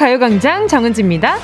[0.00, 1.36] 가요광장 정은지입니다.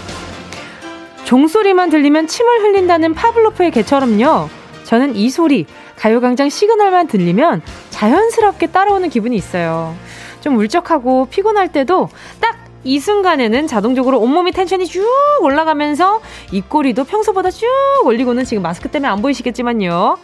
[1.24, 4.48] 종소리만 들리면 침을 흘린다는 파블로프의 개처럼요.
[4.84, 5.66] 저는 이 소리,
[5.96, 7.60] 가요광장 시그널만 들리면
[7.90, 9.94] 자연스럽게 따라오는 기분이 있어요.
[10.40, 12.08] 좀 울적하고 피곤할 때도
[12.40, 12.56] 딱
[12.86, 15.04] 이 순간에는 자동적으로 온몸이 텐션이 쭉
[15.40, 16.20] 올라가면서
[16.52, 17.66] 입꼬리도 평소보다 쭉
[18.04, 20.16] 올리고는 지금 마스크 때문에 안 보이시겠지만요.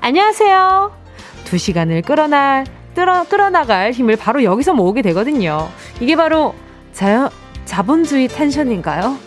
[0.00, 0.92] 안녕하세요.
[1.44, 5.68] 두 시간을 끌어날, 끌어, 끌어나갈 힘을 바로 여기서 모으게 되거든요.
[6.00, 6.56] 이게 바로
[6.92, 7.30] 자연,
[7.68, 9.18] 자본주의 텐션인가요?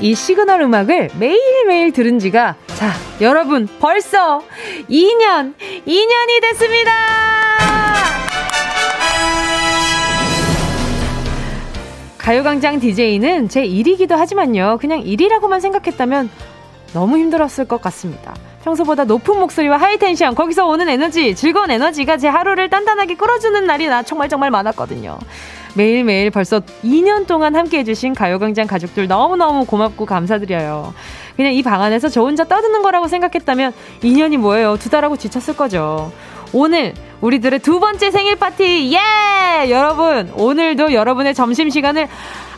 [0.00, 4.42] 이 시그널 음악을 매일매일 들은 지가 자, 여러분 벌써
[4.90, 5.54] 2년,
[5.86, 7.45] 2년이 됐습니다.
[12.26, 14.78] 가요광장 DJ는 제 일이기도 하지만요.
[14.80, 16.28] 그냥 일이라고만 생각했다면
[16.92, 18.34] 너무 힘들었을 것 같습니다.
[18.64, 24.02] 평소보다 높은 목소리와 하이텐션, 거기서 오는 에너지, 즐거운 에너지가 제 하루를 단단하게 끌어주는 날이 나
[24.02, 25.20] 정말 정말 많았거든요.
[25.76, 30.94] 매일매일 벌써 2년 동안 함께 해주신 가요광장 가족들 너무너무 고맙고 감사드려요.
[31.36, 34.78] 그냥 이 방 안에서 저 혼자 떠드는 거라고 생각했다면 2년이 뭐예요?
[34.78, 36.10] 두 달하고 지쳤을 거죠.
[36.58, 39.70] 오늘 우리들의 두 번째 생일 파티 예!
[39.70, 42.08] 여러분 오늘도 여러분의 점심 시간을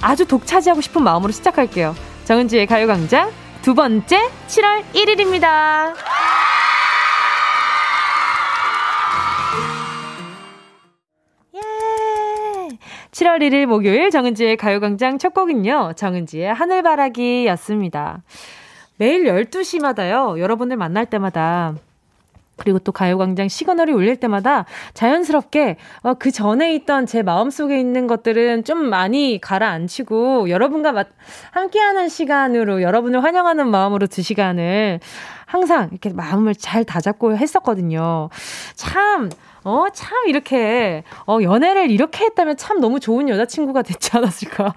[0.00, 1.96] 아주 독차지하고 싶은 마음으로 시작할게요.
[2.24, 5.94] 정은지의 가요광장 두 번째 7월 1일입니다.
[11.56, 12.78] 예!
[13.10, 15.94] 7월 1일 목요일 정은지의 가요광장 첫 곡은요.
[15.96, 18.22] 정은지의 하늘바라기였습니다.
[18.96, 20.38] 매일 12시마다요.
[20.38, 21.74] 여러분들 만날 때마다
[22.58, 28.64] 그리고 또 가요광장 시그널이 울릴 때마다 자연스럽게 어, 그 전에 있던 제 마음속에 있는 것들은
[28.64, 31.04] 좀 많이 가라앉히고 여러분과 마,
[31.52, 35.00] 함께하는 시간으로 여러분을 환영하는 마음으로 두 시간을
[35.46, 38.28] 항상 이렇게 마음을 잘 다잡고 했었거든요.
[38.74, 39.30] 참,
[39.64, 44.74] 어, 참 이렇게, 어, 연애를 이렇게 했다면 참 너무 좋은 여자친구가 됐지 않았을까.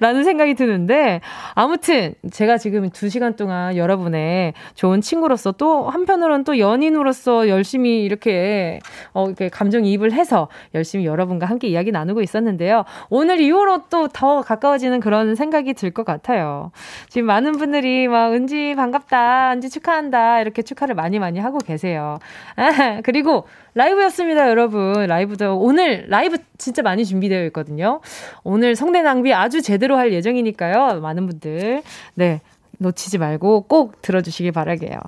[0.00, 1.20] 라는 생각이 드는데,
[1.54, 8.78] 아무튼, 제가 지금 두 시간 동안 여러분의 좋은 친구로서 또 한편으로는 또 연인으로서 열심히 이렇게,
[9.12, 12.84] 어, 이렇게 감정이입을 해서 열심히 여러분과 함께 이야기 나누고 있었는데요.
[13.10, 16.70] 오늘 이후로 또 더 가까워지는 그런 생각이 들 것 같아요.
[17.08, 22.18] 지금 많은 분들이 막, 은지 반갑다, 은지 축하한다, 이렇게 축하를 많이 많이 하고 계세요.
[22.56, 22.64] 아,
[23.04, 25.06] 그리고 라이브였습니다, 여러분.
[25.06, 28.00] 라이브도 오늘 라이브 진짜 많이 준비되어 있거든요.
[28.42, 31.00] 오늘 성대 낭비 아주 제대로 할 예정이니까요.
[31.00, 31.82] 많은 분들
[32.14, 32.40] 네.
[32.80, 34.98] 놓치지 말고 꼭 들어주시길 바라게요.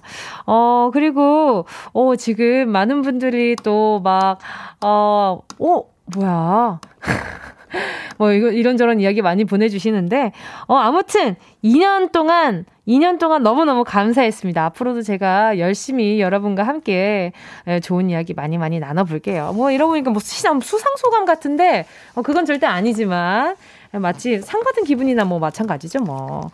[0.46, 4.38] 어, 그리고, 어, 지금 많은 분들이 또 막,
[4.84, 5.84] 어, 어,
[6.14, 6.80] 뭐야.
[8.18, 10.32] 뭐, 이거, 이런저런 이야기 많이 보내주시는데,
[10.66, 14.64] 어, 아무튼, 2년 동안 2년 동안 너무너무 감사했습니다.
[14.66, 17.32] 앞으로도 제가 열심히 여러분과 함께
[17.68, 19.52] 예, 좋은 이야기 많이 많이 나눠볼게요.
[19.54, 23.54] 뭐 이러고 보니까 뭐 수상, 수상소감 같은데, 어, 그건 절대 아니지만,
[23.92, 26.50] 마치 상 받은 기분이나 뭐 마찬가지죠, 뭐.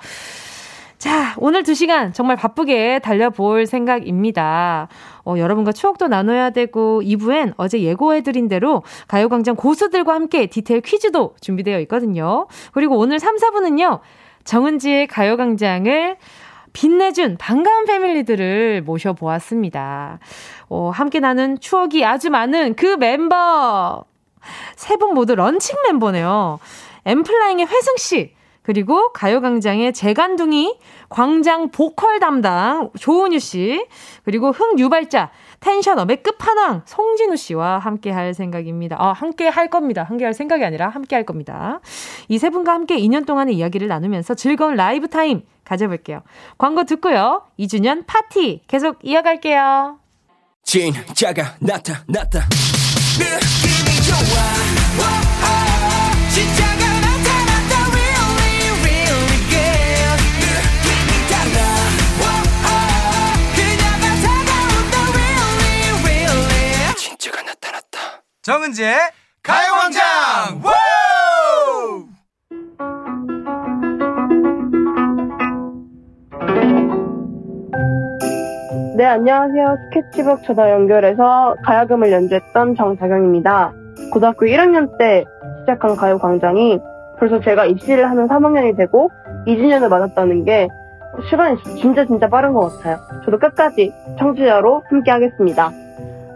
[0.99, 4.88] 자, 오늘 두 시간 정말 바쁘게 달려볼 생각입니다.
[5.25, 11.78] 어, 여러분과 추억도 나눠야 되고, 2부엔 어제 예고해드린 대로 가요광장 고수들과 함께 디테일 퀴즈도 준비되어
[11.83, 12.49] 있거든요.
[12.72, 14.00] 그리고 오늘 3, 4부는요,
[14.44, 16.16] 정은지의 가요광장을
[16.72, 20.19] 빛내준 반가운 패밀리들을 모셔보았습니다.
[20.69, 24.04] 어, 함께 나는 추억이 아주 많은 그 멤버!
[24.76, 26.59] 세 분 모두 런칭 멤버네요.
[27.05, 30.78] 엔플라잉의 회승씨, 그리고 가요광장의 재간둥이,
[31.09, 33.87] 광장 보컬 담당 조은유 씨,
[34.25, 35.31] 그리고 흥유발자,
[35.61, 38.97] tension up의 끝판왕 송진우 씨와 함께 할 생각입니다.
[38.99, 40.03] 아, 함께 할 겁니다.
[40.05, 41.81] 함께 할 생각이 아니라 함께 할 겁니다.
[42.29, 46.23] 이 세 분과 함께 2년 동안의 이야기를 나누면서 즐거운 라이브 타임 가져볼게요.
[46.56, 47.43] 광고 듣고요.
[47.59, 49.99] 2주년 파티 계속 이어갈게요.
[50.65, 52.47] 진짜가 나타났다.
[53.19, 54.57] 느낌이 좋아.
[68.49, 68.95] 정은지의
[69.43, 70.00] 가요광장
[78.97, 79.77] 네, 안녕하세요.
[79.93, 83.75] 스케치북 전화 연결해서 가야금을 연주했던 정자경입니다.
[84.15, 85.27] 고등학교 1학년 때
[85.61, 86.79] 시작한 가요광장이
[87.19, 89.11] 벌써 제가 입시를 하는 3학년이 되고
[89.47, 90.69] 2주년을 맞았다는 게
[91.29, 92.97] 시간이 진짜 진짜 빠른 것 같아요.
[93.27, 95.71] 저도 끝까지 청취자로 함께 하겠습니다.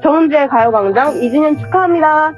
[0.02, 2.32] 정은지의 가요광장 2주년 축하합니다.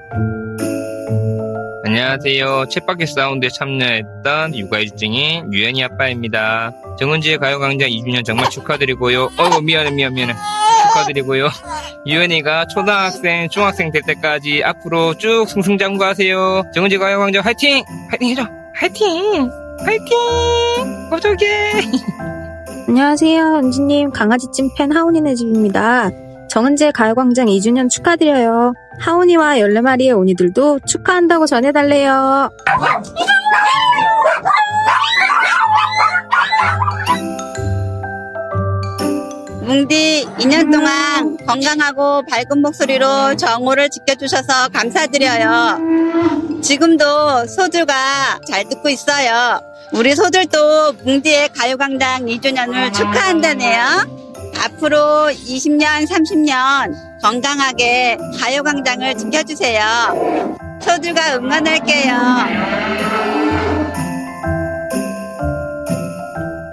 [1.86, 2.64] 안녕하세요.
[2.64, 6.72] 챗바퀴 사운드에 참여했던 육아일증인 유연이 아빠입니다.
[6.98, 9.30] 정은지의 가요광장 2주년 정말 축하드리고요.
[9.38, 10.34] 어우 미안해 미안 미안해.
[10.88, 11.48] 축하드리고요.
[12.06, 16.64] 유연이가 초등학생, 중학생 될 때까지 앞으로 쭉 승승장구하세요.
[16.74, 17.84] 정은지 가요광장 화이팅!
[18.10, 18.46] 화이팅 해줘!
[18.74, 19.50] 화이팅!
[19.84, 20.16] 화이팅!
[21.12, 21.72] 어떡해!
[22.88, 23.56] 안녕하세요.
[23.56, 26.10] 은지님 강아지 찐팬 하온이네 집입니다.
[26.54, 28.74] 정은지의 가요광장 2주년 축하드려요.
[29.00, 32.48] 하온이와 14마리의 오니들도 축하한다고 전해달래요.
[39.62, 46.60] 뭉디 2년 동안 건강하고 밝은 목소리로 정오를 지켜주셔서 감사드려요.
[46.62, 49.60] 지금도 소들과 잘 듣고 있어요.
[49.92, 54.23] 우리 소들도 뭉디의 가요광장 2주년을 축하한다네요.
[54.62, 59.80] 앞으로 20년, 30년 건강하게 가요광장을 지켜주세요.
[60.80, 62.14] 소들과 응원할게요.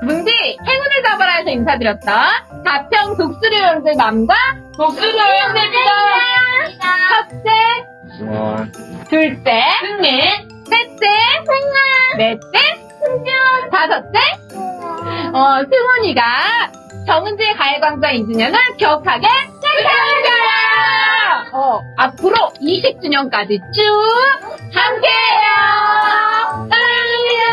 [0.04, 2.46] 문디 행운을 잡아라 해서 인사드렸다.
[2.66, 4.36] 가평 독수리 여러분들 맘과
[4.76, 5.82] 독수리 여러분들입니다.
[7.10, 7.50] 첫째,
[9.10, 10.12] 둘째, 승민,
[10.70, 11.08] 셋째,
[11.46, 12.60] 승아, 넷째,
[13.00, 14.20] 승준, 다섯째,
[15.34, 16.22] 어, 승훈이가
[17.06, 20.42] 정은지의 가요광장 2주년을 기억하게 축하합니다.
[21.54, 23.82] 어, 앞으로 20주년까지 쭉
[24.74, 26.70] 함께해요.
[26.70, 27.52] 사랑합니다.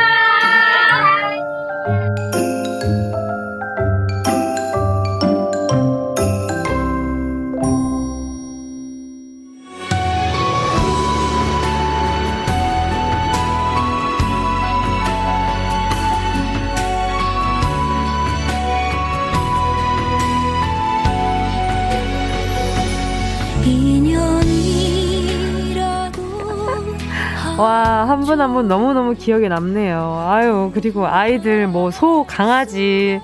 [27.58, 30.24] 와, 한 분 한 분 너무너무 기억에 남네요.
[30.28, 33.20] 아유, 그리고 아이들, 뭐, 소, 강아지.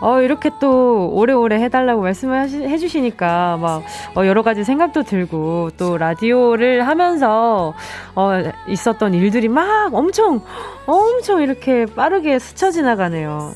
[0.00, 3.82] 어, 이렇게 또 오래오래 해달라고 말씀을 하시, 해주시니까 막,
[4.16, 7.74] 어, 여러 가지 생각도 들고, 또 라디오를 하면서,
[8.14, 8.30] 어,
[8.66, 10.40] 있었던 일들이 막 엄청,
[10.86, 13.52] 엄청 이렇게 빠르게 스쳐 지나가네요.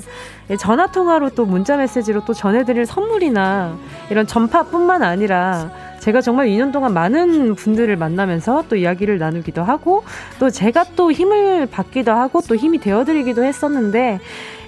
[0.50, 3.78] 예, 전화통화로 또 문자 메시지로 또 전해드릴 선물이나
[4.10, 5.70] 이런 전파뿐만 아니라
[6.04, 10.04] 제가 정말 2년 동안 많은 분들을 만나면서 또 이야기를 나누기도 하고
[10.38, 14.20] 또 제가 또 힘을 받기도 하고 또 힘이 되어드리기도 했었는데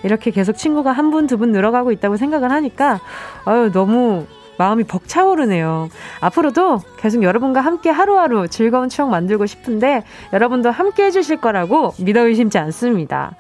[0.03, 3.01] 이렇게 계속 친구가 한 분, 두 분 늘어가고 있다고 생각을 하니까
[3.45, 4.25] 아유, 너무
[4.57, 5.91] 마음이 벅차오르네요.
[6.21, 12.57] 앞으로도 계속 여러분과 함께 하루하루 즐거운 추억 만들고 싶은데 여러분도 함께 해주실 거라고 믿어 의심치
[12.57, 13.37] 않습니다.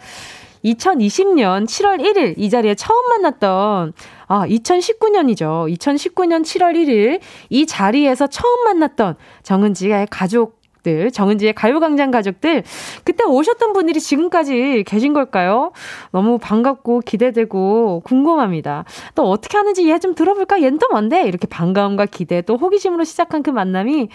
[0.67, 3.93] 2020년 7월 1일 이 자리에 처음 만났던
[4.29, 5.73] 아, 2019년이죠.
[5.77, 7.21] 2019년 7월 1일
[7.51, 12.63] 이 자리에서 처음 만났던 정은지의 가족 들 정은지의 가요광장 가족들,
[13.03, 15.73] 그때 오셨던 분들이 지금까지 계신 걸까요?
[16.13, 18.85] 너무 반갑고 기대되고 궁금합니다.
[19.17, 20.63] 또 어떻게 하는지 얘 좀 들어볼까?
[20.63, 21.23] 얘는 또 뭔데?
[21.27, 24.11] 이렇게 반가움과 기대, 또 호기심으로 시작한 그 만남이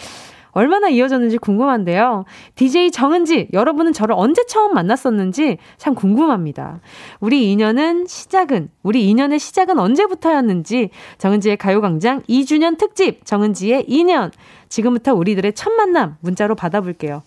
[0.51, 2.25] 얼마나 이어졌는지 궁금한데요.
[2.56, 6.79] DJ 정은지, 여러분은 저를 언제 처음 만났었는지 참 궁금합니다.
[7.20, 14.31] 우리 인연은 시작은, 우리 인연의 시작은 언제부터였는지 정은지의 가요광장 2주년 특집 정은지의 인연.
[14.70, 17.24] 지금부터 우리들의 첫 만남 문자로 받아볼게요.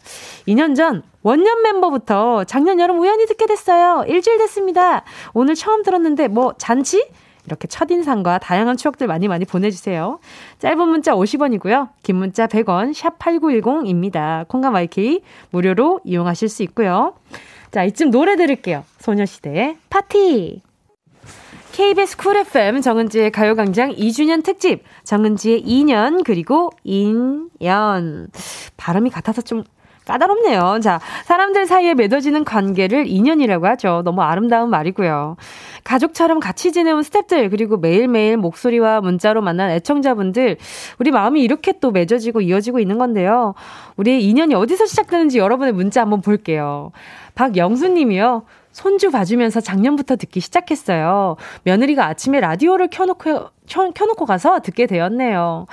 [0.49, 4.05] 2년 전 원년 멤버부터 작년 여름 우연히 듣게 됐어요.
[4.09, 5.05] 일주일 됐습니다.
[5.35, 7.07] 오늘 처음 들었는데 뭐 잔치?
[7.47, 10.19] 이렇게 첫 인상과 다양한 추억들 많이 많이 보내주세요.
[10.59, 11.91] 짧은 문자 50원이고요.
[12.03, 14.49] 긴 문자 100원, 샵 8910입니다.
[14.49, 17.15] 콩감 YK 무료로 이용하실 수 있고요.
[17.71, 18.85] 자, 이쯤 노래 들을게요.
[18.99, 20.63] 소녀시대의 파티!
[21.73, 28.29] KBS 쿨 FM 정은지의 가요광장 2주년 특집 정은지의 2년 그리고 인연
[28.77, 29.65] 발음이 같아서 좀
[30.07, 30.81] 까다롭네요.
[30.83, 34.03] 자, 사람들 사이에 맺어지는 관계를 인연이라고 하죠.
[34.05, 35.37] 너무 아름다운 말이고요.
[35.83, 40.59] 가족처럼 같이 지내온 스탭들, 그리고 매일매일 목소리와 문자로 만난 애청자분들,
[40.99, 43.55] 우리 마음이 이렇게 또 맺어지고 이어지고 있는 건데요.
[43.97, 46.93] 우리의 인연이 어디서 시작되는지 여러분의 문자 한번 볼게요.
[47.35, 48.43] 박영수 님이요.
[48.75, 51.37] 손주 봐주면서 작년부터 듣기 시작했어요.
[51.63, 55.67] 며느리가 아침에 라디오를 켜놓고, 켜놓고 가서 듣게 되었네요.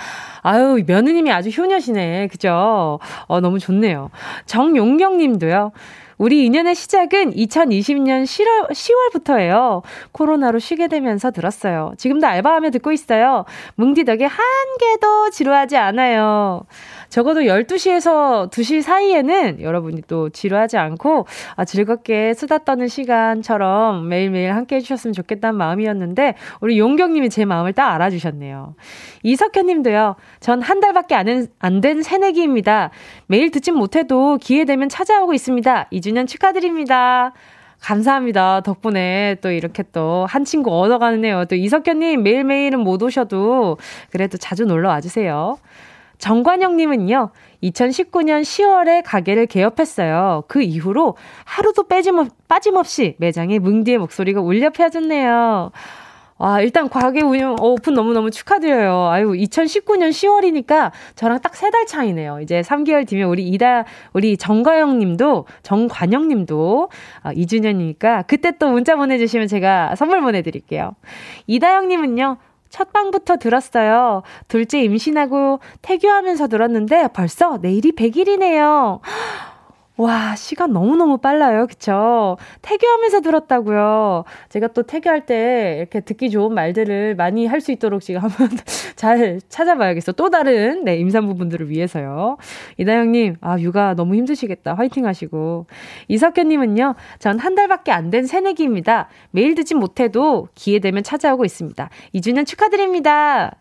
[0.44, 2.28] 아유, 며느님이 아주 효녀시네.
[2.28, 3.00] 그죠?
[3.26, 4.12] 어, 너무 좋네요.
[4.46, 5.72] 정용경 님도요.
[6.20, 9.82] 우리 인연의 시작은 2020년 10월, 10월부터예요.
[10.12, 11.94] 코로나로 쉬게 되면서 들었어요.
[11.98, 13.46] 지금도 알바하며 듣고 있어요.
[13.74, 14.46] 뭉디 덕에 한
[14.80, 16.62] 개도 지루하지 않아요.
[17.12, 24.78] 적어도 12시에서 2시 사이에는 여러분이 또 지루하지 않고 아, 즐겁게 수다 떠는 시간처럼 매일매일 함께
[24.78, 28.76] 해주셨으면 좋겠다는 마음이었는데 우리 용경님이 제 마음을 딱딱 알아주셨네요.
[29.24, 32.92] 이석현 님도요, 전 한 달밖에 안, 안된 새내기입니다.
[33.28, 35.90] 매일 듣진 못해도 기회 되면 찾아오고 있습니다.
[35.92, 37.34] 2주년 축하드립니다.
[37.82, 38.62] 감사합니다.
[38.62, 41.46] 덕분에 또 이렇게 또 한 친구 얻어가네요.
[41.46, 43.78] 또 이석현님 매일매일은 못 오셔도
[44.12, 45.58] 그래도 자주 놀러 와주세요.
[46.22, 47.32] 정관영님은요,
[47.64, 50.44] 2019년 10월에 가게를 개업했어요.
[50.48, 55.72] 그 이후로 하루도 빼짐없, 빠짐없이 매장에 뭉디의 목소리가 울려 퍼졌네요.
[56.38, 59.10] 와, 일단 과게 운영 오픈 너무너무 축하드려요.
[59.10, 62.40] 아유, 2019년 10월이니까 저랑 딱 세 달 차이네요.
[62.42, 66.90] 이제 3개월 뒤면 우리 이다, 우리 정가영 님도, 정관영 님도
[67.24, 70.96] 어, 2주년이니까 그때 또 문자 보내주시면 제가 선물 보내드릴게요.
[71.48, 72.38] 이다영 님은요,
[72.72, 74.24] 첫 방부터 들었어요.
[74.48, 79.02] 둘째 임신하고 태교하면서 들었는데 벌써 내일이 100일이네요.
[79.98, 81.68] 와, 시간 너무너무 빨라요.
[81.68, 82.38] 그쵸?
[82.64, 84.24] 태교하면서 들었다고요.
[84.50, 88.50] 제가 또 태교할 때 이렇게 듣기 좋은 말들을 많이 할 수 있도록 지금 한번
[88.96, 90.14] 잘 찾아봐야겠어.
[90.14, 92.38] 또 다른, 네, 임산부분들을 위해서요.
[92.78, 94.74] 이다영님, 아, 육아 너무 힘드시겠다.
[94.74, 95.68] 화이팅 하시고.
[96.08, 99.08] 이석현님은요, 전 한 달밖에 안 된 새내기입니다.
[99.32, 101.90] 매일 듣진 못해도 기회 되면 찾아오고 있습니다.
[102.16, 103.56] 2주년 축하드립니다.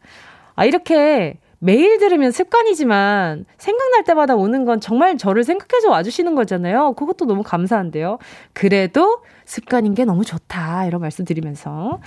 [0.54, 6.94] 아, 이렇게 매일 들으면 습관이지만 생각날 때마다 오는 건 정말 저를 생각해서 와주시는 거잖아요.
[6.94, 8.18] 그것도 너무 감사한데요.
[8.54, 10.86] 그래도 습관인 게 너무 좋다.
[10.86, 11.98] 이런 말씀 드리면서.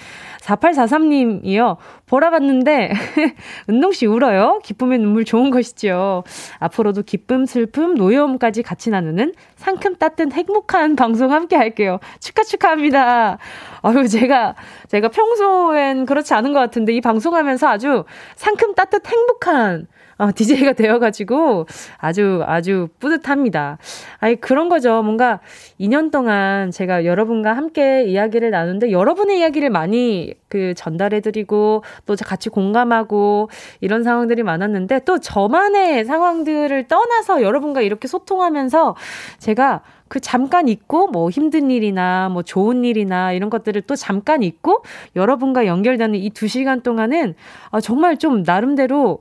[0.43, 1.75] 4843님이요.
[2.05, 2.93] 보라 봤는데,
[3.69, 4.61] 은동씨 울어요?
[4.63, 6.23] 기쁨의 눈물 좋은 것이죠.
[6.59, 11.99] 앞으로도 기쁨, 슬픔, 노여움까지 같이 나누는 상큼 따뜻한 행복한 방송 함께 할게요.
[12.21, 13.39] 축하, 축하합니다.
[13.81, 14.55] 아유, 제가,
[14.87, 18.05] 제가 평소엔 그렇지 않은 것 같은데, 이 방송하면서 아주
[18.37, 21.65] 상큼 따뜻 행복한 어, DJ가 되어가지고
[21.97, 23.77] 아주 아주 뿌듯합니다.
[24.19, 25.01] 아니 그런 거죠.
[25.01, 25.39] 뭔가
[25.79, 33.49] 2년 동안 제가 여러분과 함께 이야기를 나누는데 여러분의 이야기를 많이 그 전달해드리고 또 같이 공감하고
[33.81, 38.95] 이런 상황들이 많았는데 또 저만의 상황들을 떠나서 여러분과 이렇게 소통하면서
[39.39, 44.83] 제가 그 잠깐 있고 뭐 힘든 일이나 뭐 좋은 일이나 이런 것들을 또 잠깐 있고
[45.15, 47.35] 여러분과 연결되는 이 두 시간 동안은
[47.71, 49.19] 아, 정말 좀 나름대로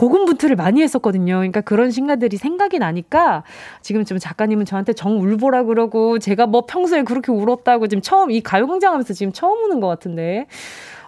[0.00, 1.34] 고군분투를 많이 했었거든요.
[1.34, 3.42] 그러니까 그런 순간들이 생각이 나니까
[3.82, 8.40] 지금 좀 작가님은 저한테 정 울보라 그러고 제가 뭐 평소에 그렇게 울었다고 지금 처음 이
[8.40, 10.46] 가요광장 하면서 지금 처음 우는 것 같은데.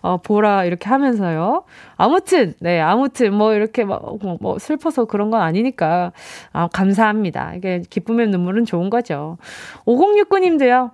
[0.04, 1.62] 어, 보라, 이렇게 하면서요.
[1.96, 6.11] 아무튼, 네, 아무튼, 뭐, 이렇게 막, 뭐, 뭐, 슬퍼서 그런 건 아니니까,
[6.52, 7.54] 아, 감사합니다.
[7.54, 9.38] 이게 기쁨의 눈물은 좋은 거죠.
[9.87, 10.90] 5069님도요,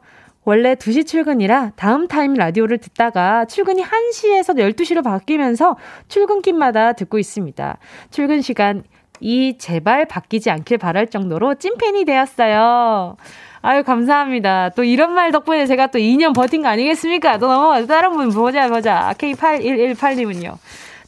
[0.49, 5.76] 원래 2시 출근이라 다음 타임 라디오를 듣다가 출근이 1시에서 12시로 바뀌면서
[6.09, 7.76] 출근길마다 듣고 있습니다.
[8.11, 8.83] 출근 시간
[9.21, 13.19] 이 제발 바뀌지 않길 바랄 정도로 찐팬이 되었어요.
[13.61, 14.71] 아유, 감사합니다.
[14.71, 17.37] 또 이런 말 덕분에 제가 또 2년 버틴 거 아니겠습니까?
[17.37, 19.12] 또 넘어가서 다른 분 보자, 보자.
[19.19, 20.57] K8118님은요.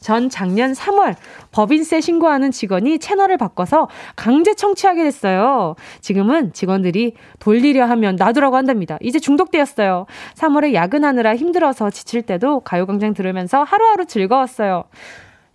[0.01, 1.15] 전 작년 3월
[1.51, 5.75] 법인세 신고하는 직원이 채널을 바꿔서 강제 청취하게 됐어요.
[6.01, 8.97] 지금은 직원들이 돌리려 하면 놔두라고 한답니다.
[8.99, 10.07] 이제 중독되었어요.
[10.35, 14.85] 3월에 야근하느라 힘들어서 지칠 때도 가요광장 들으면서 하루하루 즐거웠어요.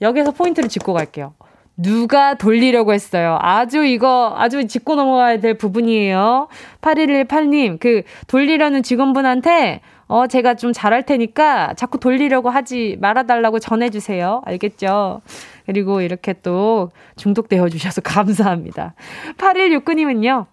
[0.00, 1.34] 여기서 포인트를 짚고 갈게요.
[1.76, 3.38] 누가 돌리려고 했어요.
[3.40, 6.48] 아주 이거 아주 짚고 넘어가야 될 부분이에요.
[6.80, 14.42] 8118님, 그 돌리려는 직원분한테 어, 제가 좀 잘할 테니까 자꾸 돌리려고 하지 말아달라고 전해주세요.
[14.44, 15.20] 알겠죠?
[15.66, 18.94] 그리고 이렇게 또 중독되어 주셔서 감사합니다.
[19.38, 20.46] 8169님은요.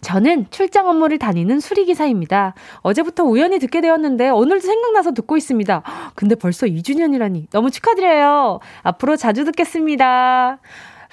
[0.00, 2.54] 저는 출장 업무를 다니는 수리기사입니다.
[2.80, 5.82] 어제부터 우연히 듣게 되었는데 오늘도 생각나서 듣고 있습니다.
[6.14, 8.60] 근데 벌써 2주년이라니 너무 축하드려요.
[8.82, 10.58] 앞으로 자주 듣겠습니다.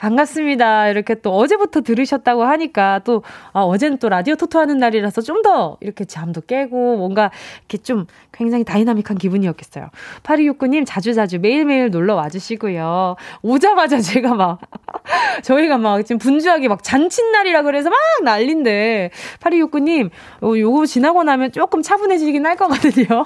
[0.04, 0.90] 반갑습니다.
[0.90, 5.76] 이렇게 또 어제부터 들으셨다고 하니까 또, 아, 어제는 또 라디오 토토 하는 날이라서 좀 더
[5.82, 7.30] 이렇게 잠도 깨고 뭔가
[7.60, 9.90] 이렇게 좀 굉장히 다이나믹한 기분이었겠어요.
[10.24, 13.18] 8269님 자주자주 매일매일 놀러 와주시고요.
[13.42, 14.60] 오자마자 제가 막,
[15.44, 21.82] 저희가 막 지금 분주하게 막 잔칫날이라 그래서 막 난린데, 8269님, 어, 요거 지나고 나면 조금
[21.82, 23.26] 차분해지긴 할 거거든요.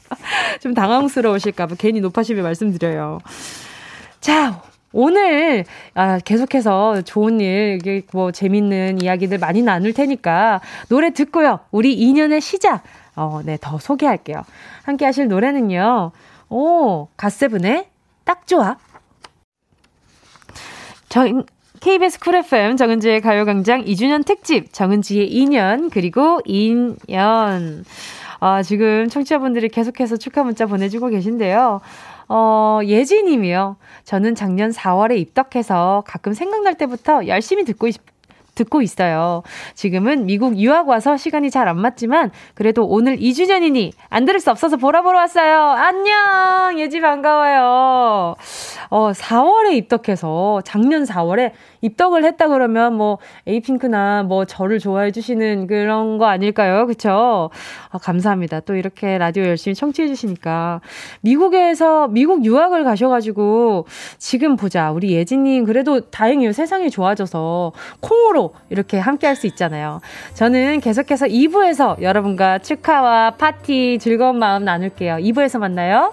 [0.60, 3.18] 좀 당황스러우실까봐 괜히 노파심에 말씀드려요.
[4.20, 4.62] 자,
[4.92, 11.60] 오늘 아, 계속해서 좋은 일, 뭐 재밌는 이야기들 많이 나눌 테니까 노래 듣고요.
[11.70, 12.82] 우리 2년의 시작,
[13.14, 14.42] 어, 네, 더 소개할게요.
[14.82, 16.10] 함께 하실 노래는요.
[16.48, 17.86] 오, 갓세븐의
[18.24, 18.76] 딱 좋아.
[21.08, 21.24] 저,
[21.80, 27.84] KBS 쿨 FM 정은지의 가요광장 2주년 특집 정은지의 2년 그리고 2년
[28.40, 31.80] 아, 지금 청취자분들이 계속해서 축하 문자 보내주고 계신데요.
[32.32, 33.76] 어, 예지 님이요.
[34.04, 37.96] 저는 작년 4월에 입덕해서 가끔 생각날 때부터 열심히 듣고 있,
[38.54, 39.42] 듣고 있어요.
[39.74, 44.76] 지금은 미국 유학 와서 시간이 잘 안 맞지만 그래도 오늘 2주년이니 안 들을 수 없어서
[44.76, 45.70] 보라 보러 왔어요.
[45.70, 46.78] 안녕!
[46.78, 48.36] 예지 반가워요.
[48.90, 56.18] 어, 4월에 입덕해서 작년 4월에 입덕을 했다 그러면 뭐 에이핑크나 뭐 저를 좋아해 주시는 그런
[56.18, 56.86] 거 아닐까요?
[56.86, 57.50] 그쵸?
[57.90, 58.60] 아, 감사합니다.
[58.60, 60.80] 또 이렇게 라디오 열심히 청취해 주시니까.
[61.22, 63.86] 미국에서, 미국 유학을 가셔가지고
[64.18, 64.92] 지금 보자.
[64.92, 66.52] 우리 예진님 그래도 다행이에요.
[66.52, 70.00] 세상이 좋아져서 콩으로 이렇게 함께 할 수 있잖아요.
[70.34, 75.16] 저는 계속해서 2부에서 여러분과 축하와 파티 즐거운 마음 나눌게요.
[75.16, 76.12] 2부에서 만나요.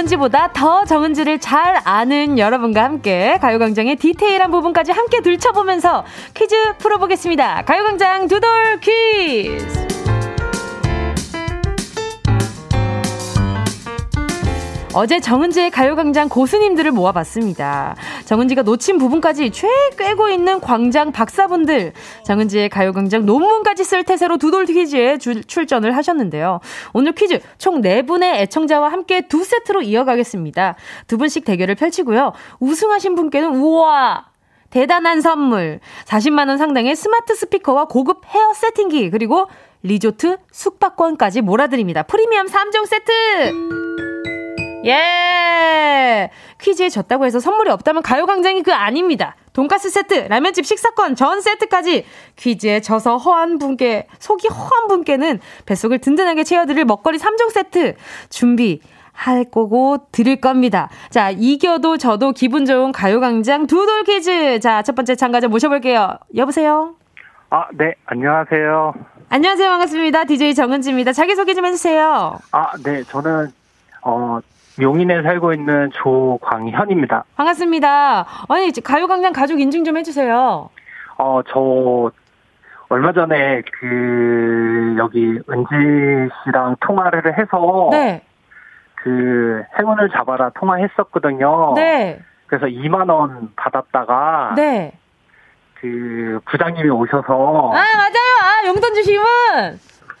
[0.00, 6.04] 정은지보다 더 정은지를 잘 아는 여러분과 함께 가요광장의 디테일한 부분까지 함께 들춰보면서
[6.34, 7.62] 퀴즈 풀어보겠습니다.
[7.62, 9.99] 가요광장 두돌 퀴즈!
[15.00, 17.96] 어제 정은지의 가요광장 고수님들을 모아봤습니다.
[18.26, 19.66] 정은지가 놓친 부분까지 최
[19.96, 21.94] 꿰고 있는 광장 박사분들,
[22.26, 26.60] 정은지의 가요광장 논문까지 쓸 태세로 두돌 퀴즈에 주- 출전을 하셨는데요.
[26.92, 30.76] 오늘 퀴즈 총 4분의 애청자와 함께 두 세트로 이어가겠습니다.
[31.06, 32.34] 두 분씩 대결을 펼치고요.
[32.58, 34.26] 우승하신 분께는 우와!
[34.68, 39.46] 대단한 선물 40만원 상당의 스마트 스피커와 고급 헤어 세팅기 그리고
[39.82, 42.02] 리조트 숙박권까지 몰아드립니다.
[42.02, 44.39] 프리미엄 3종 세트!
[44.84, 46.30] 예!
[46.60, 49.36] 퀴즈에 졌다고 해서 선물이 없다면 가요광장이 그 아닙니다.
[49.52, 52.04] 돈가스 세트, 라면집 식사권, 전 세트까지
[52.36, 57.96] 퀴즈에 져서 허한 분께, 속이 허한 분께는 뱃속을 든든하게 채워드릴 먹거리 3종 세트
[58.30, 58.80] 준비.
[59.12, 60.88] 할 거고 드릴 겁니다.
[61.10, 64.60] 자, 이겨도 저도 기분 좋은 가요광장 두 돌 퀴즈.
[64.60, 66.16] 자, 첫 번째 참가자 모셔볼게요.
[66.36, 66.94] 여보세요?
[67.50, 68.94] 아, 네, 안녕하세요.
[69.28, 69.68] 안녕하세요.
[69.68, 70.24] 반갑습니다.
[70.24, 71.12] DJ 정은지입니다.
[71.12, 72.38] 자기소개 좀 해주세요.
[72.52, 73.52] 아, 네, 저는,
[74.02, 74.38] 어,
[74.80, 77.24] 용인에 살고 있는 조광현입니다.
[77.36, 78.26] 반갑습니다.
[78.48, 80.70] 아니, 가요광장 가족 인증 좀 해주세요.
[81.18, 82.10] 어, 저,
[82.88, 88.22] 얼마 전에 그, 여기 은지 씨랑 통화를 해서, 네.
[88.96, 91.74] 그, 행운을 잡아라 통화했었거든요.
[91.76, 92.20] 네.
[92.46, 94.92] 그래서 2만 원 받았다가, 네.
[95.74, 98.40] 그, 부장님이 오셔서, 아, 맞아요.
[98.42, 99.24] 아, 용돈 주시면.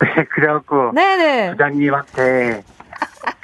[0.00, 1.50] 네, 그래갖고, 네네.
[1.52, 2.62] 부장님한테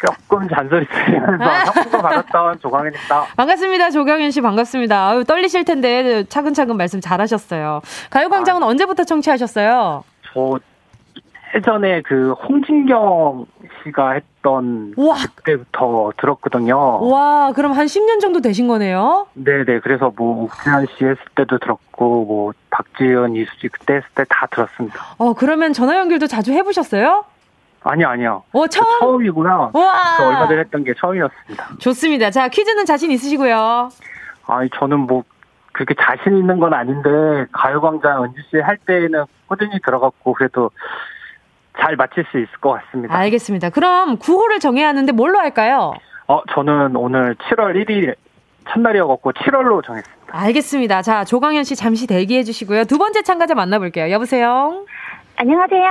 [0.07, 3.25] 조금 잔소리 들으면서 형도 받았던 조광현입니다.
[3.37, 3.91] 반갑습니다.
[3.91, 5.09] 조경현 씨 반갑습니다.
[5.09, 7.81] 아유, 떨리실 텐데 차근차근 말씀 잘하셨어요.
[8.11, 10.05] 가요광장은 언제부터 청취하셨어요?
[10.33, 10.59] 저
[11.55, 13.47] 예전에 그 홍진경
[13.83, 15.17] 씨가 했던 우와.
[15.37, 17.09] 그때부터 들었거든요.
[17.09, 19.27] 와, 그럼 한 10년 정도 되신 거네요?
[19.35, 19.81] 네네.
[19.81, 24.97] 그래서 뭐 옥지현 씨 했을 때도 들었고 뭐 박지현, 이수지 그때 했을 때 다 들었습니다.
[25.19, 27.25] 어, 그러면 전화 연결도 자주 해보셨어요?
[27.89, 28.43] 아니요, 아니요.
[28.53, 28.99] 어, 저 처음?
[29.01, 29.71] 처음이고요.
[29.75, 30.17] 우와.
[30.19, 31.69] 저 얼마 전에 했던 게 처음이었습니다.
[31.79, 32.31] 좋습니다.
[32.31, 33.91] 자, 퀴즈는 자신 있으시고요.
[34.49, 35.25] 아니 저는 뭐
[35.73, 37.09] 그렇게 자신 있는 건 아닌데
[37.53, 40.71] 가요광장 은지 씨할 때는 꾸준히 들어갔고 그래도
[41.79, 43.15] 잘 맞힐 수 있을 것 같습니다.
[43.15, 43.71] 알겠습니다.
[43.71, 45.93] 그럼 구호를 정해야 하는데 뭘로 할까요?
[46.29, 48.15] 어, 저는 오늘 7월 1일
[48.71, 50.17] 첫날이어갖고 7월로 정했습니다.
[50.29, 51.03] 알겠습니다.
[51.03, 52.85] 자, 조광현 씨 잠시 대기해 주시고요.
[52.85, 54.11] 두 번째 참가자 만나볼게요.
[54.11, 54.85] 여보세요?
[55.39, 55.85] 안녕하세요.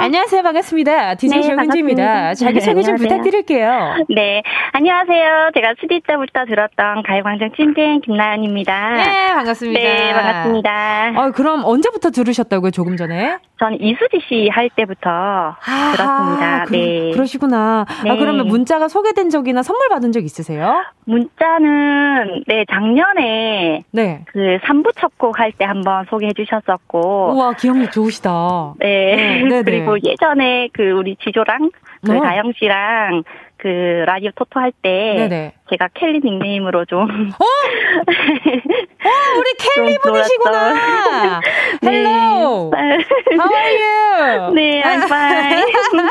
[0.00, 0.42] 안녕하세요.
[0.42, 1.14] 반갑습니다.
[1.14, 2.34] DJ 네, 정은지입니다.
[2.34, 3.02] 자기소개 좀 네.
[3.02, 3.94] 부탁드릴게요.
[4.14, 5.50] 네, 안녕하세요.
[5.54, 8.94] 제가 수디 때부터 들었던 가요광장 찐팬 김나연입니다.
[8.96, 9.80] 네, 반갑습니다.
[9.80, 11.12] 네, 반갑습니다.
[11.16, 13.38] 어, 그럼 언제부터 들으셨다고요, 조금 전에?
[13.58, 15.56] 전 이수지 씨 할 때부터
[15.96, 16.64] 들었습니다.
[16.66, 17.10] 그, 네.
[17.12, 17.84] 그러시구나.
[17.88, 18.16] 아, 네.
[18.18, 20.82] 그러면 문자가 소개된 적이나 선물 받은 적 있으세요?
[21.04, 24.24] 문자는 네 작년에 네.
[24.32, 28.74] 그 3부 첫 곡 할 때 한번 소개해 주셨었고 우와, 기억력 좋으시다.
[28.78, 28.89] 네.
[28.90, 29.62] 네, 네네.
[29.62, 31.70] 그리고 예전에 그 우리 지조랑
[32.04, 32.20] 그 어.
[32.20, 33.22] 다영 씨랑
[33.56, 33.68] 그
[34.06, 35.52] 라디오 토토 할 때.
[35.70, 37.02] 제가 켈리 닉네임으로 좀.
[37.02, 37.44] 어?
[39.04, 41.40] 어, 우리 켈리 분이시구나.
[41.84, 42.72] Hello.
[42.72, 44.54] How are you?
[44.54, 45.64] 네, I'm fine.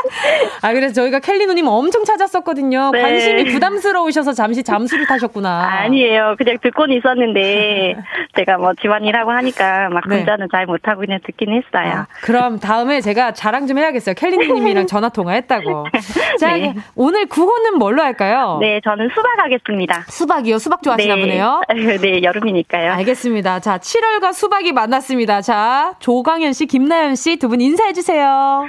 [0.62, 2.90] 아, 그래서 저희가 켈리 누님 엄청 찾았었거든요.
[2.92, 3.02] 네.
[3.02, 5.68] 관심이 부담스러우셔서 잠시 잠수를 타셨구나.
[5.82, 6.36] 아니에요.
[6.38, 7.96] 그냥 듣고는 있었는데,
[8.36, 10.16] 제가 뭐 집안일하고 하니까 막 네.
[10.16, 12.06] 문자는 잘 못하고 그냥 듣긴 했어요.
[12.22, 14.14] 그럼 다음에 제가 자랑 좀 해야겠어요.
[14.14, 15.86] 켈리 누님이랑 전화 통화했다고.
[16.40, 16.74] 자, 네.
[16.96, 18.58] 오늘 구호는 뭘로 할까요?
[18.60, 20.04] 네, 저는 수박 하겠습니다.
[20.08, 20.58] 수박이요?
[20.58, 21.20] 수박 좋아하시나 네.
[21.20, 21.60] 보네요.
[22.00, 22.92] 네, 여름이니까요.
[22.92, 23.60] 알겠습니다.
[23.60, 25.40] 자, 7월과 수박이 만났습니다.
[25.42, 28.24] 자, 조강현 씨, 김나연 씨 두 분 인사해 주세요.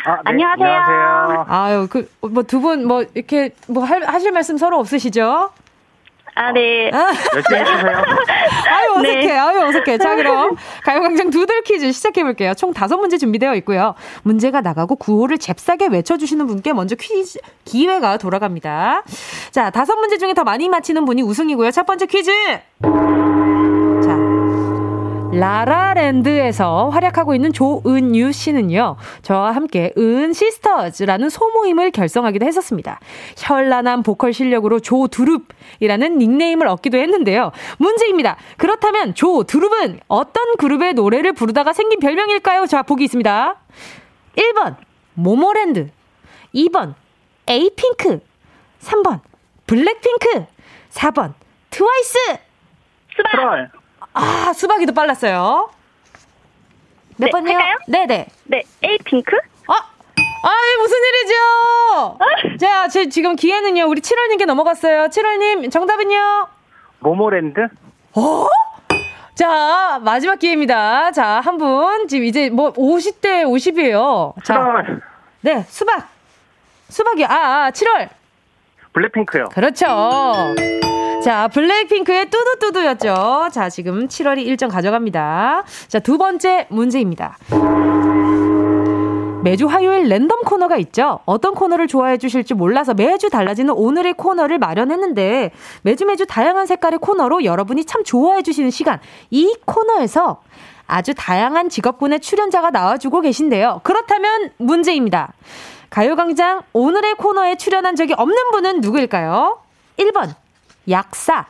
[0.06, 0.68] 아, 네, 안녕하세요.
[0.68, 1.46] 안녕하세요.
[1.50, 5.50] 아유, 그 뭐 두 분뭐 이렇게 뭐 할, 하실 말씀 서로 없으시죠?
[6.36, 6.90] 아, 네.
[7.34, 7.98] 열심히 해주세요.
[8.70, 9.26] 아유, 어색해.
[9.28, 9.38] 네.
[9.38, 9.98] 아유, 어색해.
[9.98, 12.54] 자, 그럼 가요광장 두들 퀴즈 시작해 볼게요.
[12.54, 13.96] 총 다섯 문제 준비되어 있고요.
[14.24, 19.04] 문제가 나가고 구호를 잽싸게 외쳐주시는 분께 먼저 퀴즈 기회가 돌아갑니다.
[19.52, 21.72] 자, 다섯 문제 중에 더 많이 맞히는 분이 우승이고요.
[21.72, 22.32] 첫 번째 퀴즈.
[25.32, 33.00] 자, 라라랜드에서 활약하고 있는 조은유 씨는요, 저와 함께 은 시스터즈라는 소모임을 결성하기도 했었습니다.
[33.38, 37.52] 현란한 보컬 실력으로 조두룹이라는 닉네임을 얻기도 했는데요.
[37.78, 38.38] 문제입니다.
[38.58, 42.66] 그렇다면 조두룹은 어떤 그룹의 노래를 부르다가 생긴 별명일까요?
[42.66, 43.56] 자, 보기 있습니다.
[44.36, 44.76] 1번,
[45.14, 45.90] 모모랜드.
[46.54, 46.94] 2번,
[47.48, 48.20] 에이핑크.
[48.82, 49.22] 3번,
[49.66, 50.46] 블랙핑크.
[50.90, 51.34] 4번,
[51.70, 52.18] 트와이스.
[53.16, 53.81] 트롤.
[54.14, 55.70] 아, 수박이도 빨랐어요.
[57.18, 57.54] 몇 네, 번이요?
[57.58, 57.78] 할까요?
[57.88, 58.28] 네네.
[58.46, 59.36] 네, 에이핑크?
[59.68, 59.74] 아,
[60.44, 62.58] 아이, 무슨 일이죠?
[62.60, 65.06] 자, 제, 지금 기회는요, 우리 7월님께 넘어갔어요.
[65.08, 66.48] 7월님, 정답은요?
[67.00, 67.68] 모모랜드?
[68.16, 68.48] 어?
[69.36, 71.12] 자, 마지막 기회입니다.
[71.12, 74.34] 자, 한 분, 지금 이제 뭐 50대 50이에요.
[74.44, 75.02] 자, 트롤.
[75.42, 76.10] 네, 수박.
[76.90, 77.28] 수박이요.
[77.28, 78.10] 아, 아, 7월.
[78.94, 79.50] 블랙핑크요.
[79.50, 79.86] 그렇죠.
[81.24, 83.50] 자, 블랙핑크의 뚜두뚜두였죠.
[83.52, 85.64] 자, 지금 7월이 1점 가져갑니다.
[85.88, 87.38] 자, 두 번째 문제입니다.
[89.44, 91.20] 매주 화요일 랜덤 코너가 있죠.
[91.26, 95.52] 어떤 코너를 좋아해 주실지 몰라서 매주 달라지는 오늘의 코너를 마련했는데
[95.82, 99.00] 매주 매주 다양한 색깔의 코너로 여러분이 참 좋아해 주시는 시간.
[99.32, 100.42] 이 코너에서
[100.86, 103.82] 아주 다양한 직업군의 출연자가 나와주고 계신데요.
[103.84, 105.34] 그렇다면 문제입니다.
[105.92, 109.60] 가요광장 오늘의 코너에 출연한 적이 없는 분은 누구일까요?
[110.00, 110.34] 1번
[110.90, 111.46] 약사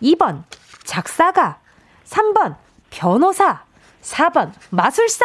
[0.00, 0.44] 2번
[0.84, 1.58] 작사가
[2.06, 2.54] 3번
[2.90, 3.60] 변호사
[4.02, 5.24] 4번 마술사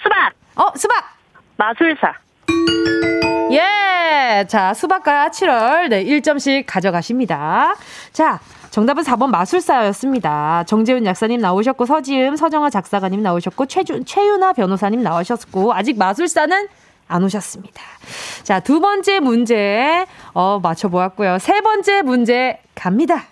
[0.00, 0.32] 수박!
[0.54, 1.18] 어 수박
[1.56, 2.14] 마술사.
[3.50, 4.44] 예!
[4.46, 7.74] 자, 수박과 7월, 네, 1점씩 가져가십니다.
[8.12, 8.38] 자,
[8.70, 10.64] 정답은 4번 마술사였습니다.
[10.68, 16.68] 정재훈 약사님 나오셨고, 서지음, 서정아 작사가님 나오셨고, 최주, 최유나 변호사님 나오셨고, 아직 마술사는
[17.08, 17.82] 안 오셨습니다.
[18.44, 21.38] 자, 두 번째 문제, 어, 맞춰보았고요.
[21.38, 23.24] 세 번째 문제 갑니다.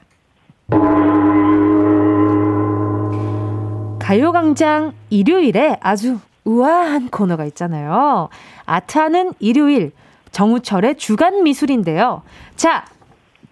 [4.00, 8.28] 가요광장 일요일에 아주 우아한 코너가 있잖아요.
[8.64, 9.92] 아트하는 일요일,
[10.32, 12.22] 정우철의 주간 미술인데요.
[12.56, 12.84] 자,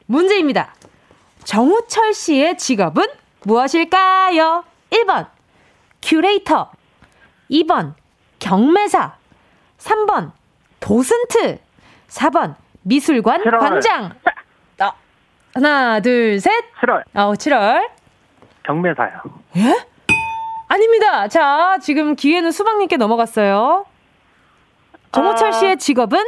[0.06, 0.74] 문제입니다.
[1.44, 3.04] 정우철 씨의 직업은
[3.42, 4.64] 무엇일까요?
[4.90, 5.26] 1번,
[6.02, 6.70] 큐레이터.
[7.50, 7.94] 2번,
[8.38, 9.16] 경매사.
[9.84, 10.32] 3번,
[10.80, 11.58] 도슨트.
[12.08, 13.60] 4번, 미술관 칠월.
[13.60, 14.12] 관장.
[14.80, 14.92] 어,
[15.54, 16.50] 하나, 둘, 셋.
[16.80, 17.02] 7월.
[17.14, 17.88] 어, 7월.
[18.64, 19.20] 경매사요.
[19.56, 19.84] 예?
[20.68, 21.28] 아닙니다.
[21.28, 23.84] 자, 지금 기회는 수박님께 넘어갔어요.
[25.12, 25.52] 정호철 아.
[25.52, 26.18] 씨의 직업은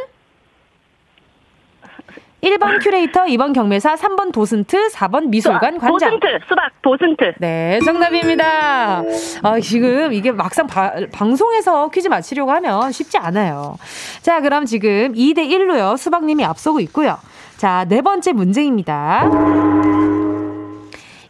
[2.42, 6.10] 1번 큐레이터, 2번 경매사, 3번 도슨트, 4번 미술관 관장.
[6.20, 7.32] 도슨트, 수박, 도슨트.
[7.38, 9.02] 네, 정답입니다.
[9.42, 13.76] 아, 지금 이게 막상 바- 방송에서 퀴즈 맞히려고 하면 쉽지 않아요.
[14.20, 15.96] 자, 그럼 지금 2대 1로요.
[15.96, 17.16] 수박님이 앞서고 있고요.
[17.56, 19.28] 자, 네 번째 문제입니다.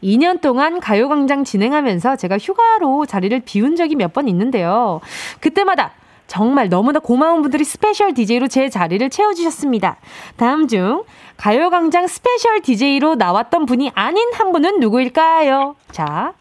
[0.03, 5.01] 2년 동안 가요광장 진행하면서 제가 휴가로 자리를 비운 적이 몇 번 있는데요.
[5.41, 5.93] 그때마다
[6.27, 9.97] 정말 너무나 고마운 분들이 스페셜 DJ로 제 자리를 채워주셨습니다.
[10.37, 11.05] 다음 중
[11.37, 15.77] 가요광장 스페셜 DJ로 나왔던 분이 아닌 한 분은 누구일까요?
[15.93, 16.33] 자,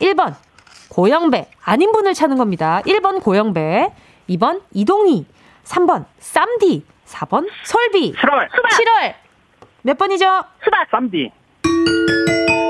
[0.00, 0.34] 1번
[0.90, 2.82] 고영배 아닌 분을 찾는 겁니다.
[2.84, 3.92] 1번 고영배,
[4.30, 5.26] 2번 이동희,
[5.64, 8.14] 3번 쌈디, 4번 솔비.
[8.14, 8.48] 7월.
[8.50, 9.14] 7월
[9.82, 10.26] 몇 번이죠?
[10.62, 10.88] 수박.
[10.90, 11.30] 쌈디.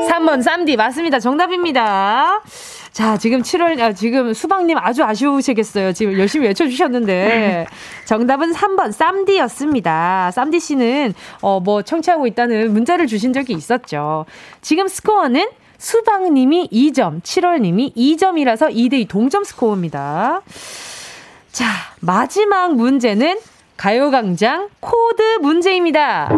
[0.09, 1.19] 3번 쌈디 맞습니다.
[1.19, 2.43] 정답입니다.
[2.92, 5.92] 자, 지금 7월 아, 지금 수박님 아주 아쉬우시겠어요.
[5.92, 7.66] 지금 열심히 외쳐주셨는데
[8.05, 10.31] 정답은 3번 쌈디였습니다.
[10.33, 14.24] 쌈디 씨는 어 뭐 청취하고 있다는 문자를 주신 적이 있었죠.
[14.62, 15.46] 지금 스코어는
[15.79, 20.42] 수박님이 2점, 7월님이 2점이라서 2대2 동점 스코어입니다.
[21.53, 21.66] 자,
[22.00, 23.38] 마지막 문제는
[23.76, 26.29] 가요광장 코드 문제입니다.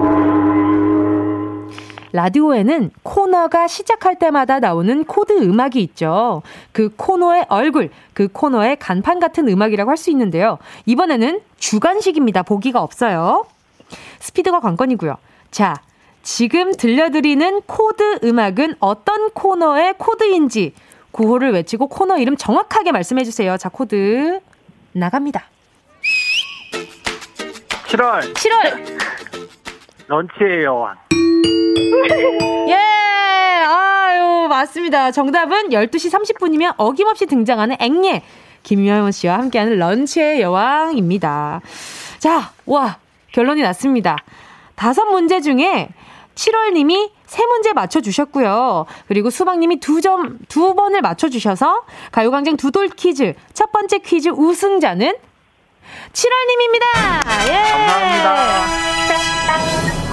[2.12, 6.42] 라디오에는 코너가 시작할 때마다 나오는 코드 음악이 있죠.
[6.72, 10.58] 그 코너의 얼굴, 그 코너의 간판 같은 음악이라고 할 수 있는데요.
[10.86, 12.42] 이번에는 주관식입니다.
[12.42, 13.46] 보기가 없어요.
[14.20, 15.16] 스피드가 관건이고요.
[15.50, 15.76] 자,
[16.22, 20.74] 지금 들려드리는 코드 음악은 어떤 코너의 코드인지
[21.12, 23.56] 구호를 외치고 코너 이름 정확하게 말씀해 주세요.
[23.56, 24.40] 자, 코드
[24.92, 25.44] 나갑니다.
[27.86, 29.31] 7월 7월
[30.06, 30.96] 런치의 여왕.
[32.68, 32.74] 예!
[32.74, 35.10] 아유, 맞습니다.
[35.10, 38.22] 정답은 12시 30분이면 어김없이 등장하는 앵예.
[38.62, 41.60] 김여원 씨와 함께하는 런치의 여왕입니다.
[42.18, 42.98] 자, 와,
[43.32, 44.16] 결론이 났습니다.
[44.74, 45.88] 다섯 문제 중에
[46.34, 48.86] 7월님이 세 문제 맞춰주셨고요.
[49.08, 55.14] 그리고 수박님이 두 점, 두 번을 맞춰주셔서 가요광장 두돌 퀴즈 첫 번째 퀴즈 우승자는
[56.12, 56.84] 7월님입니다.
[57.48, 57.54] 예!
[57.70, 58.66] 감사합니다.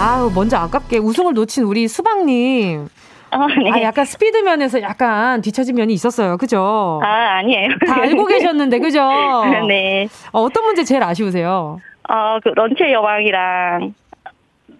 [0.02, 2.88] 아우, 먼저 아깝게 우승을 놓친 우리 수박님.
[3.32, 3.72] 아, 네.
[3.72, 6.38] 아, 약간 스피드 면에서 약간 뒤처진 면이 있었어요.
[6.38, 7.00] 그죠?
[7.04, 7.70] 아, 아니에요.
[7.86, 9.08] 다 알고 계셨는데, 그죠?
[9.68, 10.08] 네.
[10.32, 11.80] 어, 어떤 문제 제일 아쉬우세요?
[12.10, 13.94] 어, 그 런치의 여왕이랑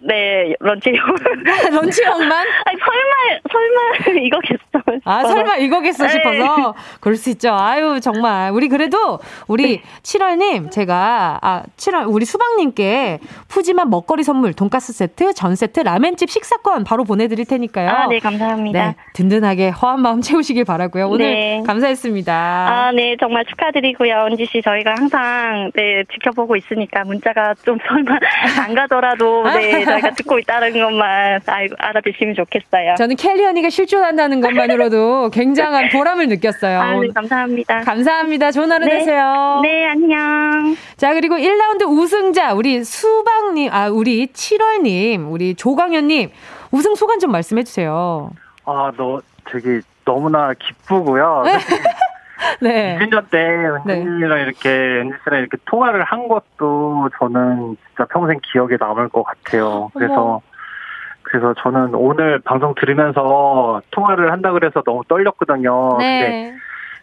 [0.02, 1.14] 네, 런치 여왕.
[1.82, 2.46] 런치 여왕만?
[2.64, 4.38] 아니, 설마, 설마 이거
[4.90, 5.02] 겠어.
[5.04, 6.10] 아, 설마 이거겠어 네.
[6.10, 6.74] 싶어서.
[7.00, 7.52] 그럴 수 있죠.
[7.54, 8.50] 아유, 정말.
[8.52, 15.54] 우리 그래도, 우리 7월님, 제가, 아, 7월, 우리 수박님께 푸짐한 먹거리 선물, 돈가스 세트, 전
[15.56, 17.88] 세트, 라멘집 식사권 바로 보내드릴 테니까요.
[17.88, 18.86] 아, 네, 감사합니다.
[18.88, 21.08] 네, 든든하게 허한 마음 채우시길 바라고요.
[21.08, 21.62] 오늘 네.
[21.66, 22.32] 감사했습니다.
[22.32, 24.26] 아, 네, 정말 축하드리고요.
[24.30, 28.18] 은지 씨, 저희가 항상, 네, 지켜보고 있으니까 문자가 좀 설마
[28.64, 32.94] 안 가더라도, 네, 저희가 듣고 있다는 것만 알, 알아주시면 좋겠어요.
[32.96, 36.80] 저는 켈리 언니가 실존한다는 것만으로 도 굉장한 보람을 느꼈어요.
[36.80, 37.80] 아, 네, 감사합니다.
[37.80, 38.50] 감사합니다.
[38.50, 38.98] 좋은 하루 네.
[38.98, 39.60] 되세요.
[39.62, 40.76] 네, 안녕.
[40.96, 46.30] 자, 그리고 1라운드 우승자, 우리 수박님, 아, 우리 7월님, 우리 조광현님,
[46.70, 48.30] 우승 소감 좀 말씀해 주세요.
[48.64, 51.44] 아, 너, 저기, 너무나 기쁘고요.
[52.60, 52.98] 네.
[53.00, 59.22] 2000년 때 은진이랑 이렇게, 은지씨랑 이렇게 통화를 한 것도 저는 진짜 평생 기억에 남을 것
[59.24, 59.90] 같아요.
[59.94, 60.40] 그래서, 어머.
[61.30, 65.90] 그래서 저는 오늘 방송 들으면서 통화를 한다 그래서 너무 떨렸거든요.
[65.90, 66.54] 근데 네.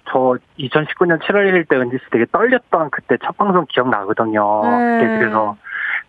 [0.10, 4.62] 저 2019년 7월 1일 때 은지 씨 되게 떨렸던 그때 첫 방송 기억나거든요.
[4.64, 5.00] 네.
[5.00, 5.56] 그때 그래서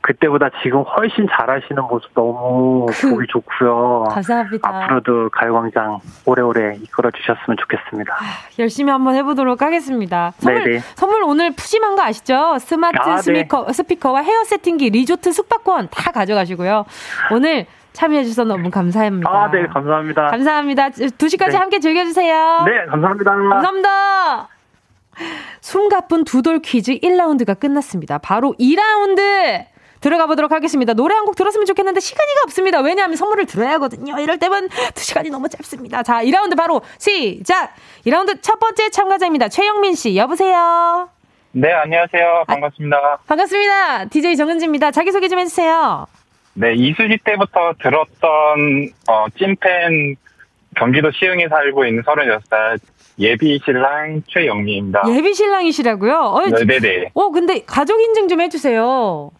[0.00, 4.04] 그때보다 지금 훨씬 잘하시는 모습 너무 보기 좋고요.
[4.10, 4.68] 감사합니다.
[4.68, 8.16] 앞으로도 가요광장 오래오래 이끌어 주셨으면 좋겠습니다.
[8.58, 10.32] 열심히 한번 해보도록 하겠습니다.
[10.38, 10.78] 선물, 네네.
[10.94, 12.58] 선물 오늘 푸짐한 거 아시죠?
[12.58, 13.22] 스마트 아, 네.
[13.22, 16.84] 스피커, 스피커와 헤어 세팅기, 리조트 숙박권 다 가져가시고요.
[17.32, 19.28] 오늘 참여해주셔서 너무 감사합니다.
[19.30, 20.26] 아, 네, 감사합니다.
[20.28, 20.88] 감사합니다.
[20.90, 21.56] 2시까지 네.
[21.56, 22.62] 함께 즐겨주세요.
[22.64, 23.30] 네, 감사합니다.
[23.32, 24.48] 감사합니다.
[25.60, 28.18] 숨가쁜 두돌 퀴즈 1라운드가 끝났습니다.
[28.18, 29.64] 바로 2라운드
[30.00, 30.94] 들어가 보도록 하겠습니다.
[30.94, 32.80] 노래 한 곡 들었으면 좋겠는데 시간이 없습니다.
[32.80, 34.16] 왜냐하면 선물을 들어야 하거든요.
[34.20, 36.04] 이럴 때면 2시간이 너무 짧습니다.
[36.04, 37.74] 자, 2라운드 바로 시작!
[38.06, 39.48] 2라운드 첫 번째 참가자입니다.
[39.48, 41.08] 최영민 씨, 여보세요?
[41.50, 42.44] 네, 안녕하세요.
[42.46, 43.18] 반갑습니다.
[43.26, 44.04] 반갑습니다.
[44.04, 44.92] DJ 정은지입니다.
[44.92, 46.06] 자기소개 좀 해주세요.
[46.60, 50.16] 네, 이수지 때부터 들었던, 어, 찐팬,
[50.76, 52.78] 경기도 시흥에 살고 있는 36살
[53.20, 55.02] 예비 신랑 최영미입니다.
[55.08, 56.14] 예비 신랑이시라고요?
[56.18, 57.10] 어, 네, 네네.
[57.14, 58.82] 어, 근데 가족 인증 좀 해주세요.
[58.84, 59.30] 어,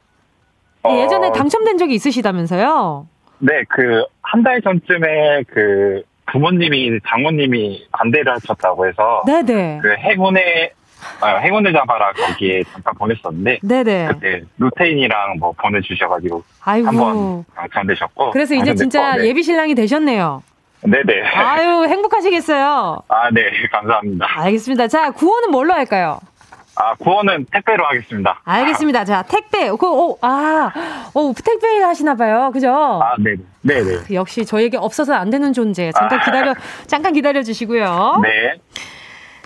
[1.02, 3.08] 예전에 당첨된 적이 있으시다면서요?
[3.40, 9.80] 네, 그, 한 달 전쯤에 그, 부모님이, 장모님이 반대를 하셨다고 해서, 네네.
[9.82, 10.70] 그 행운의,
[11.20, 14.08] 아, 행운을 잡아라 거기에 잠깐 보냈었는데, 네네.
[14.08, 16.86] 그때 루테인이랑 뭐 보내주셔가지고, 아이고.
[16.86, 18.30] 한번 당첨되셨고.
[18.30, 19.26] 그래서 이제 당첨됐고, 진짜 네.
[19.28, 20.42] 예비 신랑이 되셨네요.
[20.82, 21.22] 네네.
[21.34, 23.02] 아유, 행복하시겠어요.
[23.08, 24.26] 아, 네, 감사합니다.
[24.28, 24.88] 알겠습니다.
[24.88, 26.20] 자, 구호는 뭘로 할까요?
[26.76, 28.40] 아, 구호는 택배로 하겠습니다.
[28.44, 29.04] 알겠습니다.
[29.04, 29.68] 자, 택배.
[29.70, 30.70] 그, 오, 아,
[31.12, 32.50] 오, 택배 하시나 봐요.
[32.52, 32.70] 그죠?
[32.72, 33.34] 아, 네.
[33.62, 34.14] 네 네.
[34.14, 35.90] 역시 저에게 없어서 안 되는 존재.
[35.90, 36.24] 잠깐 아.
[36.24, 36.54] 기다려,
[36.86, 38.20] 잠깐 기다려 주시고요.
[38.22, 38.60] 네.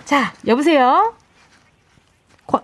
[0.05, 1.13] 자, 여보세요?
[2.45, 2.61] 권-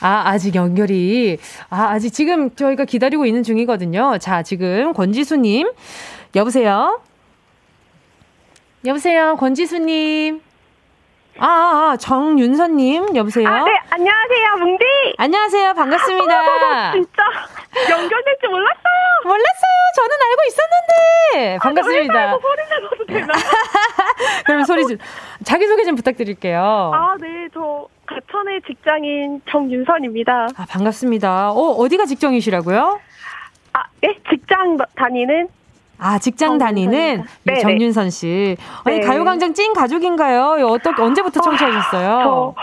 [0.00, 1.38] 아, 아직 연결이.
[1.70, 4.18] 아, 아직 지금 저희가 기다리고 있는 중이거든요.
[4.18, 5.70] 자, 지금 권지수님.
[6.36, 7.00] 여보세요?
[8.86, 9.36] 여보세요?
[9.36, 10.40] 권지수님.
[11.40, 13.14] 아, 아, 아, 정윤서님.
[13.16, 13.48] 여보세요?
[13.48, 14.84] 아, 네, 안녕하세요, 뭉디.
[15.18, 15.74] 안녕하세요.
[15.74, 16.88] 반갑습니다.
[16.88, 17.22] 어, 진짜
[17.90, 19.22] 연결될 줄 몰랐어요.
[19.24, 19.78] 몰랐어요.
[19.94, 21.58] 저는 알고 있었는데.
[21.62, 22.14] 반갑습니다.
[22.20, 23.32] 아, 소리 내봐도 되나?
[24.46, 24.98] 그럼 소리 좀,
[25.44, 26.90] 자기소개 좀 부탁드릴게요.
[26.94, 30.48] 아, 네, 저 가천의 직장인 정윤선입니다.
[30.56, 31.50] 아, 반갑습니다.
[31.50, 32.98] 어, 어디가 직장이시라고요?
[33.74, 35.48] 아, 네, 직장 다니는
[35.98, 37.58] 아, 직장 다니는 네네.
[37.58, 38.56] 이 정윤선 씨.
[38.84, 39.06] 아니, 네.
[39.06, 40.64] 가요광장 찐 가족인가요?
[40.66, 42.20] 어떻게, 언제부터 청취하셨어요?
[42.24, 42.54] 저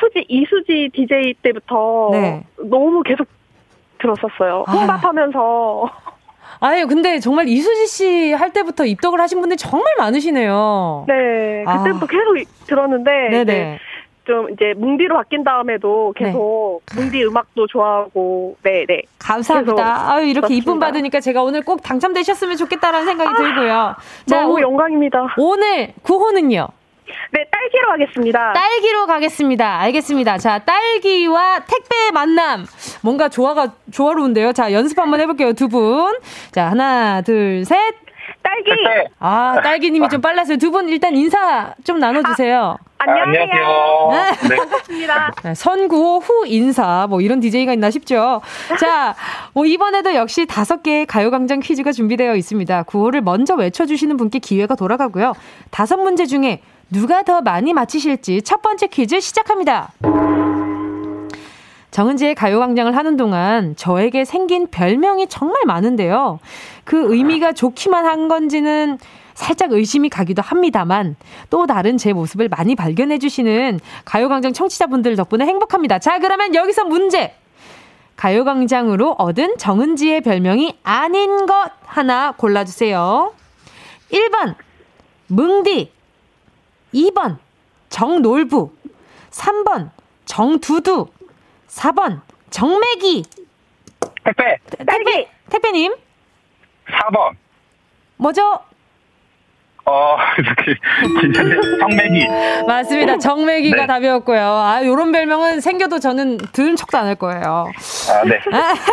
[0.00, 2.44] 수지 이수지 DJ 때부터 네.
[2.64, 3.26] 너무 계속
[4.00, 4.64] 들었었어요.
[4.66, 4.72] 아.
[4.72, 5.90] 혼밥하면서
[6.60, 11.04] 아유, 근데 정말 이수지 씨 할 때부터 입덕을 하신 분들이 정말 많으시네요.
[11.06, 11.78] 네, 아.
[11.84, 13.78] 그때부터 계속 이- 들었는데 네네.
[14.28, 19.00] 좀 이제 뭉디로 바뀐 다음에도 계속 뭉디 음악도 좋아하고 네, 네.
[19.18, 20.12] 감사합니다.
[20.12, 20.78] 아유, 이렇게 이쁨.
[20.78, 23.96] 받으니까 제가 오늘 꼭 당첨되셨으면 좋겠다라는 생각이 들고요.
[24.28, 25.34] 너무 오- 영광입니다.
[25.38, 26.68] 오늘 구호는요?
[27.32, 28.52] 네, 딸기로 하겠습니다.
[28.52, 29.80] 딸기로 가겠습니다.
[29.80, 30.36] 알겠습니다.
[30.36, 32.66] 자, 딸기와 택배의 만남.
[33.02, 34.52] 뭔가 조화가, 조화로운데요.
[34.52, 35.54] 자, 연습 한번 해볼게요.
[35.54, 36.14] 두 분.
[36.52, 37.78] 자, 하나, 둘, 셋.
[38.42, 38.70] 딸기.
[39.20, 40.56] 아, 딸기님이 좀 빨랐어요.
[40.56, 42.76] 두 분 일단 인사 좀 나눠주세요.
[42.98, 44.08] 안녕하세요.
[44.48, 44.56] 네.
[44.56, 45.32] 반갑습니다.
[45.44, 48.40] 네, 선구호 후 인사 뭐 이런 DJ가 있나 싶죠.
[48.80, 49.14] 자,
[49.54, 52.82] 뭐 이번에도 역시 다섯 개의 가요광장 퀴즈가 준비되어 있습니다.
[52.84, 55.32] 구호를 먼저 외쳐주시는 분께 기회가 돌아가고요.
[55.70, 56.60] 다섯 문제 중에
[56.90, 59.90] 누가 더 많이 맞히실지 첫 번째 퀴즈 시작합니다.
[61.98, 66.38] 정은지의 가요광장을 하는 동안 저에게 생긴 별명이 정말 많은데요.
[66.84, 68.98] 그 의미가 좋기만 한 건지는
[69.34, 71.16] 살짝 의심이 가기도 합니다만
[71.50, 75.98] 또 다른 제 모습을 많이 발견해 주시는 가요광장 청취자분들 덕분에 행복합니다.
[75.98, 77.34] 자, 그러면 여기서 문제.
[78.14, 83.32] 가요광장으로 얻은 정은지의 별명이 아닌 것 하나 골라주세요.
[84.12, 84.54] 1번,
[85.26, 85.90] 뭉디.
[86.94, 87.38] 2번,
[87.88, 88.70] 정놀부.
[89.32, 89.90] 3번,
[90.26, 91.08] 정두두.
[91.82, 93.24] 4번, 정매기.
[94.24, 94.58] 택배.
[94.86, 95.28] 택배.
[95.50, 95.94] 택배님,
[96.88, 97.30] 4번.
[98.16, 98.42] 뭐죠?
[99.86, 100.74] 어, 이렇게,
[101.20, 101.56] 긴장돼.
[101.80, 102.26] 성매기.
[102.66, 103.16] 맞습니다.
[103.18, 103.86] 정매기가 네.
[103.86, 104.38] 답이었고요.
[104.40, 107.70] 아, 요런 별명은 생겨도 저는 들은 척도 안 할 거예요.
[108.10, 108.38] 아, 네.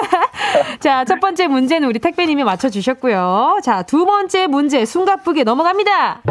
[0.79, 3.57] 자, 첫 번째 문제는 우리 택배님이 맞춰주셨고요.
[3.63, 6.21] 자, 두 번째 문제 숨가쁘게 넘어갑니다.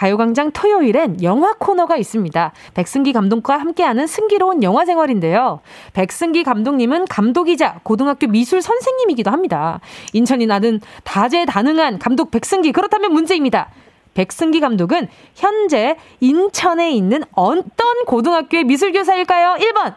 [0.00, 2.52] 가요광장 토요일엔 영화 코너가 있습니다.
[2.72, 5.60] 백승기 감독과 함께하는 승기로운 영화 생활인데요.
[5.92, 9.80] 백승기 감독님은 감독이자 고등학교 미술 선생님이기도 합니다.
[10.14, 12.72] 인천이 나는 다재다능한 감독 백승기.
[12.72, 13.68] 그렇다면 문제입니다.
[14.14, 19.58] 백승기 감독은 현재 인천에 있는 어떤 고등학교의 미술교사일까요?
[19.58, 19.96] 1번.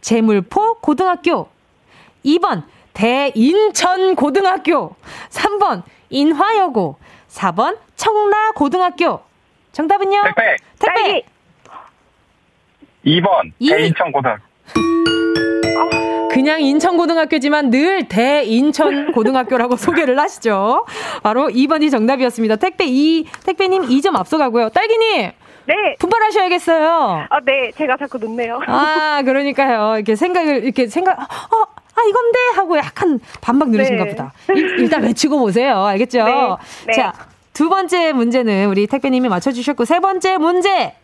[0.00, 1.46] 재물포 고등학교.
[2.24, 2.64] 2번
[2.94, 4.96] 대인천 고등학교.
[5.30, 6.96] 3번 인화여고.
[7.30, 9.20] 4번 청라 고등학교.
[9.72, 10.22] 정답은요?
[10.24, 10.56] 택배.
[10.78, 11.22] 택배.
[13.06, 13.52] 2번.
[13.58, 14.42] 이- 대인천 고등학교.
[16.32, 20.86] 그냥 인천고등학교지만 늘 대인천고등학교라고 소개를 하시죠.
[21.22, 22.56] 바로 2번이 정답이었습니다.
[22.56, 24.68] 택배 2, 택배님 2점 앞서가고요.
[24.70, 25.32] 딸기님!
[25.66, 25.74] 네.
[25.98, 27.26] 분발하셔야겠어요.
[27.28, 27.72] 아, 네.
[27.76, 28.60] 제가 자꾸 늦네요.
[28.66, 29.96] 아, 그러니까요.
[29.96, 31.66] 이렇게 생각을, 이렇게 생각, 어,
[32.00, 32.38] 아, 이건데?
[32.54, 34.10] 하고 약간 반박 누르신가 네.
[34.10, 34.32] 보다.
[34.54, 35.84] 일, 단 외치고 보세요.
[35.84, 36.24] 알겠죠?
[36.24, 36.32] 네,
[36.86, 36.92] 네.
[36.94, 37.12] 자,
[37.52, 40.94] 두 번째 문제는 우리 택배님이 맞춰주셨고, 세 번째 문제!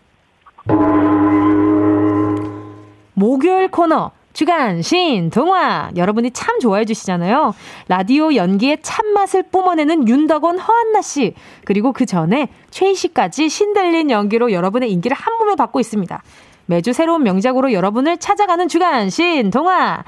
[3.14, 7.54] 목요일 코너 주간 신 동화 여러분이 참 좋아해 주시잖아요.
[7.88, 14.92] 라디오 연기의 참맛을 뿜어내는 윤덕원 허한나 씨 그리고 그 전에 최희 씨까지 신들린 연기로 여러분의
[14.92, 16.22] 인기를 한 몸에 받고 있습니다.
[16.66, 20.04] 매주 새로운 명작으로 여러분을 찾아가는 주간 신 동화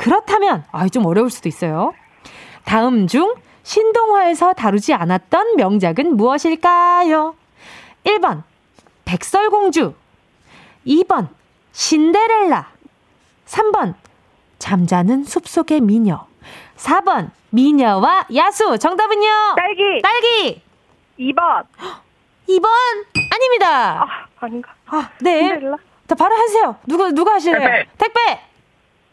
[0.00, 1.92] 그렇다면 아 좀 어려울 수도 있어요.
[2.64, 7.34] 다음 중 신동화에서 다루지 않았던 명작은 무엇일까요?
[8.04, 8.42] 1번
[9.04, 9.94] 백설공주.
[10.86, 11.28] 2번
[11.72, 12.70] 신데렐라.
[13.46, 13.94] 3번
[14.58, 16.26] 잠자는 숲속의 미녀.
[16.78, 18.78] 4번 미녀와 야수.
[18.78, 19.28] 정답은요?
[19.56, 19.82] 딸기.
[20.02, 20.62] 딸기.
[21.18, 21.66] 2번.
[22.48, 22.68] 2번?
[23.34, 24.02] 아닙니다.
[24.02, 24.06] 아,
[24.40, 24.72] 아닌가?
[24.86, 25.40] 아, 네.
[25.42, 25.76] 신데렐라?
[26.08, 26.76] 자 바로 하세요.
[26.86, 27.60] 누가 누가 하실래요?
[27.60, 27.88] 택배.
[27.98, 28.40] 택배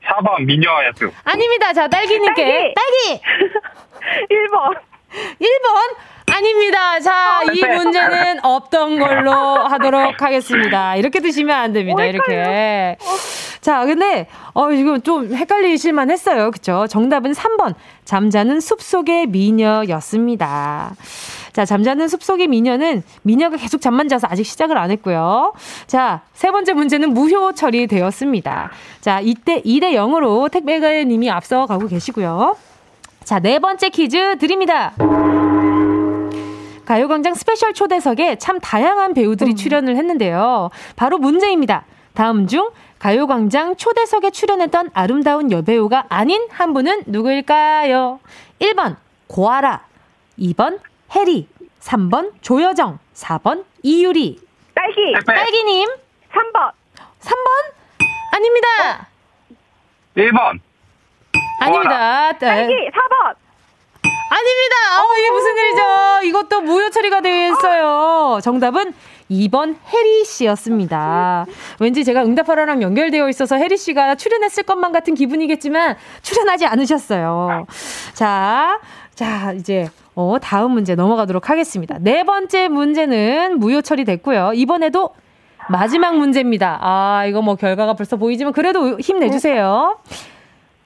[0.07, 0.45] 4번.
[0.45, 1.11] 미녀야수.
[1.23, 3.21] 아닙니다 자 딸기님께 딸기
[4.29, 4.77] 1번
[5.39, 5.95] 1번
[6.35, 6.99] 아닙니다.
[6.99, 7.73] 자, 이 택배.
[7.73, 10.97] 문제는 없던 걸로 하도록 하겠습니다.
[10.97, 12.03] 이렇게 드시면 안 됩니다.
[12.03, 12.97] 이렇게.
[13.61, 16.51] 자, 근데 어 이거 좀 헷갈리실만 했어요.
[16.51, 17.75] 그쵸 정답은 3번.
[18.03, 20.91] 잠자는 숲속의 미녀였습니다.
[21.57, 25.53] 자, 잠자는 숲속의 미녀는 미녀가 계속 잠만 자서 아직 시작을 안 했고요.
[25.87, 28.69] 자, 세 번째 문제는 무효 처리되었습니다.
[29.01, 32.55] 자, 이때 2대 0으로 택배가 님이 앞서 가고 계시고요.
[33.23, 34.93] 자, 네 번째 퀴즈 드립니다.
[36.85, 40.69] 가요광장 스페셜 초대석에 참 다양한 배우들이 출연을 했는데요.
[40.95, 41.85] 바로 문제입니다.
[42.13, 48.19] 다음 중 가요광장 초대석에 출연했던 아름다운 여배우가 아닌 한 분은 누구일까요?
[48.59, 49.81] 1번 고아라,
[50.37, 50.77] 2번
[51.15, 51.47] 해리,
[51.79, 54.39] 3번 조여정, 4번 이유리.
[54.75, 55.87] 딸기 딸기님
[56.31, 56.71] 3번
[57.19, 57.35] 3번?
[58.33, 59.07] 아닙니다.
[60.15, 60.59] 1번.
[61.59, 62.31] 아닙니다.
[62.33, 63.35] 딸기 4번
[64.29, 65.03] 아닙니다.
[65.03, 65.81] 어머, 이게 무슨 일이죠?
[66.25, 68.39] 이것도 무효 처리가 되어 있어요.
[68.43, 68.93] 정답은
[69.31, 71.45] 2번 혜리 씨였습니다.
[71.79, 77.65] 왠지 제가 응답하라랑 연결되어 있어서 혜리 씨가 출연했을 것만 같은 기분이겠지만 출연하지 않으셨어요.
[78.13, 78.79] 자,
[79.15, 79.89] 자, 이제
[80.19, 81.97] 어, 다음 문제 넘어가도록 하겠습니다.
[81.99, 84.53] 네 번째 문제는 무효 처리됐고요.
[84.55, 85.11] 이번에도
[85.69, 86.79] 마지막 문제입니다.
[86.81, 89.99] 아, 이거 뭐 결과가 벌써 보이지만 그래도 힘내주세요.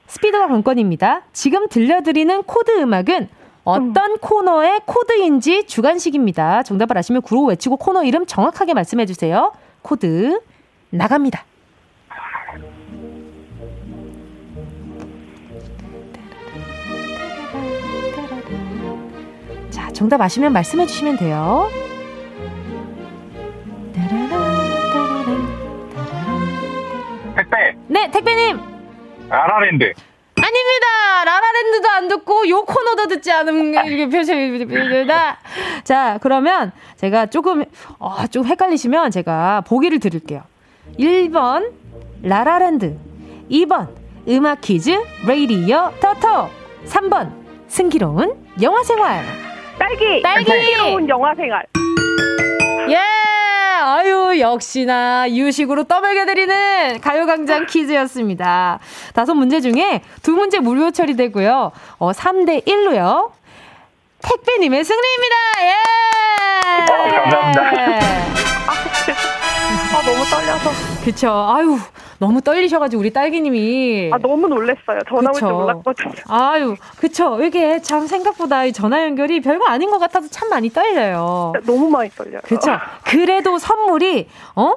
[0.06, 1.22] 스피드가 관건입니다.
[1.32, 3.30] 지금 들려드리는 코드 음악은
[3.64, 6.62] 어떤 코너의 코드인지 주관식입니다.
[6.64, 9.54] 정답을 아시면 구로 외치고 코너 이름 정확하게 말씀해 주세요.
[9.80, 10.42] 코드
[10.90, 11.46] 나갑니다.
[19.92, 21.68] 정답 아시면 말씀해 주시면 돼요.
[27.36, 28.60] 택배 네, 택배님.
[29.28, 29.92] 라라랜드
[30.36, 31.24] 아닙니다.
[31.24, 35.38] 라라랜드도 안 듣고 요 코너도 듣지 않은 이렇게 표시입니다.
[35.84, 37.64] 자, 그러면 제가 조금
[37.98, 40.42] 어, 좀 헷갈리시면 제가 보기를 드릴게요.
[40.98, 41.72] 1번
[42.22, 42.98] 라라랜드,
[43.50, 43.88] 2번
[44.28, 44.90] 음악 퀴즈
[45.26, 46.50] 레이디어 터터,
[46.86, 47.32] 3번
[47.68, 49.41] 승기로운 영화 생활.
[49.78, 50.22] 딸기.
[50.22, 50.44] 딸기.
[50.50, 51.64] 새로운 영화 생활.
[52.88, 52.96] 예!
[53.84, 58.78] 아유, 역시나 이유식으로 떠먹여 드리는 가요광장 퀴즈였습니다.
[59.14, 61.72] 다섯 문제 중에 두 문제 무료 처리되고요.
[61.98, 63.30] 어, 3대 1로요.
[64.22, 65.36] 택배님의 승리입니다!
[65.62, 65.72] 예!
[66.82, 67.62] 어, 감사합니다.
[69.94, 70.70] 아, 너무 떨려서.
[71.04, 71.28] 그쵸.
[71.54, 71.78] 아유,
[72.22, 74.10] 너무 떨리셔가지고 우리 딸기님이.
[74.12, 75.00] 아, 너무 놀랬어요.
[75.08, 75.48] 전화 올 줄.
[75.50, 76.12] 몰랐거든요.
[76.28, 77.42] 아유, 그쵸.
[77.42, 81.52] 이게 참 생각보다 이 전화 연결이 별거 아닌 것 같아서 참 많이 떨려요.
[81.66, 82.38] 너무 많이 떨려요.
[82.44, 82.78] 그쵸.
[83.02, 84.74] 그래도 선물이, 어?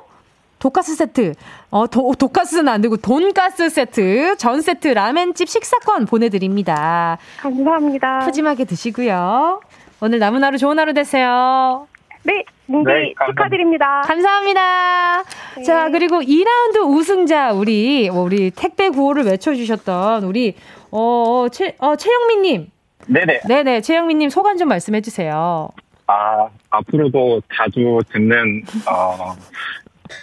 [0.58, 1.34] 돈가스 세트,
[1.70, 7.20] 어, 도, 돈가스는 안 되고, 돈가스 세트, 전 세트, 라멘집 식사권 보내드립니다.
[7.38, 8.22] 감사합니다.
[8.26, 9.60] 푸짐하게 드시고요.
[10.02, 11.88] 오늘 남은 하루 좋은 하루 되세요.
[12.26, 13.14] 네, 뭉디 네.
[13.28, 14.02] 축하드립니다.
[14.06, 15.24] 감사합니다.
[15.66, 20.56] 자, 그리고 2라운드 우승자, 우리, 어, 우리 택배 구호를 외쳐 주셨던 우리,
[20.92, 22.72] 어, 최, 어, 최영민 님.
[23.08, 23.42] 네네.
[23.48, 25.70] 네네, 최영민 님 소감 좀 말씀해 주세요.
[26.08, 29.34] 아 앞으로도 자주 듣는 어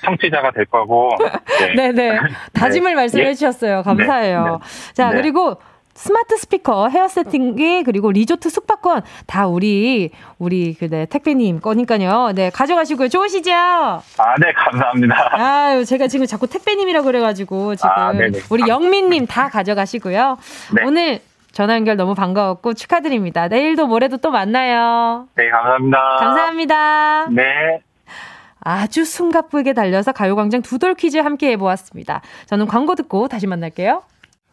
[0.05, 1.11] 청취자가 될 거고
[1.61, 1.75] 네.
[1.93, 2.21] 네네.
[2.55, 2.95] 다짐을 네.
[2.95, 3.35] 말씀해 예.
[3.35, 3.83] 주셨어요.
[3.83, 4.61] 감사해요.
[4.61, 4.93] 네.
[4.95, 5.21] 자, 네.
[5.21, 5.57] 그리고
[5.95, 12.33] 스마트 스피커, 헤어 세팅기, 그리고 리조트 숙박권 다 우리, 우리, 그, 네, 택배님 거니까요.
[12.35, 13.09] 네, 가져가시고요.
[13.09, 13.53] 좋으시죠?
[13.53, 14.03] 아,
[14.41, 15.31] 네, 감사합니다.
[15.33, 18.13] 아유, 제가 지금 자꾸 택배님이라고 그래가지고 지금 아.
[18.51, 20.39] 우리 영민님 다 가져가시고요.
[20.75, 20.85] 네.
[20.85, 21.21] 오늘
[21.53, 23.49] 전화 연결 너무 반가웠고 축하드립니다.
[23.49, 25.29] 내일도 모레도 또 만나요.
[25.37, 25.99] 네, 감사합니다.
[26.19, 27.27] 감사합니다.
[27.31, 27.83] 네.
[28.65, 32.23] 아주 숨가쁘게 달려서 가요광장 두돌 퀴즈 함께 해보았습니다.
[32.47, 34.03] 저는 광고 듣고 다시 만날게요.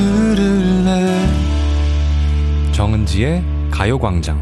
[0.00, 1.26] 들을래?
[2.72, 4.40] 정은지의 가요광장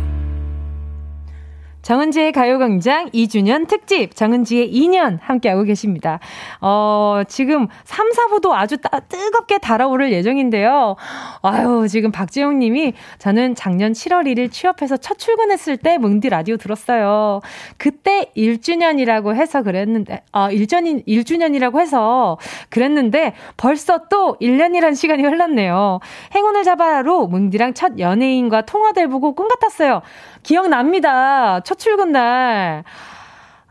[1.88, 6.20] 정은지의 가요광장 2주년 특집 정은지의 2년 함께하고 계십니다.
[6.60, 10.96] 어, 지금 3, 4부도 아주 따, 뜨겁게 달아오를 예정인데요.
[11.40, 17.40] 아유, 지금 박지영 님이 저는 작년 7월 1일 취업해서 첫 출근했을 때 뭉디 라디오 들었어요.
[17.78, 22.36] 그때 1주년이라고 해서 그랬는데, 아, 1주년, 1주년이라고 해서
[22.68, 26.00] 그랬는데 벌써 또 1년이란 시간이 흘렀네요.
[26.34, 30.02] 행운을 잡아로 뭉디랑 첫 연예인과 통화될 보고 꿈 같았어요.
[30.42, 31.60] 기억납니다.
[31.60, 32.84] 첫 출근 날.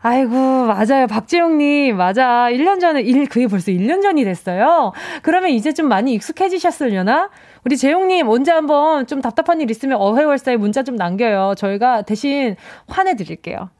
[0.00, 1.06] 아이고, 맞아요.
[1.08, 2.48] 박재영님, 맞아.
[2.50, 4.92] 1년 전에, 일, 그게 벌써 1년 전이 됐어요.
[5.22, 7.30] 그러면 이제 좀 많이 익숙해지셨으려나?
[7.64, 11.54] 우리 재용님, 언제 한번 좀 답답한 일 있으면 어회월사에 문자 좀 남겨요.
[11.56, 12.54] 저희가 대신
[12.86, 13.70] 환해드릴게요.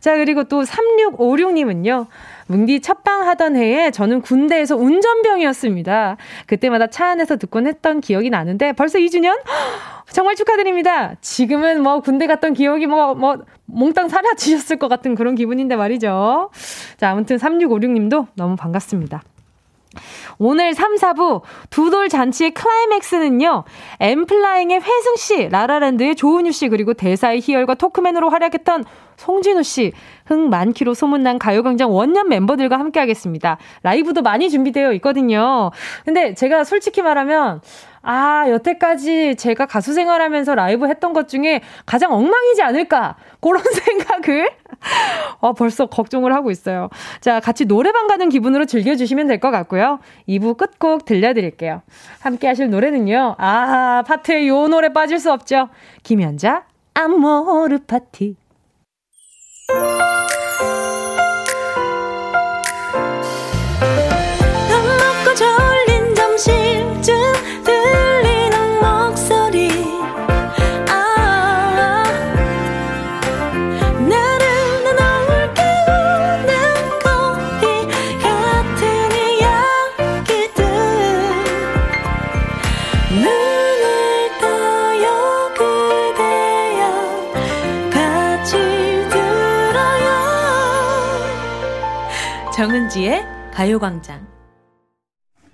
[0.00, 2.06] 자, 그리고 또 3656님은요.
[2.48, 6.16] 뭉디 첫방 하던 해에 저는 군대에서 운전병이었습니다.
[6.46, 9.38] 그때마다 차 안에서 듣곤 했던 기억이 나는데 벌써 2주년?
[10.10, 11.14] 정말 축하드립니다.
[11.20, 13.38] 지금은 뭐 군대 갔던 기억이 뭐, 뭐,
[13.72, 16.50] 몽땅 사라지셨을 것 같은 그런 기분인데 말이죠.
[16.96, 19.22] 자, 아무튼 3656님도 너무 반갑습니다.
[20.38, 23.64] 오늘 3, 4부 두돌 잔치의 클라이맥스는요.
[23.98, 28.84] 엠플라잉의 회승 씨, 라라랜드의 조은유 씨, 그리고 대사의 희열과 토크맨으로 활약했던
[29.16, 29.92] 송진우 씨,
[30.24, 33.58] 흥 많기로 소문난 가요광장 원년 멤버들과 함께 하겠습니다.
[33.82, 35.70] 라이브도 많이 준비되어 있거든요.
[36.04, 37.60] 근데 제가 솔직히 말하면,
[38.02, 43.16] 아, 여태까지 제가 가수 생활하면서 라이브 했던 것 중에 가장 엉망이지 않을까?
[43.40, 44.48] 그런 생각을,
[45.40, 46.88] 어, 벌써 걱정을 하고 있어요.
[47.20, 50.00] 자, 같이 노래방 가는 기분으로 즐겨주시면 될 것 같고요.
[50.28, 51.82] 2부 끝곡 들려드릴게요.
[52.20, 53.36] 함께 하실 노래는요.
[53.38, 55.68] 아, 파트에 요 노래 빠질 수 없죠.
[56.02, 58.36] 김연자, 아모르 파티.
[92.90, 94.26] 정은지의 가요광장.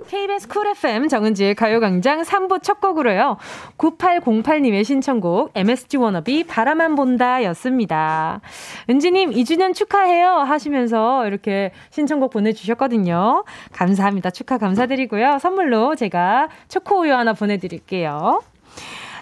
[0.08, 3.36] KBS 쿨 FM 정은지의 가요광장 3부 첫 곡으로요.
[3.76, 8.40] 9808님의 신청곡 MSG 워너비 바라만 본다 였습니다.
[8.88, 13.44] 은지님 2주년 축하해요 하시면서 이렇게 신청곡 보내주셨거든요.
[13.72, 14.30] 감사합니다.
[14.30, 15.38] 축하 감사드리고요.
[15.38, 18.42] 선물로 제가 초코우유 하나 보내드릴게요.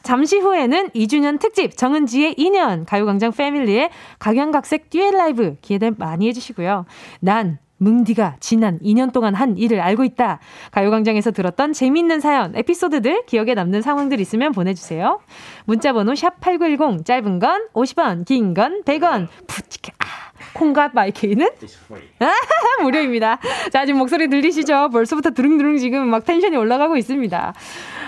[0.04, 3.90] 잠시 후에는 2주년 특집 정은지의 2년 가요광장 패밀리의
[4.20, 6.84] 각양각색 듀엣 라이브 기대된 많이 해주시고요.
[7.20, 10.40] 난 뭉디가 지난 2년 동안 한 일을 알고 있다.
[10.70, 15.20] 가요광장에서 들었던 재미있는 사연, 에피소드들, 기억에 남는 상황들 있으면 보내주세요.
[15.66, 20.04] 문자번호 샵8910, 짧은 건 50원, 긴 건 100원, 푸치케, 아,
[20.54, 21.46] 콩과 마이케이는?
[22.20, 22.32] 아,
[22.82, 23.38] 무료입니다.
[23.72, 24.88] 자, 지금 목소리 들리시죠?
[24.90, 27.54] 벌써부터 드릉드릉 지금 막 텐션이 올라가고 있습니다.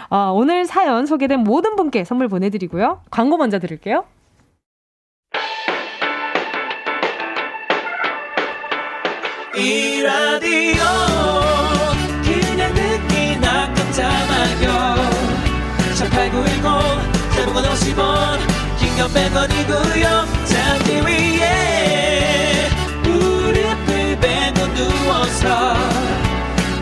[0.08, 3.02] 어, 오늘 사연 소개된 모든 분께 선물 보내드리고요.
[3.10, 4.04] 광고 먼저 드릴게요.
[9.56, 10.84] 이 라디오
[12.22, 14.96] 그냥 듣기나 깜짝마요.
[15.96, 16.62] 18910
[17.34, 18.38] 대목원 50원
[18.78, 20.04] 긴건 100원이고요.
[20.46, 22.68] 잠기 위에
[23.02, 25.74] 무릎을 베고 누워서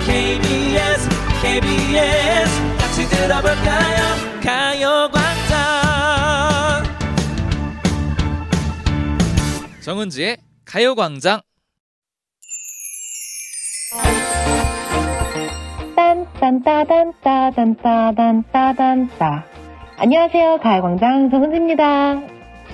[0.05, 1.09] KBS
[1.43, 3.99] KBS 같이 들어볼까요?
[4.43, 5.55] 가요광장.
[9.81, 11.41] 정은지의 가요광장
[16.45, 19.45] 딴딴따단따단따단따단따
[19.97, 20.59] 안녕하세요.
[20.63, 22.21] 가요광장 정은지입니다.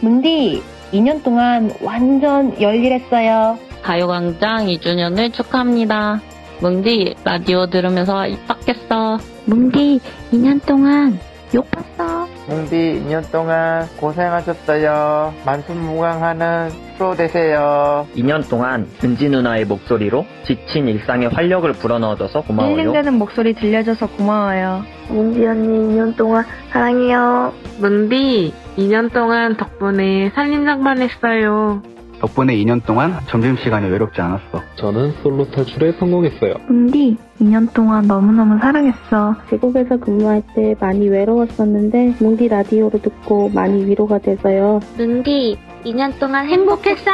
[0.01, 0.61] 문디
[0.93, 3.57] 2년 동안 완전 열일했어요.
[3.83, 6.21] 가요광장 2주년을 축하합니다.
[6.61, 9.19] 뭉디 라디오 들으면서 입학했어.
[9.45, 10.01] 뭉디
[10.33, 11.21] 2년 동안
[11.55, 15.33] 욕 봤어 뭉디 2년 동안 고생하셨어요.
[15.47, 18.07] 만순무강하는 프로 되세요.
[18.17, 22.77] 2년 동안 은지 누나의 목소리로 지친 일상에 활력을 불어넣어줘서 고마워요.
[22.77, 24.83] 힐링되는 목소리 들려줘서 고마워요.
[25.09, 27.53] 뭉디 언니 2년 동안 사랑해요.
[27.79, 31.83] 뭉디 2년 동안 덕분에 살림장만 했어요
[32.21, 34.63] 덕분에 2년 동안 점심시간이 외롭지 않았어.
[34.77, 36.55] 저는 솔로 탈출에 성공했어요.
[36.69, 39.37] 뭉디, 2년 동안 너무너무 사랑했어.
[39.49, 44.81] 제국에서 근무할 때 많이 외로웠었는데 뭉디 라디오로 듣고 많이 위로가 돼서요.
[44.99, 47.11] 뭉디, 2년 동안 행복했어.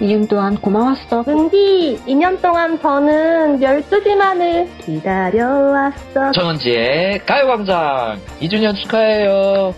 [0.00, 1.22] 2년 동안 고마웠어.
[1.26, 6.32] 뭉디, 2년 동안 저는 12시만을 기다려왔어.
[6.32, 9.74] 정은지의 가요광장 2주년 축하해요.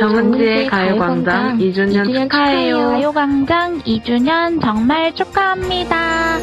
[0.00, 2.76] 정은지의 가요광장 2주년, 2주년 축하해요.
[2.90, 6.38] 가요광장 2주년 정말 축하합니다.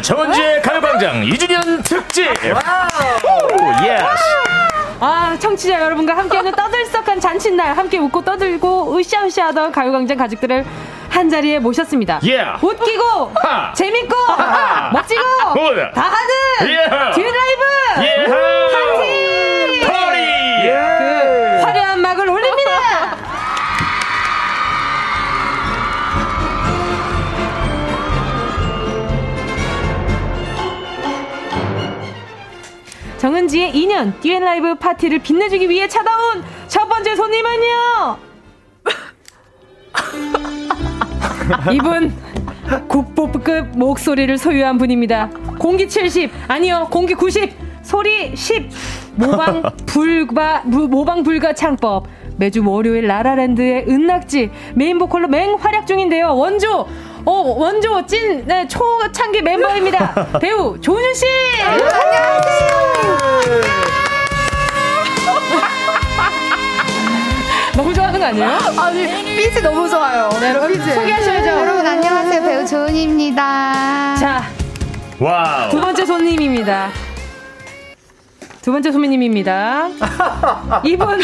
[0.00, 2.26] 네, 정은지의 가요광장 2주년 특집.
[2.26, 3.84] Wow.
[3.84, 4.02] Yes.
[4.98, 10.64] 아, 청취자 여러분과 함께하는 떠들썩한 잔칫날 함께 웃고 떠들고 으쌰으쌰하던 가요광장 가족들을
[11.10, 12.20] 한 자리에 모셨습니다.
[12.22, 12.64] Yeah.
[12.66, 13.74] 웃기고 하.
[13.74, 14.90] 재밌고 하하.
[14.92, 15.20] 멋지고
[15.52, 15.92] Good.
[15.92, 17.14] 다 하는 Yeah.
[17.14, 17.62] 듀엣 라이브
[17.98, 18.32] Yeah.
[18.72, 20.99] 파티 파티.
[33.20, 38.16] 정은지의 2년 듀엣 라이브 파티를 빛내주기 위해 찾아온 첫 번째 손님은요.
[41.70, 42.16] 이분
[42.88, 45.28] 국보급 목소리를 소유한 분입니다.
[45.58, 47.52] 공기 70 아니요 공기 90
[47.82, 48.70] 소리 10
[49.16, 52.06] 모방 불과 모방 불가 창법
[52.38, 56.34] 매주 월요일 라라랜드의 은낙지 메인 보컬로 맹활약 중인데요.
[56.34, 56.86] 원조
[57.26, 60.14] 어, 원조 찐, 네, 초창기 멤버입니다.
[60.40, 61.26] 배우 조은유 씨!
[67.76, 68.58] 너무 좋아하는 거 아니에요?
[68.78, 70.28] 아니, BG 너무 좋아요.
[70.40, 70.94] 네, 여러분 BG.
[70.94, 71.48] 소개하셔야죠.
[71.60, 72.42] 여러분, 안녕하세요.
[72.42, 74.16] 배우 조은유입니다.
[74.16, 74.44] 자,
[75.18, 75.70] Wow.
[75.70, 76.90] 두 번째 손님입니다.
[78.62, 79.88] 두 번째 손님입니다.
[80.84, 81.20] 이분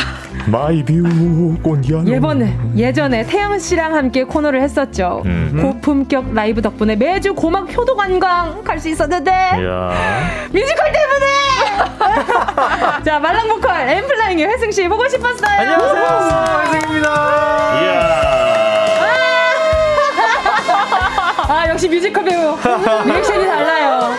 [0.47, 2.07] 마이뷰 꽃연.
[2.07, 5.23] 예번에 예전에 태영 씨랑 함께 코너를 했었죠.
[5.25, 5.59] 음.
[5.61, 9.91] 고품격 라이브 덕분에 매주 고막 효도 관광 갈 수 있었는데 이야.
[10.53, 11.27] 뮤지컬 때문에.
[13.05, 15.59] 자 말랑 보컬 엔플라잉의 회승 씨 보고 싶었어요.
[15.59, 16.63] 안녕하세요.
[16.75, 17.81] 회승입니다.
[17.83, 18.27] 이야.
[21.49, 22.57] 아 역시 뮤지컬 배우
[23.07, 24.11] 리액션이 달라요.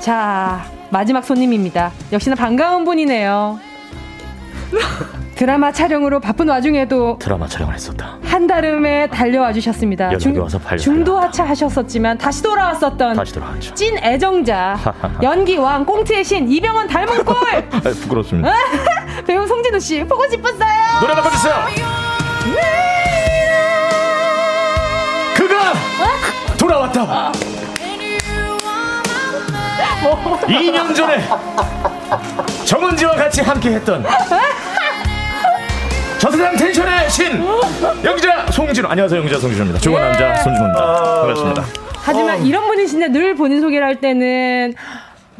[0.00, 1.90] 자 마지막 손님입니다.
[2.12, 3.58] 역시나 반가운 분이네요.
[5.34, 8.18] 드라마 촬영으로 바쁜 와중에도 드라마 촬영을 했었다.
[8.24, 10.06] 한달음에 달려와 주셨습니다.
[10.06, 10.78] 연락이 와서 발려.
[10.78, 13.74] 중도 하차 하셨었지만 다시 돌아왔었던 다시 돌아왔죠.
[13.74, 14.76] 찐 애정자
[15.22, 17.36] 연기 왕 꽁트의 신 이병헌 닮은 꼴
[17.70, 18.52] 아, 부끄럽습니다.
[19.26, 21.00] 배우 송진우 씨 보고 싶었어요.
[21.00, 21.54] 노래 바꿔주세요.
[25.36, 25.72] 그가
[26.58, 27.32] 돌아왔다.
[30.02, 31.18] 2년 전에
[32.64, 34.04] 정은지와 같이 함께했던
[36.18, 37.44] 저세상 텐션의 신
[38.04, 41.64] 연기자 송진우 안녕하세요 연기자 송진우입니다 좋은 남자 손진우입니다 반갑습니다
[42.02, 44.74] 하지만 이런 분이신데 늘 본인 소개를 할 때는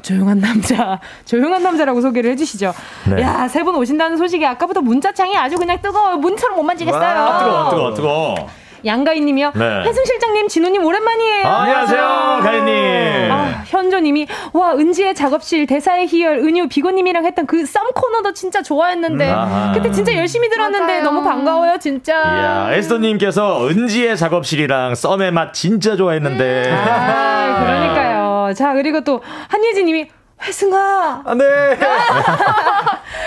[0.03, 2.73] 조용한 남자, 조용한 남자라고 소개를 해주시죠.
[3.11, 3.21] 네.
[3.21, 6.17] 야, 세 분 오신다는 소식이 아까부터 문자창이 아주 그냥 뜨거워요.
[6.19, 7.03] 문처럼 못 만지겠어요.
[7.03, 8.49] 아, 뜨거워 뜨거워 뜨거워
[8.85, 9.53] 양가인님이요.
[9.55, 9.83] 네.
[9.85, 11.47] 혜승 실장님, 진우님 오랜만이에요.
[11.47, 17.83] 아, 안녕하세요 가인님 아, 현조님이 와 은지의 작업실 대사의 희열 은유 비고님이랑 했던 그 썸
[17.95, 19.73] 코너도 진짜 좋아했는데 음, 아하.
[19.75, 22.15] 그때 진짜 열심히 들었는데 너무 반가워요 진짜.
[22.15, 28.55] 이야 에스더님께서 은지의 작업실이랑 썸의 맛 진짜 좋아했는데 아, 그러니까요.
[28.55, 30.09] 자 그리고 또 한예진님이
[30.43, 31.23] 회승아.
[31.25, 31.45] 아, 네.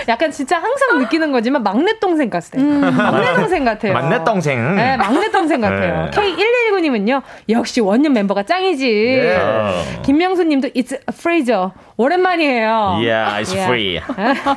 [0.08, 2.64] 약간 진짜 항상 느끼는 거지만 막내 동생 같아요.
[2.64, 3.94] 막내 동생 같아요.
[3.94, 6.10] 막내 동생 네, 막내 동생 같아요.
[6.10, 6.12] 네.
[6.12, 8.86] K119님은요, 역시 원년 멤버가 짱이지.
[8.86, 10.02] 네.
[10.04, 11.72] 김명수님도 It's a Fraser.
[11.98, 12.98] 오랜만이에요.
[13.02, 13.68] Yeah, it's Yeah.
[13.68, 14.02] free.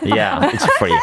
[0.04, 0.96] Yeah, it's free.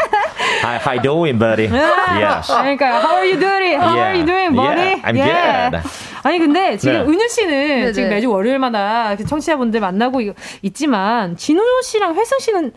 [0.64, 1.68] Hi, how you doing, buddy?
[1.68, 2.48] Yes.
[2.50, 3.78] 그러니까 How are you doing?
[3.80, 4.98] How are you doing, buddy?
[4.98, 5.70] Yeah, I'm Yeah.
[5.70, 6.11] good.
[6.24, 7.02] 아니 근데 지금 네.
[7.02, 7.94] 은유 씨는 네네.
[7.94, 12.72] 지금 매주 월요일마다 그 청취자분들 만나고 이- 있지만 진우 씨랑 회승 씨는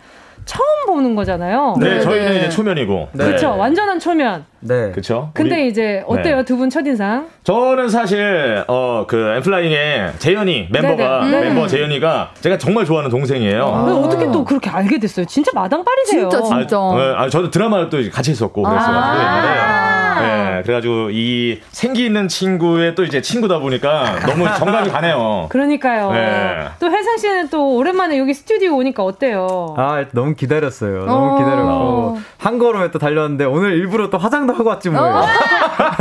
[0.44, 1.74] 처음 보는 거잖아요.
[1.80, 3.08] 네, 저희는 이제 초면이고.
[3.12, 3.24] 네.
[3.24, 3.56] 그렇죠.
[3.56, 4.44] 완전한 초면.
[4.60, 4.90] 네.
[4.92, 5.30] 그렇죠.
[5.34, 6.36] 근데 우리- 이제 어때요?
[6.38, 6.44] 네.
[6.44, 7.26] 두분 첫인상?
[7.44, 11.36] 저는 사실 어 그 엠플라잉의 재현이 멤버가 네네.
[11.36, 11.42] 음.
[11.54, 13.84] 멤버 재현이가 제가 정말 좋아하는 동생이에요.
[13.86, 15.26] 근데 어떻게 또 그렇게 알게 됐어요?
[15.26, 16.28] 진짜 마당빨이세요.
[16.32, 18.72] 아, 네, 아, 저도 드라마를 또 같이 했었고 아.
[18.72, 19.84] 옛날에.
[20.14, 25.46] 네, 그래가지고 이 생기 있는 친구의 또 이제 친구다 보니까 너무 정감이 가네요.
[25.50, 26.12] 그러니까요.
[26.12, 26.64] 네.
[26.78, 29.74] 또 혜상 씨는 또 오랜만에 여기 스튜디오 오니까 어때요?
[29.76, 31.02] 아, 너무 기다렸어요.
[31.02, 31.06] 어.
[31.06, 32.18] 너무 기다렸고.
[32.38, 35.22] 한 걸음에 또 달렸는데 오늘 일부러 또 화장도 하고 왔지 뭐예요.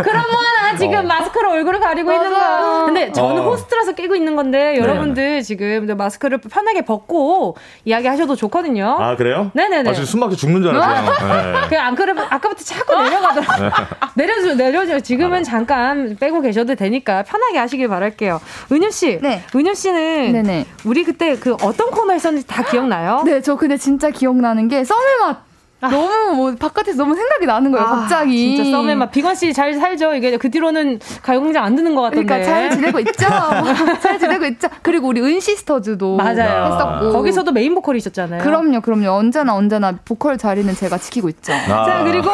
[0.03, 1.03] 그러면 지금 어.
[1.03, 2.85] 마스크로 얼굴을 가리고 있는 거.
[2.85, 3.45] 근데 저는 어.
[3.49, 7.55] 호스트라서 끼고 있는 건데 여러분들 지금 마스크를 편하게 벗고
[7.85, 8.97] 이야기하셔도 좋거든요.
[8.99, 9.51] 아 그래요?
[9.53, 9.89] 네네네.
[9.89, 11.61] 아, 지금 숨막혀 죽는 줄 알았어요.
[11.61, 11.67] 네.
[11.69, 13.75] 그안 그래 아까부터 자꾸 내려가더라고.
[14.15, 14.99] 내려줘 내려줘.
[14.99, 18.41] 지금은 잠깐 빼고 계셔도 되니까 편하게 하시길 바랄게요.
[18.71, 19.19] 은유 씨,
[19.55, 20.65] 은유 씨는 네네.
[20.85, 23.23] 우리 그때 그 어떤 코너 했었는지 다 기억나요?
[23.25, 25.52] 네, 저 근데 진짜 기 억나는 게 썸의 맛.
[25.89, 27.85] 너무 뭐 바깥에서 너무 생각이 나는 거예요.
[27.85, 28.53] 갑자기.
[28.59, 29.11] 아, 진짜 썸의 맛.
[29.11, 30.13] 비건 씨 잘 살죠?
[30.15, 32.25] 이게 그 뒤로는 가요광장 안 듣는 것 같던데.
[32.25, 33.27] 그러니까 잘 지내고 있죠.
[34.01, 34.67] 잘 지내고 있죠.
[34.81, 36.65] 그리고 우리 은 시스터즈도 맞아요.
[36.73, 38.41] 했었고 거기서도 메인 보컬이셨잖아요.
[38.43, 39.09] 그럼요, 그럼요.
[39.11, 41.51] 언제나 언제나 보컬 자리는 제가 지키고 있죠.
[41.67, 42.29] 자 그리고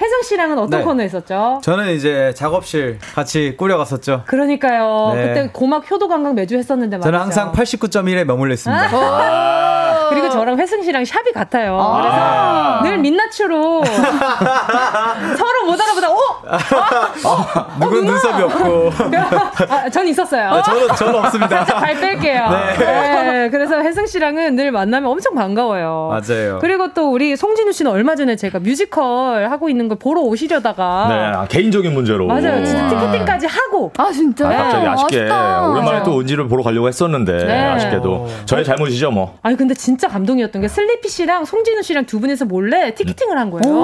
[0.00, 0.84] 회승 씨랑은 어떤 네.
[0.84, 1.60] 코너 했었죠?
[1.62, 4.22] 저는 이제 작업실 같이 꾸려갔었죠.
[4.26, 5.12] 그러니까요.
[5.14, 5.26] 네.
[5.28, 7.06] 그때 고막 효도 관광 매주 했었는데 말이죠.
[7.06, 8.88] 저는 항상 89.1에 머물러 있습니다.
[8.92, 10.06] 아.
[10.10, 11.78] 그리고 저랑 회승 씨랑 샵이 같아요.
[11.80, 12.78] 아.
[12.82, 13.82] 그래서 늘 민낯으로
[15.36, 17.76] 서로 못 알아보다 어?
[17.80, 18.90] 누군 눈썹이 없고.
[19.68, 20.54] 아, 전 있었어요.
[20.56, 21.56] 네, 저는- 저는 없습니다.
[21.64, 22.48] 살짝 발 뺄게요.
[22.50, 22.78] 네.
[22.78, 26.08] 네, 그래서 혜승 씨랑은 늘 만나면 엄청 반가워요.
[26.10, 26.58] 맞아요.
[26.60, 31.14] 그리고 또 우리 송진우 씨는 얼마 전에 제가 뮤지컬 하고 있는 걸 보러 오시려다가 네,
[31.14, 32.26] 아, 개인적인 문제로.
[32.26, 32.64] 맞아요.
[32.64, 32.88] 진짜 아.
[32.88, 33.92] 티켓팅까지 하고.
[33.96, 34.48] 아 진짜.
[34.48, 36.02] 아, 갑자기 아쉽게 오랜만에 맞아요.
[36.04, 37.64] 또 은지를 보러 가려고 했었는데 네.
[37.68, 39.36] 아쉽게도 저의 잘못이죠 뭐.
[39.42, 43.74] 아니 근데 진짜 감동이었던 게 슬리피 씨랑 송진우 씨랑 두 분이서 몰래 티켓팅을 한 거예요.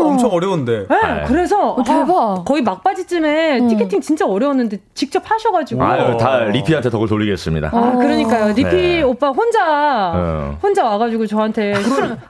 [0.00, 0.86] 엄청 어려운데.
[0.88, 2.10] 네, 그래서 어, 대박.
[2.38, 5.82] 아, 거의 막바지쯤에 티켓팅 진짜 어려웠는데 직접 하셔가지고.
[5.82, 7.70] 아유, 다 리피한테 덕을 돌리겠습니다.
[7.72, 8.48] 아, 그러니까요.
[8.54, 9.02] 리피 네.
[9.02, 10.58] 오빠 혼자 어.
[10.62, 11.74] 혼자 와가지고 저한테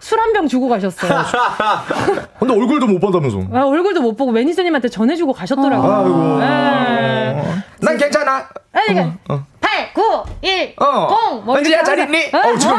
[0.00, 1.10] 술 한 병 주고 가셨어요.
[2.38, 3.40] 근데 얼굴도 못 본다면서.
[3.52, 5.92] 아, 얼굴도 못 보고 매니저님한테 전해주고 가셨더라고요.
[5.92, 6.38] 아이고.
[6.40, 7.44] 네.
[7.80, 8.48] 난 괜찮아.
[8.72, 9.46] 아니, 어, 어.
[9.88, 11.08] 8, 9, 1, 어.
[11.32, 11.44] 0.
[11.44, 12.26] 뭐 은지야, 잘 있니?
[12.32, 12.74] 어, 지금.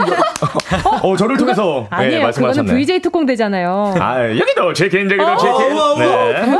[1.02, 1.88] 어, 저를 통해서.
[1.92, 2.10] 네, 아니에요.
[2.12, 2.74] 그거는 말씀하셨네.
[2.74, 3.96] VJ 특공 되잖아요.
[4.00, 6.52] 아, 여기도 제겐, 어, 저기도 제겐.
[6.52, 6.60] 네.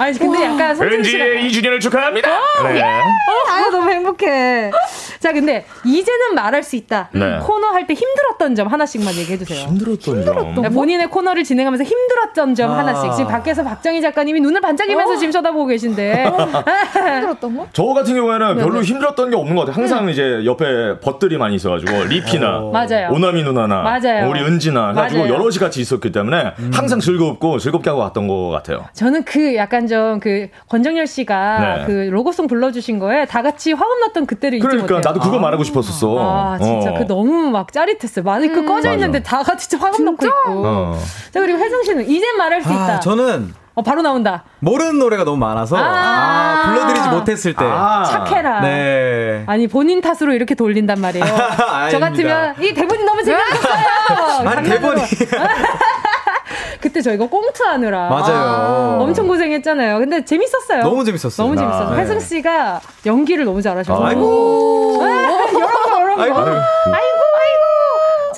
[0.00, 2.28] 아니 근데 약간 은지의 2주년을 축하합니다.
[2.72, 2.82] 네.
[2.82, 4.70] 아 너무 행복해.
[5.18, 7.08] 자 근데 이제는 말할 수 있다.
[7.12, 7.38] 네.
[7.42, 9.66] 코너 할 때 힘들었던 점 하나씩만 얘기해 주세요.
[9.66, 10.62] 힘들었던 점.
[10.62, 12.78] 네, 본인의 코너를 진행하면서 힘들었던 점 아.
[12.78, 13.12] 하나씩.
[13.16, 16.24] 지금 밖에서 박정희 작가님이 눈을 반짝이면서 지금 쳐다보고 계신데.
[16.94, 17.66] 힘들었던 거?
[17.72, 18.86] 저 같은 경우에는 네, 별로 네.
[18.86, 19.80] 힘들었던 게 없는 것 같아요.
[19.80, 23.10] 항상 이제 옆에 벗들이 많이 있어가지고 리피나 맞아요.
[23.12, 24.28] 오나미 누나나 맞아요.
[24.28, 25.34] 우리 은지나 가지고 맞아요.
[25.34, 28.84] 여럿이 같이 있었기 때문에 항상 즐겁고 즐겁게 하고 왔던 것 같아요.
[28.92, 31.84] 저는 그 약간 좀 그 권정열 씨가 네.
[31.86, 35.00] 그 로고송 불러주신 거에 다 같이 화음 났던 그때를 잊지 그러니까 못해요.
[35.04, 36.16] 나도 그거 말하고 싶었었어.
[36.18, 36.94] 아 진짜 어.
[36.98, 38.24] 그 너무 막 짜릿했어요.
[38.24, 38.92] 마이크 꺼져 맞아.
[38.94, 40.36] 있는데 다 같이 화음 넣고 있고.
[40.66, 40.98] 어.
[41.32, 42.96] 자 그리고 혜성 씨는 이제 말할 수 있다.
[42.96, 44.42] 아, 저는 어 바로 나온다.
[44.58, 45.80] 모르는 노래가 너무 많아서 아.
[45.80, 47.64] 아, 불러드리지 못했을 때.
[47.64, 48.60] 착해라.
[48.60, 49.44] 네.
[49.46, 51.24] 아니 본인 탓으로 이렇게 돌린단 말이에요.
[51.92, 54.48] 저 같으면 이 대본이 너무 재미없었어요.
[54.50, 54.68] 아니.
[54.68, 55.02] 대본이.
[56.80, 58.98] 그때 저희가 꽁트 하느라 맞아요.
[59.00, 59.98] 엄청 고생했잖아요.
[60.00, 60.82] 근데 재밌었어요.
[60.82, 61.46] 너무 재밌었어요.
[61.46, 61.88] 너무 재밌었어요.
[61.88, 62.02] 아, 네.
[62.02, 64.04] 혜승 씨가 연기를 너무 잘하셔서.
[64.04, 64.98] 아이고.
[65.02, 65.60] 여러분,
[66.00, 66.20] 여러분.
[66.24, 66.36] 아이고.
[66.36, 67.17] 아이고, 아이고.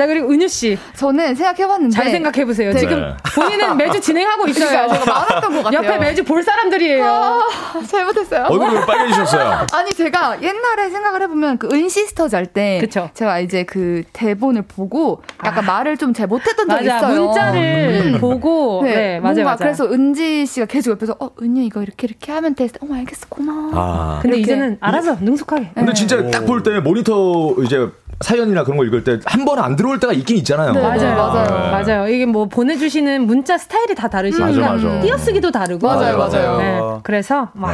[0.00, 0.78] 자 그리고 은유 씨.
[0.96, 2.72] 저는 생각해봤는데 잘 생각해 보세요.
[2.72, 2.78] 네.
[2.80, 4.88] 지금 본인은 매주 진행하고 있어요.
[4.88, 5.74] 제가 말았던 것 같아요.
[5.86, 7.04] 옆에 매주 볼 사람들이에요.
[7.04, 7.42] 아,
[7.86, 8.46] 잘못했어요.
[8.48, 9.66] 얼굴이 왜 빨개지셨어요?
[9.74, 12.80] 아니 제가 옛날에 생각을 해보면 그 은시스터즈 할 때
[13.12, 16.94] 제가 이제 그 대본을 보고 약간 말을 좀 잘 못했던 적이 아.
[16.94, 17.26] 맞아, 있어요.
[17.26, 19.56] 문자를 보고 네, 맞아요, 뭔가 맞아요.
[19.58, 22.68] 그래서 은지 씨가 계속 옆에서 어 은유 이거 이렇게 이렇게 하면 돼.
[22.80, 23.70] 어머 알겠어 고마워.
[23.74, 24.18] 아.
[24.22, 24.52] 근데 이렇게.
[24.54, 25.72] 이제는 알아서 능숙하게.
[25.74, 27.86] 근데 진짜 딱 볼 때 모니터 이제
[28.22, 30.72] 사연이나 그런 거 읽을 때 한 번 안 들어 올 때가 있긴 있잖아요.
[30.72, 31.70] 네, 맞아요, 네.
[31.70, 32.08] 맞아요.
[32.08, 35.00] 이게 뭐 보내주시는 문자 스타일이 다 다르시니까 맞아, 맞아.
[35.00, 35.86] 띄어쓰기도 다르고.
[35.86, 36.58] 맞아요, 맞아요.
[36.58, 37.70] 네, 그래서 뭐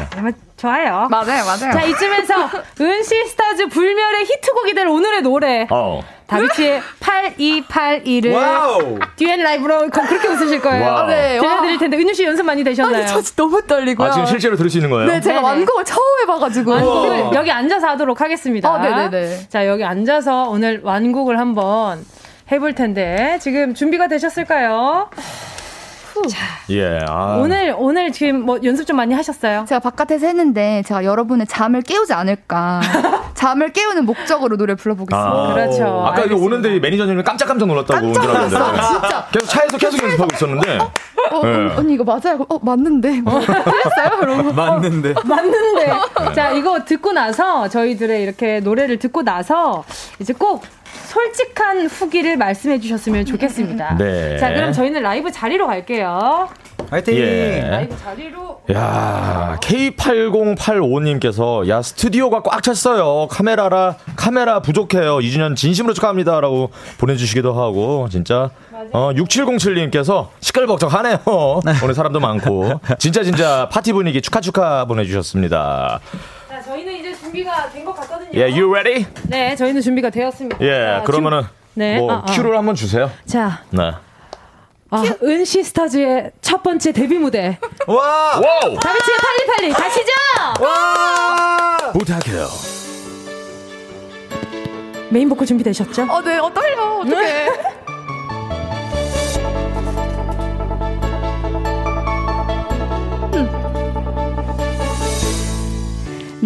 [0.57, 1.09] 좋아요.
[1.11, 1.73] 맞아요, 맞아요.
[1.73, 2.35] 자 이쯤에서
[2.81, 5.67] 은시스터즈 불멸의 히트곡이 될 오늘의 노래.
[5.71, 6.03] 어.
[6.27, 8.99] 다비치의 8282를 Wow.
[9.17, 10.85] 듀엣 라이브로 거- 그렇게 웃으실 거예요.
[10.87, 11.07] Wow.
[11.07, 11.79] 네, 들려드릴 와.
[11.79, 12.97] 텐데 은유 씨 연습 많이 되셨나요?
[12.97, 14.09] 아니, 저 진짜 너무 떨리고요.
[14.09, 15.07] 아, 지금 실제로 들을 수 있는 거예요?
[15.07, 15.47] 네, 제가 네네.
[15.47, 16.71] 완곡을 처음 해봐가지고.
[16.73, 18.69] 완곡을 여기 앉아서 하도록 하겠습니다.
[18.73, 19.49] 아, 네네네.
[19.49, 22.05] 자, 여기 앉아서 오늘 완곡을 한번
[22.51, 25.09] 해볼 텐데 지금 준비가 되셨을까요?
[26.71, 27.01] 예.
[27.09, 27.39] 아.
[27.43, 29.65] 오늘 오늘 지금 뭐 연습 좀 많이 하셨어요?
[29.69, 32.81] 제가 바깥에서 했는데 제가 여러분의 잠을 깨우지 않을까.
[33.35, 35.29] 잠을 깨우는 목적으로 노래 불러보겠습니다.
[35.31, 35.55] 아.
[35.55, 36.05] 그렇죠.
[36.07, 38.27] 아까 이거 오는데 매니저님이 깜짝깜짝 놀랐다고 깜짝.
[38.27, 39.27] 놀랐어요, 진짜.
[39.33, 40.79] 계속 차에서 계속 연습하고 있었는데.
[41.33, 41.75] 어, 네.
[41.77, 42.45] 언니, 이거 맞아요?
[42.49, 43.21] 어, 맞는데.
[43.25, 44.23] 틀렸어요?
[44.23, 44.53] 이러고.
[44.55, 45.15] 맞는데.
[45.25, 45.93] 맞는데.
[46.35, 49.85] 자, 이거 듣고 나서 저희들의 이렇게 노래를 듣고 나서
[50.21, 50.63] 이제 꼭
[51.07, 53.97] 솔직한 후기를 말씀해 주셨으면 좋겠습니다.
[53.97, 54.37] 네.
[54.39, 56.49] 자, 그럼 저희는 라이브 자리로 갈게요.
[56.91, 57.17] 화이팅!
[57.17, 57.67] 예.
[57.69, 58.61] 라이브 자리로.
[58.73, 63.27] 야, K8085님께서 야, 스튜디오가 꽉 찼어요.
[63.29, 65.17] 카메라라 카메라 부족해요.
[65.19, 68.51] 2주년 진심으로 축하합니다라고 보내 주시기도 하고 진짜
[68.93, 71.19] 어 6707님께서 시끌벅적하네요.
[71.83, 72.81] 오늘 사람도 많고.
[72.99, 75.99] 진짜 진짜 파티 분위기 축하 축하 보내 주셨습니다.
[76.49, 77.95] 자, 저희는 이제 준비가 된 것
[78.37, 78.57] 같거든요.
[78.57, 79.07] 예, you ready?
[79.29, 80.59] 네, 저희는 준비가 되었습니다.
[80.61, 82.33] 예, 자, 그러면은 준- 네, 뭐 아, 아.
[82.33, 83.11] 큐를 한번 주세요.
[83.27, 83.93] 자, 네.
[84.91, 87.59] 아, 은시스터즈의 첫 번째 데뷔 무대.
[87.87, 87.97] 와!
[87.97, 88.79] Wow!
[88.79, 90.13] 다비치의 팔이팔이 가시죠!
[90.61, 91.93] 와!
[91.93, 92.47] 부탁해요.
[95.11, 96.03] 메인 보컬 준비되셨죠?
[96.11, 96.99] 어, 네, 어, 떨려.
[97.01, 97.49] 어떡해.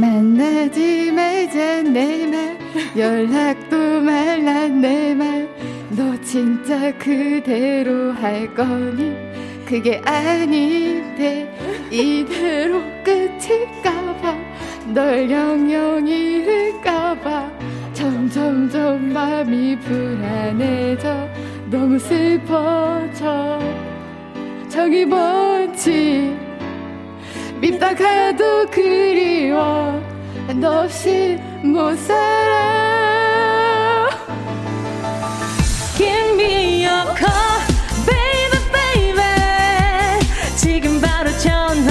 [0.01, 2.59] 만나지 말자 내 말.
[2.97, 5.47] 연락도 말라 내 말.
[5.91, 9.15] 너 진짜 그대로 할 거니?
[9.67, 11.55] 그게 아닌데
[11.91, 14.39] 이대로 끝일까봐.
[14.95, 17.51] 널 영영 잃을까봐.
[17.93, 21.29] 점점점 마음이 불안해져.
[21.71, 23.61] 너무 슬퍼져.
[24.71, 26.50] 저기 뭔지
[27.61, 30.01] 밉다 가도 그리워
[30.55, 32.81] 너 없이 못 살아
[35.97, 37.61] Give me your call,
[38.07, 39.23] baby, baby.
[40.57, 41.90] 지금 바로 전화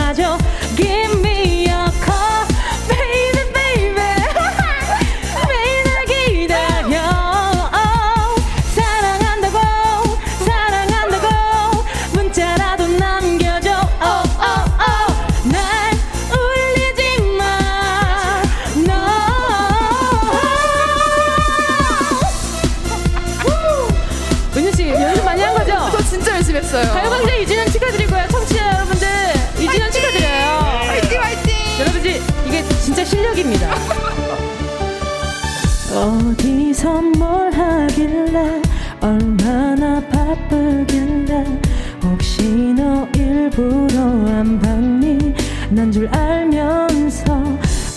[43.58, 45.34] 안 봤니
[45.72, 47.44] 난줄 알면서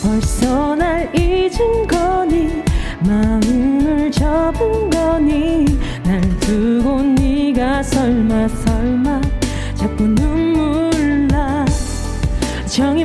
[0.03, 2.63] 벌써 날 잊은 거니?
[3.07, 5.67] 마음을 접은 거니?
[6.05, 9.21] 날 두고 네가 설마 설마
[9.75, 11.67] 자꾸 눈물 나
[12.67, 13.05] 정이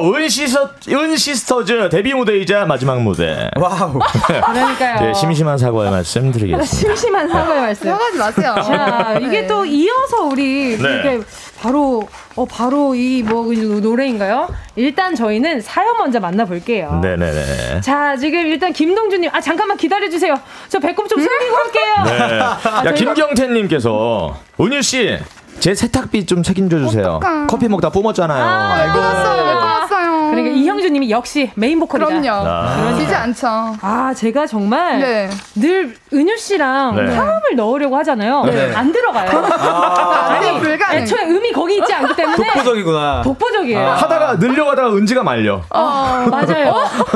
[0.00, 3.50] 강수진님께서 은시서, 은시스터즈 데뷔 무대이자 마지막 무대.
[3.56, 3.98] Wow.
[4.26, 5.00] 그러니까요.
[5.00, 6.64] 네, 심심한 사과의 말씀 드리겠습니다.
[6.64, 7.90] 심심한 사과의 말씀.
[7.90, 8.54] 사과하지 마세요.
[8.64, 9.46] 자, 이게 네.
[9.46, 10.98] 또 이어서 우리 네.
[11.00, 11.20] 이게
[11.60, 14.48] 바로 어 바로 이 뭐 노래인가요?
[14.76, 17.00] 일단 저희는 사연 먼저 만나볼게요.
[17.02, 17.80] 네네네.
[17.82, 20.34] 자, 지금 일단 김동준님, 아 잠깐만 기다려 주세요.
[20.68, 21.94] 저 배꼽 좀 숨기고 올게요.
[22.04, 22.40] 네.
[22.40, 25.18] 아, 야, 저희가- 김경태님께서, 은유 씨,
[25.62, 27.20] 제 세탁비 좀 책임져 주세요.
[27.48, 28.44] 커피 먹다 뿜었잖아요.
[28.44, 29.44] 아, 끊었어요.
[29.46, 30.11] 왜 끊었어요?
[30.32, 32.08] 그러니까 이형주님이 역시 메인 보컬이다.
[32.08, 32.48] 그럼요.
[32.48, 32.94] 아.
[32.98, 33.46] 지지 않죠.
[33.80, 35.30] 아, 제가 정말 네.
[35.54, 37.14] 늘 은유 씨랑 네.
[37.14, 38.42] 화음을 넣으려고 하잖아요.
[38.44, 38.72] 네.
[38.74, 39.30] 안 들어가요.
[39.30, 40.32] 아.
[40.32, 40.98] 안 돼, 불가능.
[41.02, 43.22] 애초에 음이 거기 있지 않기 때문에 독보적이구나.
[43.22, 43.86] 독보적이에요.
[43.86, 43.94] 아.
[43.94, 45.62] 하다가 늘려가다가 은지가 말려.
[45.70, 46.74] 어, 맞아요.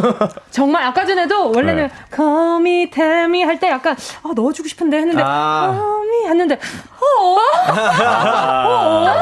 [0.51, 1.91] 정말 아까 전에도 원래는 네.
[2.15, 5.73] Call me, tell me 할때 약간 아, 넣어주고 싶은데 했는데 아.
[5.73, 6.59] Call me 했는데
[7.01, 7.37] 어?
[8.69, 9.15] 어?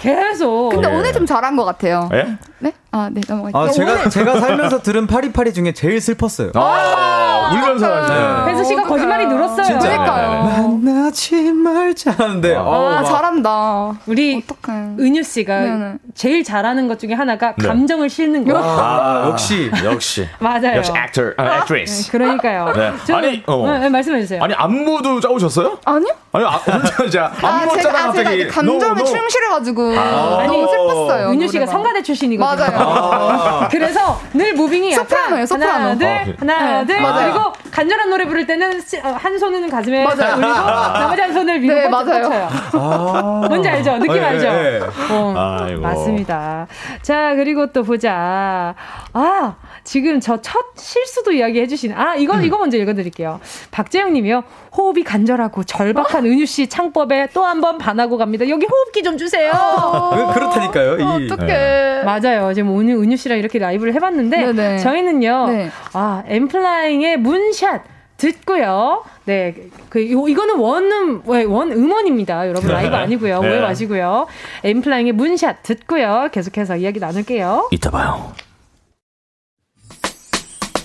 [0.00, 0.70] 계속.
[0.70, 0.94] 근데 예.
[0.94, 2.08] 오늘 좀 잘한 것 같아요.
[2.12, 2.36] 예?
[2.58, 2.72] 네?
[2.90, 3.62] 아, 네, 넘어갈게요.
[3.62, 6.52] 아, 제가, 제가 살면서 들은 파리파리 중에 제일 슬펐어요.
[6.54, 8.52] 아, 울면서 하시네.
[8.52, 9.64] 혜수 씨가 거짓말이 늘었어요.
[9.64, 9.88] 진짜.
[9.88, 10.44] 그러니까요.
[10.84, 12.54] 만나지 말자 하는데.
[12.56, 13.92] 아, 막- 잘한다.
[14.06, 14.78] 우리 어떡해.
[15.00, 15.94] 은유 씨가 네네.
[16.14, 17.66] 제일 잘하는 것 중에 하나가 네.
[17.66, 18.58] 감정을 실는 거.
[18.58, 19.70] 아, 역시.
[19.84, 20.28] 역시.
[20.38, 20.76] 맞아요.
[20.76, 22.04] 역시 actor, 아, actress.
[22.04, 22.72] 네, 그러니까요.
[22.74, 22.92] 네.
[23.06, 23.66] 저- 아니, 어.
[23.70, 24.42] 네, 네, 말씀해 주세요.
[24.42, 25.78] 아니, 안무도 짜오셨어요?
[25.84, 26.12] 아니요?
[26.32, 28.48] 아니, 아, 혼자 이제 아, 안무 짜다 아, 제가 갑자기.
[28.48, 29.04] 감정에.
[29.04, 30.44] 충실해 가지고 아.
[30.46, 31.28] 너무 슬펐어요.
[31.30, 31.66] 은유 씨가.
[31.66, 32.56] 성가대 출신이거든요.
[32.70, 33.23] 맞아요.
[33.30, 33.68] 아.
[33.72, 35.72] 그래서 늘 무빙이 소프라노예요, 소프라노.
[35.72, 36.24] 하나 둘 아.
[36.40, 37.32] 하나 네, 둘 맞아요.
[37.32, 40.34] 그리고 간절한 노래 부를 때는 시- 어, 한 손은 가슴에 맞아요.
[40.36, 40.52] 올리고
[40.98, 42.48] 나머지 한 손을 위로 네, 뻗쳐 맞아요.
[42.72, 43.46] 아.
[43.48, 43.98] 뭔지 알죠?
[43.98, 44.44] 느낌 네, 알죠?
[44.52, 44.80] 네.
[45.10, 45.80] 어, 아이고.
[45.80, 46.66] 맞습니다.
[47.02, 48.74] 자 그리고 또 보자.
[49.12, 49.54] 아
[49.84, 51.96] 지금 저 첫 실수도 이야기해 주시는.
[51.96, 53.40] 아 이거 이거 먼저 읽어드릴게요.
[53.70, 54.42] 박재영님이요.
[54.76, 58.48] 호흡이 간절하고 절박한 은유 씨 창법에 또 한 번 반하고 갑니다.
[58.48, 59.52] 여기 호흡기 좀 주세요.
[59.52, 60.96] 그- 그렇다니까요.
[60.98, 61.32] 이.
[61.32, 62.02] 어떡해.
[62.04, 62.52] 맞아요.
[62.52, 64.78] 지금 오늘 은유 씨랑 이렇게 라이브를 해봤는데 네네.
[64.78, 65.46] 저희는요.
[65.48, 65.70] 네.
[65.92, 67.82] 아 엠플라잉의 문샷
[68.16, 69.02] 듣고요.
[69.24, 69.54] 네,
[69.88, 72.46] 그 요- 이거는 원음 왜, 원 음원입니다.
[72.48, 72.74] 여러분 네.
[72.74, 73.40] 라이브 아니고요.
[73.40, 73.48] 네.
[73.48, 74.26] 오해 마시고요.
[74.62, 76.28] 엠플라잉의 문샷 듣고요.
[76.32, 77.68] 계속해서 이야기 나눌게요.
[77.72, 78.32] 이따 봐요.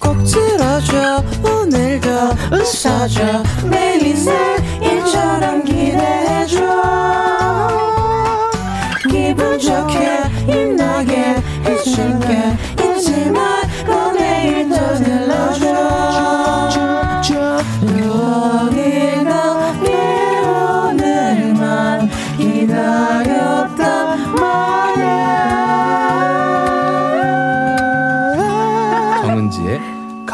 [0.02, 2.10] 꼭 들어줘 오늘도
[2.56, 6.58] 웃어줘 매일 생일처럼 기대해줘
[9.10, 11.39] 기분 좋게 힘나게 해
[11.90, 15.80] 줄게 잊지마 너 내일 또 들러줘.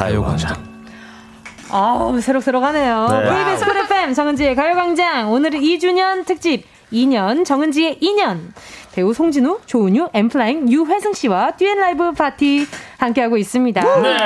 [0.05, 0.55] 가요광장.
[1.71, 3.07] 아우 새록새록하네요.
[3.09, 3.23] 네.
[3.23, 3.43] 네.
[3.43, 5.31] KBS 쿨 FM 정은지의 가요광장.
[5.31, 6.65] 오늘은 2주년 특집.
[6.93, 8.51] 2년 정은지의 2년.
[8.95, 12.65] 배우 송진우, 조은유, 엔플라잉, 유회승 씨와 듀엣 라이브 파티
[12.97, 14.01] 함께하고 있습니다.
[14.01, 14.17] 네.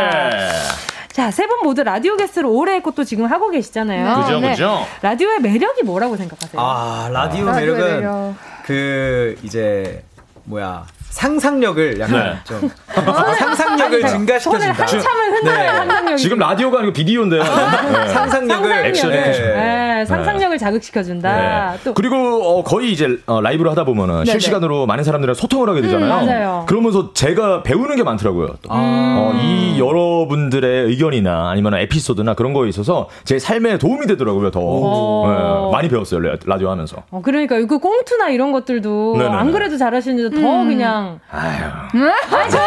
[1.11, 4.21] 자, 세 분 모두 라디오 게스트로 오래 했고 또 지금 하고 계시잖아요.
[4.23, 4.85] 그죠, 그죠.
[5.01, 6.61] 라디오의 매력이 뭐라고 생각하세요?
[6.61, 8.35] 아 라디오 아, 매력은 매력.
[8.63, 10.03] 그 이제
[10.43, 10.85] 뭐야
[11.23, 12.35] 상상력을 약간 네.
[12.45, 12.69] 좀
[13.37, 14.39] 상상력을 아니, 증가시켜준다.
[14.39, 16.21] 손을 한참을 흔들어요, 상상력이.
[16.21, 17.43] 지금 라디오가 아니고 비디오인데요.
[17.43, 18.07] 네.
[18.07, 19.53] 상상력을 액션, 상상력을, 액션.
[19.53, 21.71] 네, 상상력을 자극시켜준다.
[21.73, 21.77] 네.
[21.83, 24.31] 또 그리고 어, 거의 이제 어, 라이브를 하다 보면은 네네.
[24.31, 26.21] 실시간으로 많은 사람들이랑 소통을 하게 되잖아요.
[26.21, 26.63] 음, 맞아요.
[26.69, 28.47] 그러면서 제가 배우는 게 많더라고요.
[28.61, 28.69] 또.
[28.71, 34.51] 어, 이 여러분들의 의견이나 아니면 에피소드나 그런 거에 있어서 제 삶에 도움이 되더라고요.
[34.51, 37.03] 더 네, 많이 배웠어요 라- 라디오 하면서.
[37.11, 39.35] 어, 그러니까 그 꽁투나 이런 것들도 네네네.
[39.35, 40.67] 안 그래도 잘하시는데 더 음.
[40.69, 41.08] 그냥
[41.95, 42.11] 응?
[42.35, 42.65] 아니 좋아요.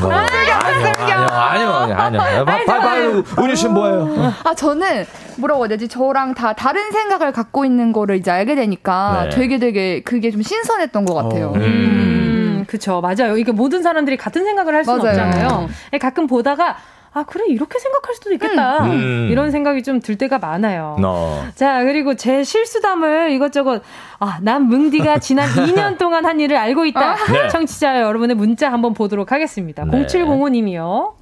[0.00, 2.44] 뭐, 아니요, 아니요, 아니요, 아니요.
[2.44, 2.96] 봐, 봐, 봐,
[3.42, 4.32] 은유 씨는 뭐예요?
[4.44, 5.06] 아 저는
[5.36, 5.88] 뭐라고 해야 되지?
[5.88, 9.30] 저랑 다 다른 생각을 갖고 있는 거를 이제 알게 되니까 네.
[9.30, 11.52] 되게 되게 그게 좀 신선했던 것 같아요.
[11.54, 13.36] 음, 그쵸 맞아요.
[13.36, 15.26] 이게 모든 사람들이 같은 생각을 할 수는 맞아요.
[15.28, 15.68] 없잖아요.
[16.00, 16.76] 가끔 보다가
[17.14, 19.28] 아 그래 이렇게 생각할 수도 있겠다 음.
[19.30, 20.96] 이런 생각이 좀 들 때가 많아요.
[21.00, 21.42] 너.
[21.54, 23.82] 자, 그리고 제 실수담을 이것저것,
[24.18, 27.16] 아, 난 뭉디가 지난 2년 동안 한 일을 알고 있다.
[27.30, 27.48] 네.
[27.48, 29.84] 청취자 여러분의 문자 한번 보도록 하겠습니다.
[29.84, 30.06] 네.
[30.06, 31.12] 0705님이요.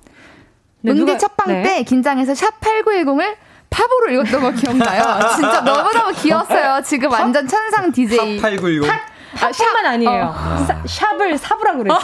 [0.82, 3.34] 네, 문디 첫방 때 긴장해서 샵 8910을
[3.68, 5.02] 팝으로 읽었던 거 기억나요?
[5.36, 6.82] 진짜 너무너무 귀여웠어요.
[6.84, 8.38] 지금 완전 천상 DJ.
[8.38, 8.88] 샵 8910.
[8.90, 9.00] 아,
[9.36, 10.34] 샵만 아니에요.
[10.34, 10.56] 어.
[10.66, 11.96] 사- 샵을 삽으라 그래요.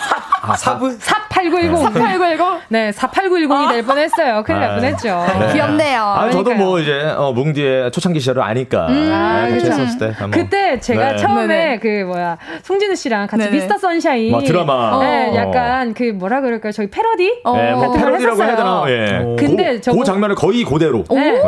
[0.42, 0.96] 아, 사부?
[0.98, 1.92] 삽8910.
[1.92, 2.58] 삽8910?
[2.68, 4.42] 네, 4890이 될 뻔했어요.
[4.44, 5.26] 큰일 날 뻔했죠.
[5.40, 5.52] 네.
[5.52, 6.02] 귀엽네요.
[6.02, 6.66] 아, 저도 그러니까요.
[6.66, 9.80] 뭐 이제 어, 뭉디의 초창기 시절을 아니까 음, 네, 같이 그쵸.
[9.82, 10.06] 했었을 때.
[10.18, 10.30] 한번.
[10.30, 11.16] 그때 제가 네.
[11.16, 11.78] 처음에 네네.
[11.80, 13.56] 그 뭐야 송진우 씨랑 같이 네네.
[13.56, 14.98] 미스터 선샤인 뭐 드라마.
[15.00, 15.34] 네, 어.
[15.36, 16.72] 약간 그 뭐라 그럴까요?
[16.72, 18.84] 저희 패러디 네, 뭐 패러디라고 해야 되나?
[18.84, 18.90] 했었어요.
[18.90, 19.36] 예.
[19.38, 21.04] 근데 그, 저거- 그 장면을 거의 그대로.
[21.10, 21.32] 네.
[21.32, 21.40] 네.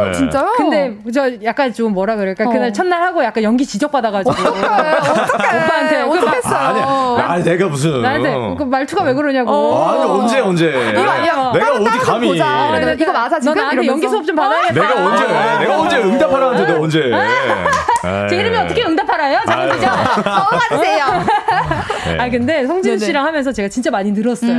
[0.48, 2.44] 근데 저 약간 좀 뭐라 그럴까?
[2.44, 2.48] 어.
[2.50, 4.34] 그날 첫날 하고 약간 연기 지적받아가지고
[5.68, 6.58] 오빠한테 그 막- 어떡했어요?
[6.58, 6.80] 아니,
[7.22, 8.02] 아, 내가 무슨.
[8.02, 9.84] 나한테 그 말투가 왜 그러냐고.
[9.84, 10.66] 아니, 언제, 언제.
[10.68, 11.52] 이거 아니야.
[11.52, 12.28] 내가 어디 감히.
[12.28, 12.68] 보자.
[12.72, 13.92] 그래서 이거 맞아 지금 너 나한테 이러면서.
[13.92, 14.74] 연기 수업 좀 받아야겠다.
[14.88, 15.26] 내가 언제,
[15.64, 17.10] 내가 언제 응답하라는데 내가 언제.
[18.30, 19.40] 제 이름이 어떻게 응답하라요?
[19.46, 21.04] 넘어가주세요.
[22.06, 22.18] 네.
[22.18, 22.98] 아 근데 성진.
[22.98, 24.50] 씨랑 하면서 제가 진짜 많이 늘었어요.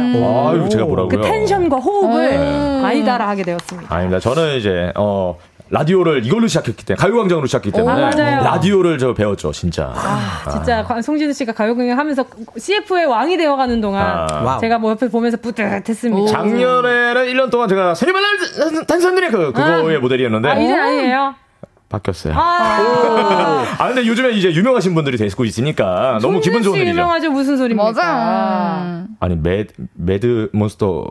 [0.49, 1.09] 아유, 제가 뭐라고요?
[1.09, 2.79] 그 텐션과 호흡을 음.
[2.81, 3.93] 많이 따라하게 되었습니다.
[3.93, 4.19] 아닙니다.
[4.19, 5.35] 저는 이제, 어,
[5.71, 8.43] 라디오를 이걸로 시작했기 때문에, 가요광장으로 시작했기 때문에, 아, 맞아요.
[8.43, 9.93] 라디오를 저 배웠죠, 진짜.
[9.95, 12.25] 아, 진짜 과- 송진우 씨가 가요공연 하면서
[12.57, 14.57] CF의 왕이 되어가는 동안 아.
[14.59, 16.31] 제가 뭐 옆에 보면서 뿌듯했습니다.
[16.31, 18.21] 작년에는 1년 동안 제가 세리발
[18.87, 20.49] 단선들의 그, 그거의 모델이었는데.
[20.49, 21.35] 아, 이제 아니에요.
[21.89, 22.33] 바뀌었어요.
[22.35, 26.93] 아, 아 근데 요즘에 이제 유명하신 분들이 되고 있으니까 너무 기분 좋은 씨 일이죠.
[26.93, 27.83] 유명하죠 무슨 소리입니까?
[27.91, 29.05] 맞아.
[29.19, 31.07] 아니 매드 매드 몬스터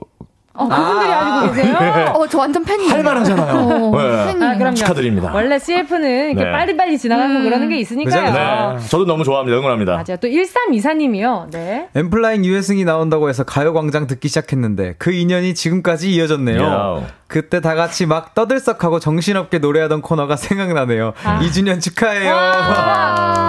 [0.59, 2.13] 어, 그분들이 알고 계세요?
[2.15, 2.93] 어, 저 완전 팬이에요.
[2.93, 3.55] 할 만하잖아요.
[3.57, 4.27] 어, 네.
[4.33, 4.51] 팬이에요.
[4.51, 4.75] 아, 그럼요.
[4.75, 5.31] 축하드립니다.
[5.33, 6.53] 원래 CF는 이렇게 네.
[6.53, 8.77] 빨리빨리 지나가고 그러는 게 있으니까요.
[8.77, 9.57] 네, 저도 너무 좋아합니다.
[9.59, 9.93] 응원합니다.
[9.93, 10.17] 맞아요.
[10.21, 11.51] 또 1324님이요.
[11.51, 11.89] 네.
[11.95, 16.61] 엔플라잉 유회승이 나온다고 해서 가요광장 듣기 시작했는데 그 인연이 지금까지 이어졌네요.
[16.61, 17.03] 야우.
[17.29, 21.13] 그때 다 같이 막 떠들썩하고 정신없게 노래하던 코너가 생각나네요.
[21.23, 21.39] 아.
[21.41, 22.35] 2주년 축하해요.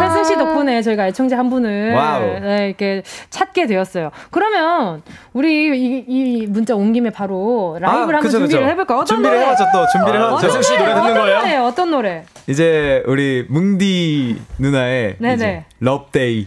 [0.03, 2.39] 회승 씨 덕분에 저희가 애청자 한 분을 Wow.
[2.41, 4.11] 네, 이렇게 찾게 되었어요.
[4.31, 5.01] 그러면
[5.31, 8.71] 우리 이, 이 문자 온 김에 바로 라이브를 아, 한번 그쵸, 준비를 그쵸.
[8.71, 8.97] 해볼까요?
[8.99, 9.45] 어떤 준비를 노래?
[9.45, 9.85] 해봤죠, 또.
[9.93, 10.47] 준비를 아, 해봤죠.
[10.47, 11.37] 회승 씨 노래 듣는 어떤 거예요?
[11.39, 11.55] 노래?
[11.57, 12.25] 어떤 노래?
[12.47, 15.57] 이제 우리 뭉디 누나의 네네.
[15.57, 15.73] 어?
[15.79, 16.45] 러브데이.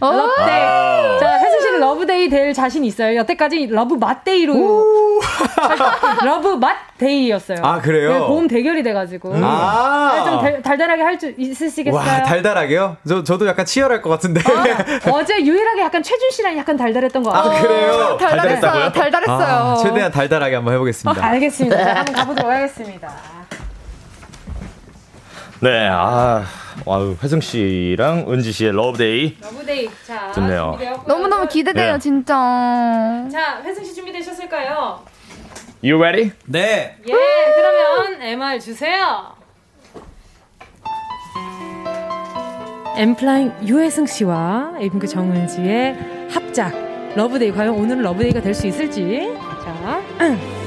[1.93, 3.15] Love Day 될 자신 있어요.
[3.17, 4.53] 여태까지 Love 맛데이로.
[6.23, 7.57] Love 맛데이였어요.
[7.61, 8.27] 아, 그래요?
[8.27, 9.33] 고음 대결이 돼가지고.
[9.35, 10.23] 아.
[10.25, 11.95] 좀 달, 달달하게 할 줄 있으시겠어요?
[11.99, 12.97] 와, 달달하게요?
[13.07, 14.41] 저, 저도 약간 치열할 것 같은데.
[15.11, 17.57] 어제 유일하게 약간 최준 씨랑 약간 달달했던 것 같아요.
[17.57, 18.17] 아, 그래요?
[18.19, 18.91] 달달했어요.
[18.91, 19.47] 달달했어요.
[19.47, 21.23] 아, 최대한 달달하게 한번 해보겠습니다.
[21.23, 21.77] 알겠습니다.
[21.83, 23.11] 자, 한번 가보도록 하겠습니다.
[25.59, 26.43] 네, 아,
[26.85, 29.89] Wow, 회승 씨랑 은지 씨의 Love Day Love Day.
[30.05, 30.71] 자, 좋네요.
[30.77, 31.03] 준비되었고요.
[31.07, 31.99] 너무 너무 기대돼요, 네.
[31.99, 32.33] 진짜.
[33.31, 35.03] 자, 회승 씨 준비되셨을까요?
[35.83, 36.31] You ready?
[36.45, 36.97] 네.
[37.07, 37.13] 예,
[37.55, 39.33] 그러면 MR 주세요.
[42.95, 46.71] 엔플라잉 유회승 씨와 에이핑크 정은지의 합작
[47.15, 49.99] Love Day 과연 오늘은 Love Day가 될 수 있을지 자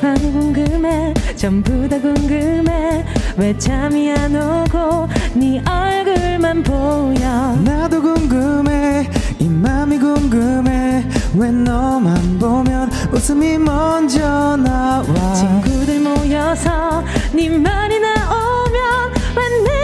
[0.00, 1.14] 참 궁금해.
[1.36, 3.04] 전부 다 궁금해.
[3.36, 7.56] 왜 잠이 안 오고 네 얼굴만 보여?
[7.64, 9.08] 나도 궁금해.
[9.38, 11.04] 이 맘이 궁금해.
[11.36, 15.34] 왜 너만 보면 웃음이 먼저 나와?
[15.34, 19.83] 친구들 모여서 네 말이 나오면 왜 내가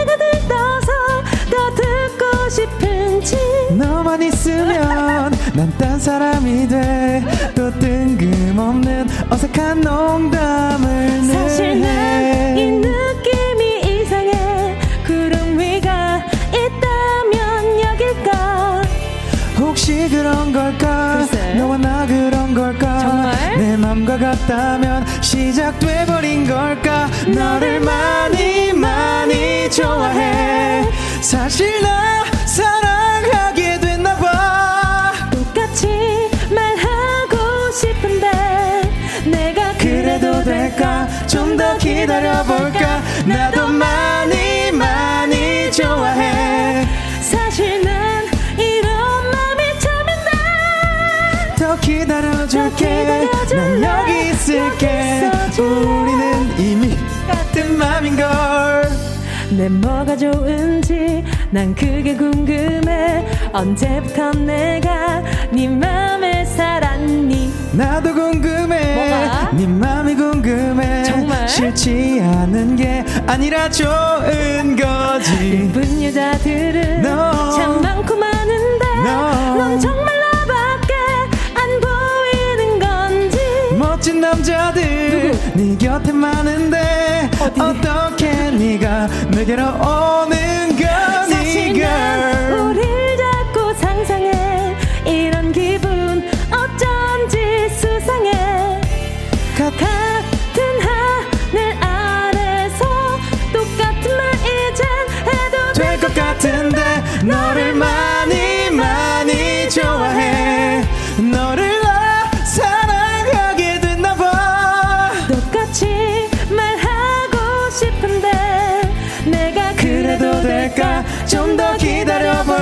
[2.61, 3.37] 싶은지.
[3.71, 7.23] 너만 있으면 난 딴 사람이 돼.
[7.55, 7.71] 또
[9.29, 14.77] 어색한 농담을 사실 난이내 느낌이 이상해.
[15.05, 18.81] 구름 위가 있다면 여길까?
[19.59, 21.25] 혹시 그런 걸까?
[21.57, 22.99] 너와 나 그런 걸까?
[22.99, 23.57] 정말?
[23.57, 27.07] 내 맘과 같다면 시작돼버린 걸까?
[27.27, 30.83] 너를 많이 많이 좋아해.
[31.21, 32.23] 사실 나
[41.81, 43.01] 기다려볼까?
[43.25, 46.85] 나도 많이 많이 좋아해.
[47.21, 48.23] 사실 난
[48.55, 48.93] 이런
[49.31, 55.31] 맘이 처음인데 더 기다려줄게 난 여기 있을게.
[55.57, 56.95] 우리는 이미
[57.27, 58.89] 같은 맘인걸.
[59.57, 63.25] 내 뭐가 좋은지 난 그게 궁금해.
[63.51, 66.30] 언제부터 내가 네 맘에
[67.73, 69.51] 나도 궁금해 뭐가?
[69.53, 71.47] 네 맘이 궁금해 정말?
[71.47, 77.51] 싫지 않은 게 아니라 좋은 거지 예쁜 여자들은 No.
[77.55, 79.55] 참 많고 많은데 No.
[79.57, 80.93] 넌 정말 나밖에
[81.55, 83.37] 안 보이는 건지
[83.77, 91.73] 멋진 남자들 네 곁에 많은데 어떻게 네가 내게로 오는 거니 사실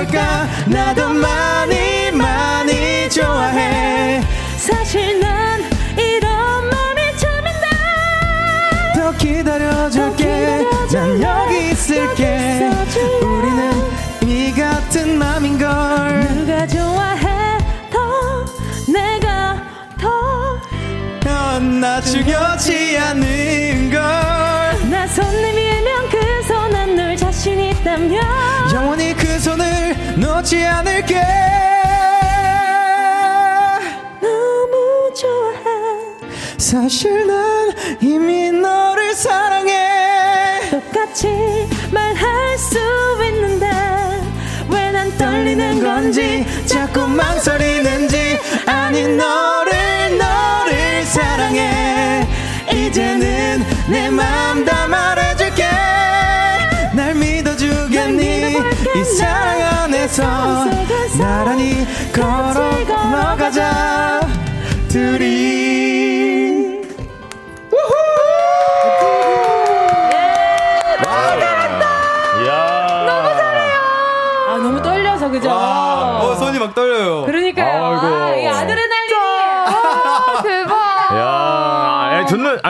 [0.00, 0.46] 기다려볼까?
[0.66, 4.22] 나도 많이 많이 좋아해.
[4.56, 5.60] 사실 난
[5.96, 7.66] 이런 맘이 처음인데
[8.94, 10.66] 더 기다려줄게.
[10.92, 12.70] 난 여기 있을게.
[13.22, 13.72] 우리는
[14.26, 16.28] 이 같은 맘인걸.
[16.34, 17.58] 누가 좋아해?
[17.90, 18.44] 더
[18.90, 19.62] 내가
[20.00, 20.58] 더.
[21.24, 24.00] 넌나 죽여지 않는 걸.
[24.90, 28.29] 나손 내밀면 그손안 놓을 자신 있다면
[30.20, 31.14] 놓지 않을게.
[34.20, 40.60] 너무 좋아해 사실 난 이미 너를 사랑해.
[40.70, 41.28] 똑같이
[41.90, 42.78] 말할 수
[43.28, 43.66] 있는데
[44.68, 48.38] 왜 난 떨리는 건지 자꾸 망설이는지.
[48.66, 52.26] 아니 너를 너를 사랑해.
[52.72, 55.49] 이제는 내 맘 다 말해줄
[60.18, 64.20] 안에서 나란히 걸어가자
[64.88, 66.80] 둘이
[72.42, 73.04] 이야.
[73.06, 73.78] 너무 잘해요.
[74.48, 75.48] 아 너무 떨려서 그죠?
[75.48, 77.24] 와, 어, 손이 막 떨려요.
[77.26, 77.39] 그러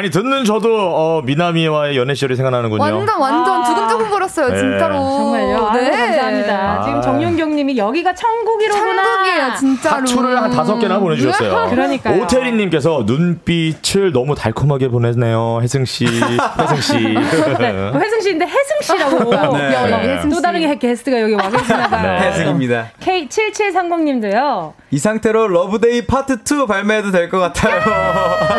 [0.00, 2.82] 아, 듣는 아니 듣는 저도 어, 미나미와의 연애 시절이 생각나는군요.
[2.82, 4.58] 완전 완전 두근두근 거렸어요 네.
[4.58, 4.94] 진짜로.
[4.94, 5.68] 정말요?
[5.68, 5.90] 아유, 네.
[5.90, 6.54] 감사합니다.
[6.80, 6.82] 아.
[6.84, 9.02] 지금 정윤경님이 여기가 천국이로구나.
[9.02, 10.06] 천국이에요 진짜로.
[10.06, 11.68] 하트를 한 다섯 개나 보내주셨어요.
[11.70, 12.22] 그러니까요.
[12.22, 15.60] 오태리님께서 눈빛을 너무 달콤하게 보내네요.
[15.62, 16.94] 혜승 씨, 혜승 씨.
[17.58, 19.30] 네, 회승 씨인데 혜승 씨라고.
[19.56, 20.16] 네.
[20.16, 20.42] 혜승 또 씨.
[20.42, 22.02] 다른 게스트가 여기 와 계시나 봐요.
[22.20, 22.26] 네.
[22.28, 22.86] 혜승입니다.
[23.00, 24.72] K7730님도요.
[24.92, 27.80] 이 상태로 Love Day 파트 2 발매해도 될 것 같아요.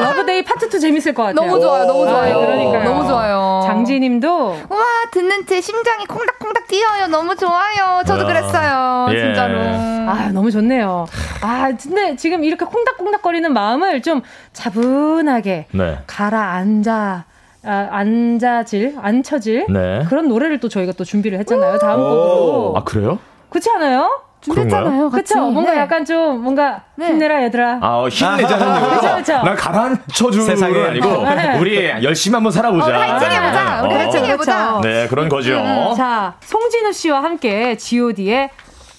[0.03, 1.30] Love Day 파트 2 재밌을 것 같아요.
[1.33, 2.39] 너무 좋아요, 너무 좋아요.
[2.39, 2.83] 그러니까요.
[2.83, 3.61] 너무 좋아요.
[3.65, 4.77] 장지님도 와
[5.11, 7.07] 듣는 제 심장이 콩닥콩닥 뛰어요.
[7.07, 8.03] 너무 좋아요.
[8.05, 8.25] 저도 아.
[8.27, 9.07] 그랬어요.
[9.11, 9.19] 예.
[9.19, 9.59] 진짜로.
[9.59, 11.05] 아 너무 좋네요.
[11.41, 14.21] 아 근데 지금 이렇게 콩닥콩닥거리는 마음을 좀
[14.53, 15.99] 차분하게 네.
[16.07, 17.25] 가라앉아
[17.63, 20.03] 아, 앉아질 앉혀질 네.
[20.09, 21.77] 그런 노래를 또 저희가 또 준비를 했잖아요.
[21.77, 22.73] 다음 곡으로.
[22.77, 23.19] 아 그래요?
[23.49, 24.21] 그렇지 않아요?
[24.41, 25.09] 준비했잖아요.
[25.09, 25.33] 같이.
[25.33, 25.39] 그쵸?
[25.49, 25.79] 뭔가 네.
[25.79, 27.79] 약간 좀 뭔가 힘내라 얘들아.
[27.81, 29.15] 아 어, 힘내자는 그쵸, 얘기죠.
[29.17, 29.33] 그쵸.
[29.43, 30.73] 날 가라앉혀 주는 세상에.
[30.73, 31.57] 건 아니고 네.
[31.59, 32.87] 우리 열심히 한번 살아보자.
[32.87, 33.81] 어, 화이팅 해보자.
[33.83, 33.97] 우리 어.
[33.97, 34.79] 화이팅 해보자.
[34.83, 35.53] 네 그런 거죠.
[35.57, 38.49] 음, 자, 송진우 씨와 함께 G.O.D의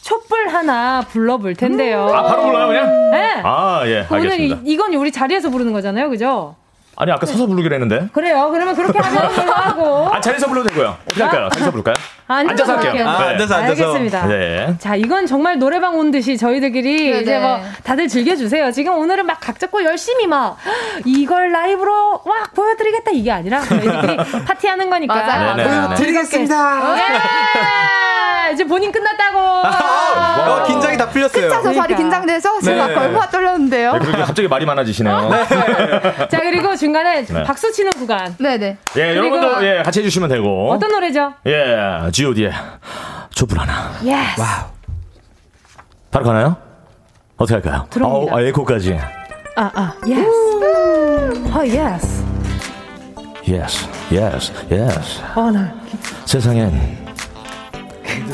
[0.02, 2.08] 촛불 하나 불러볼 텐데요.
[2.12, 3.10] 아 바로 불러요 그냥?
[3.12, 3.40] 네.
[3.44, 4.58] 아예 오늘 이, 알겠습니다.
[4.64, 6.56] 이건 우리 자리에서 부르는 거잖아요, 그죠?
[6.96, 8.08] 아니 아까 서서 부르기로 했는데.
[8.12, 8.50] 그래요.
[8.52, 10.14] 그러면 그렇게 하는 걸로 하고.
[10.14, 10.96] 아 자리에서 불러도 되고요.
[11.06, 11.48] 어떻게 할까요?
[11.50, 11.94] 자리에서 부를까요?
[12.28, 12.90] 앉아서 할게요.
[12.90, 13.08] 할게요.
[13.08, 13.28] 아, 네.
[13.30, 13.82] 앉아서 앉아서.
[13.92, 14.26] 알겠습니다.
[14.26, 14.74] 네.
[14.78, 17.20] 자, 이건 정말 노래방 온 듯이 저희들끼리 네네.
[17.22, 18.70] 이제 뭐 다들 즐겨주세요.
[18.72, 20.56] 지금 오늘은 막 각 잡고 열심히 막
[21.04, 24.16] 이걸 라이브로 막 보여드리겠다 이게 아니라 저희들끼리
[24.46, 25.14] 파티하는 거니까.
[25.14, 25.56] 맞아요.
[25.56, 25.70] 네네네.
[25.96, 26.02] 즐겁게.
[26.04, 26.80] 드리겠습니다.
[28.48, 28.52] 예!
[28.52, 29.38] 이제 본인 끝났다고.
[29.38, 31.42] 아, 어, 긴장이 다 풀렸어요.
[31.42, 31.82] 끝자서 그러니까.
[31.82, 32.94] 발이 긴장돼서 제가 네.
[32.94, 33.92] 얼마나 떨렸는데요.
[33.94, 35.28] 네, 갑자기 말이 많아지시네요.
[35.28, 36.28] 네.
[36.28, 37.42] 자, 그리고 중간에 네.
[37.44, 38.34] 박수 치는 구간.
[38.38, 38.76] 네네.
[38.96, 40.70] 예, 여러분도 예, 같이 해주시면 되고.
[40.72, 41.34] 어떤 노래죠?
[41.46, 42.52] 예, G.O.D의
[43.30, 43.92] 촛불 하나.
[44.02, 44.40] Yes.
[44.40, 44.70] Wow.
[46.10, 46.56] 바로 가나요?
[47.36, 47.86] 어떻게 할까요?
[47.90, 48.36] 들어옵니다.
[48.36, 48.98] 아, 에코까지.
[49.56, 50.28] 아, 아, Yes.
[51.52, 52.24] 어, Yes.
[53.48, 55.20] Yes, yes, yes.
[55.34, 55.74] 어, 나.
[56.26, 57.11] 세상엔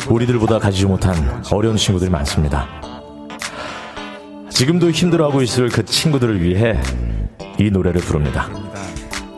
[0.08, 1.14] 우리들보다 가지지 못한
[1.52, 2.66] 어려운 친구들이 많습니다.
[4.50, 6.80] 지금도 힘들어하고 있을 그 친구들을 위해
[7.58, 8.48] 이 노래를 부릅니다.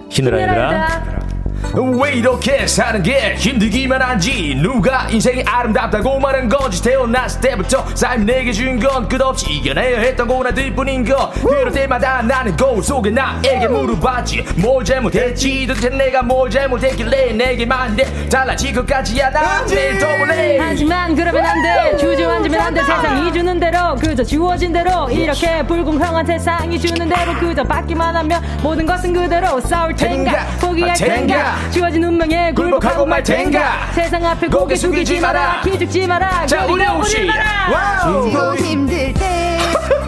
[0.09, 1.40] 힘내라
[1.75, 8.53] 왜 이렇게 사는 게 힘들기만 한지 누가 인생이 아름답다고 말한 건지 태어났을 때부터 삶이 내게
[8.53, 11.31] 준 건 끝없이 이겨내야 했던 고난들 뿐인 거.
[11.43, 14.45] 그럴 때마다 나는 거울 속에 나에게 물어봤지.
[14.57, 15.67] 뭘 잘못했지?
[15.67, 19.67] 도대체 내가 뭘 잘못했길래 내게만 내 달라질 것까지 않아?
[19.67, 21.97] 내일 더 볼래 하지만 그러면 안돼.
[21.99, 22.81] 주저 앉으면 안돼.
[22.81, 28.87] 세상이 주는 대로 그저 주어진 대로 이렇게 불공평한 세상이 주는 대로 그저 받기만 하면 모든
[28.87, 30.47] 것은 그대로 싸울 텐가?
[30.61, 33.91] 포기할 텐가 주어진 운명에 굴복하고 말 텐가.
[33.93, 35.63] 세상 앞에 고개 숙이지 마라.
[35.63, 36.47] 기죽지 마라.
[36.47, 39.59] 자 우리 혹시 지고 힘들 때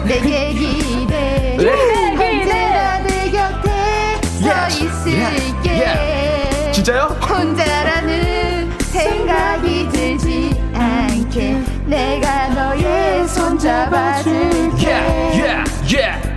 [0.05, 1.57] 내게 기대.
[1.59, 3.69] 언제나 내 곁에
[4.41, 6.71] 서 있을게.
[6.71, 7.03] 진짜요?
[7.21, 14.52] 혼자라는 생각이 들지 않게 내가 너의 손 잡아줄게 yeah, yeah,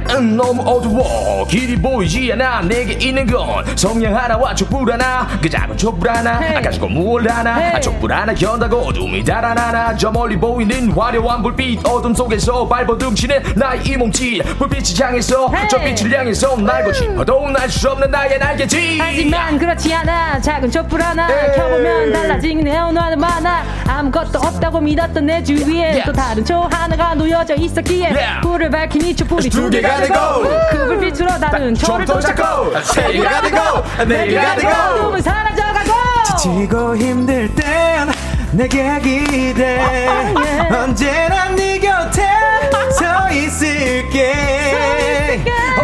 [0.08, 0.16] yeah.
[0.18, 1.46] 음, 너무 어두워.
[1.46, 2.62] 길이 보이지 않아.
[2.62, 5.26] 내게 있는 건 성냥 하나와 촛불 하나.
[5.42, 6.38] 그 작은 촛불 하나.
[6.40, 6.62] hey.
[6.62, 7.58] 가지고 뭘 하나.
[7.58, 7.80] hey.
[7.80, 9.96] 촛불 하나 견다고 어둠이 달아나나.
[9.96, 11.86] 저 멀리 보이는 화려한 불빛.
[11.86, 14.42] 어둠 속에서 발버둥치는 나의 이 몸짓.
[14.58, 15.68] 불빛이 향해서 hey.
[15.68, 20.40] 저 빛을 향해서 날고 싶어도 날 수 없는 나의 날개지 하지만 그렇지 않아.
[20.40, 21.26] 작은 촛불 하나.
[21.54, 26.02] 켜보면 달라진 내 온화는 많아 아무것도 없다고 믿었던 내 주위엔 yes.
[26.06, 28.40] 또 다른 초 하나가 놓여져 있었기에 yeah.
[28.42, 32.06] 불을 밝히니 촛불이 두 개가 되고 그 불빛으로 나는 저를
[33.40, 35.92] 되고 네 개가 되고 어둠은 사라져가고.
[36.38, 38.10] 지치고 힘들 땐
[38.52, 39.80] 내게 기대.
[40.70, 42.22] 언제나 네 곁에
[42.98, 44.32] 서 있을게.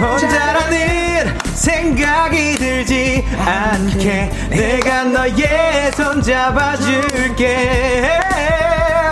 [0.01, 4.31] 혼자라는 생각이 들지 않게.
[4.51, 8.21] 내가 너의 손 잡아줄게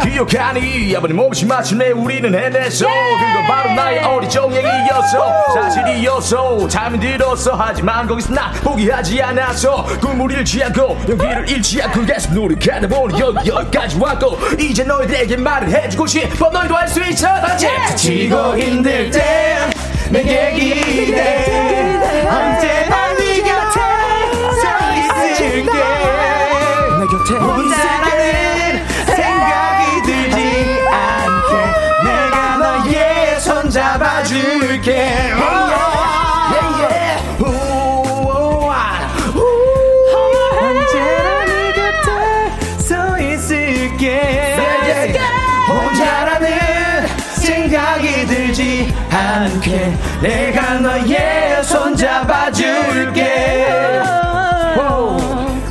[0.02, 0.94] 기억하니?
[0.97, 8.52] 아버님 몹시 마침내 우리는 해냈어 그건 바로 나의 어리정행이었어 사실이었어 잠이 들었어 하지만 거기서 나
[8.62, 14.85] 포기하지 않았어 꿈을 잃지 않고 연기를 잃지 않고 계속 노력하다 보니 여기 여기까지 왔고 이제
[14.85, 17.68] 너희들에게 말을 해주고 싶어 너희도 할 수 있어 다지.
[17.90, 19.70] 지치고 힘들 땐
[20.10, 21.47] 내게 기대.
[22.28, 23.81] 언제나 네 곁에
[24.60, 25.72] 서 있을게.
[26.98, 28.10] 내 곁에 혼자라
[50.20, 53.66] 내가 너의 손 잡아줄게.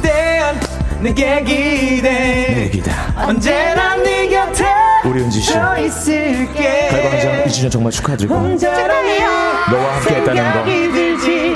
[0.01, 0.59] 땐
[1.01, 2.09] 내게 기대.
[2.09, 2.91] 내 기대.
[3.15, 4.65] 언제나 네 곁에
[5.05, 5.53] 우리 은지 씨.
[5.53, 6.87] 서 있을게.
[6.89, 10.69] 가요광장 2주년 정말 축하드리고 너와 함께 했다는 거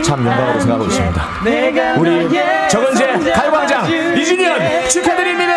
[0.03, 1.24] 참 영광으로 생각하고 있습니다.
[1.98, 2.30] 우리
[2.70, 5.53] 정은재 가요광장 2주년 축하드립니다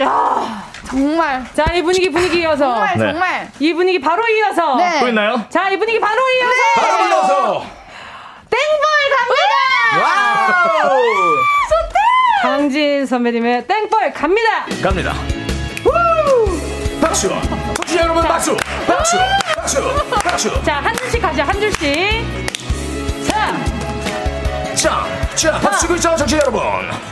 [0.00, 0.62] 야
[1.00, 2.64] 정말 자, 이 분위기 분위기 이어서.
[2.64, 3.12] 정말 네.
[3.12, 4.76] 정말 이 분위기 바로 이어서.
[4.76, 5.00] 네.
[5.00, 5.44] 또 있나요?
[5.50, 6.54] 자, 이 분위기 바로 이어서.
[6.76, 7.66] 바로 이어서
[8.48, 8.86] 땡벌
[9.18, 11.36] 갑니다 Wow
[12.42, 14.64] 강진 선배님의 땡벌 갑니다.
[14.82, 15.12] 갑니다
[15.84, 17.00] 우!
[17.00, 17.28] 박수
[17.76, 18.56] 청취자 여러분 박수
[18.86, 19.16] 박수
[19.54, 19.82] 박수
[20.24, 21.42] 박수 자, 한 줄씩 가죠.
[21.42, 22.24] 한 줄씩.
[23.28, 23.54] 자,
[24.74, 26.62] 자, 자 박수 치고 있죠 청취자 여러분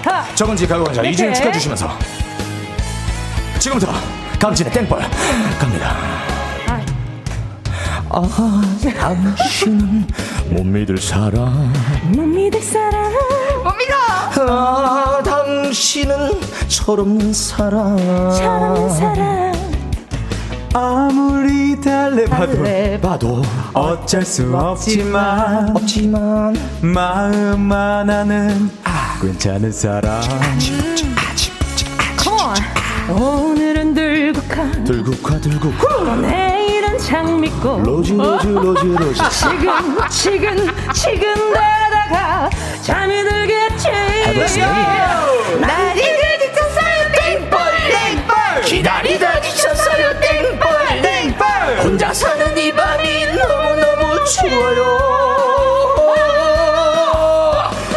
[0.05, 0.35] 하.
[0.35, 1.11] 정은지 가요광장 네.
[1.11, 1.98] 2주년 축하해 주시면서
[3.65, 3.91] 지금부터
[4.39, 5.01] 강진의 땡벌
[5.59, 5.97] 갑니다.
[8.11, 8.62] 아
[8.93, 10.07] 당신은
[10.51, 11.73] 못 믿을 사람.
[12.15, 13.11] 못 믿을 사람.
[13.65, 14.53] 못 믿어!
[14.53, 17.99] 아 당신은 철없는 사람.
[18.32, 19.55] 사람 사람.
[20.74, 23.43] 아무리 달래봐도 봐도
[23.73, 28.70] 어쩔 수 없지만 없지만 마음 하나는
[29.23, 30.20] 괜찮은 사람.
[30.23, 31.15] 오늘은
[31.77, 32.53] 들국화.
[34.85, 36.15] 들국화 들국화.
[36.16, 37.82] 내일은 장미꽃.
[37.82, 39.23] Rose rose rose rose.
[39.31, 42.51] 지금 지금 지금 하다가
[42.82, 43.89] 잠이 들겠지.
[45.61, 46.03] 난 이제
[46.41, 47.59] 지쳤어요 땡벌
[47.91, 54.99] 땡벌 기다리다 지쳤어요 땡벌 땡벌 혼자 사는 이 밤이 너무너무 추워요.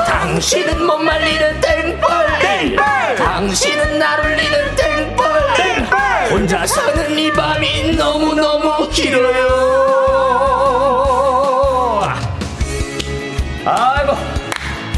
[0.05, 4.96] 당신은 못 말리는 땡벌 땡벌 당신은 날 울리는 땡벌
[6.67, 9.47] 사는 이 밤이 너무너무 길어요
[13.65, 14.13] 아이고.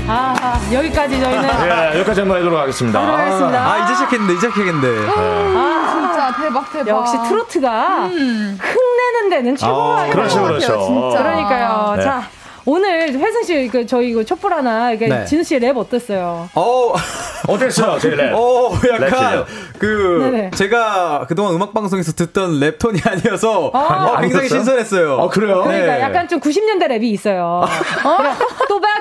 [0.07, 1.49] 아, 아, 여기까지 저희는.
[1.65, 2.99] 예, 여기까지 한번 해도록 하겠습니다.
[2.99, 3.71] 하겠습니다.
[3.71, 5.07] 아, 이제 시작했는데, 이제 시작했는데.
[5.11, 6.87] 아, 진짜 대박 대박.
[6.89, 10.81] 역시 트로트가 흥내는 데는 최고가 아, 그렇죠, 그렇죠.
[10.81, 11.17] 진짜.
[11.23, 11.93] 그러니까요.
[11.97, 12.03] 네.
[12.03, 12.23] 자.
[12.69, 15.25] 오늘 회승 씨, 그 저희 이거 촛불 하나, 이게 네.
[15.25, 16.47] 진우 씨의 랩 어땠어요?
[16.53, 16.93] 어,
[17.49, 18.31] 어땠어요, 제 랩?
[18.35, 19.43] 어, 랩 약간,
[19.79, 20.51] 그, 네네.
[20.51, 23.79] 제가 그동안 음악방송에서 듣던 랩톤이 아니어서, 아.
[23.79, 24.49] 어, 안 굉장히?
[24.49, 25.19] 신선했어요.
[25.19, 25.63] 아, 그래요?
[25.63, 26.01] 그러니까 네.
[26.01, 27.65] 약간 좀 90년대 랩이 있어요.
[28.19, 28.35] 그냥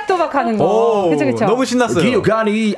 [0.08, 0.64] 또박또박 하는 거.
[0.64, 1.44] 오, 그쵸, 그쵸.
[1.44, 1.98] 너무 신났어요.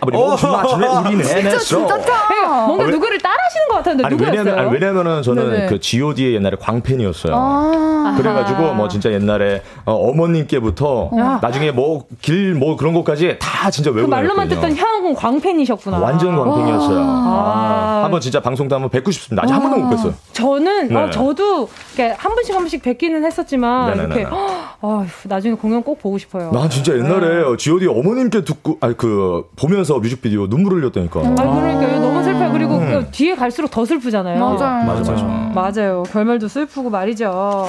[0.01, 0.28] 아버지 어.
[0.28, 1.86] 몸좀 맞추네 우리는 해냈어.
[1.86, 4.39] 그러니까 뭔가 아, 왜- 누구를 따라하시는 것 같았는데 아니 누구였어요?
[4.40, 5.66] 왜냐면 아니, 왜냐면은 저는 네네.
[5.66, 7.32] 그 G.O.D의 옛날에 광팬이었어요.
[7.35, 8.15] 아.
[8.16, 11.39] 그래가지고 뭐 진짜 옛날에 어, 머님께부터 야.
[11.40, 14.74] 나중에 뭐길뭐 그런 것까지 다 진짜 그 외우고 말로만 다녔거든요.
[14.74, 15.98] 듣던 형 광팬이셨구나.
[15.98, 16.98] 완전 광팬이었어요.
[17.01, 18.01] 아.
[18.01, 19.44] 아, 한번 진짜 방송 때 한번 뵙고 싶습니다.
[19.44, 20.12] 아직 한 번도 못 뵀어요.
[20.32, 20.97] 저는 네.
[20.97, 24.15] 어, 저도 이렇게 한 번씩 한 번씩 뵙기는 했었지만 네네네.
[24.20, 24.36] 이렇게
[24.82, 26.51] 어, 나중에 공연 꼭 보고 싶어요.
[26.52, 27.57] 난 진짜 옛날에 네.
[27.57, 31.20] G.O.D 어머님께 듣고 아니 그 보면서 뮤직비디오 눈물 흘렸다니까.
[31.20, 32.52] 아 그러니까 너무 슬퍼요.
[32.52, 32.89] 그리고 음.
[32.89, 34.39] 그 뒤에 갈수록 더 슬프잖아요.
[34.39, 34.86] 맞아요.
[34.86, 35.24] 맞아 맞아.
[35.55, 36.02] 맞아요.
[36.05, 37.69] 결말도 슬프고 말이죠.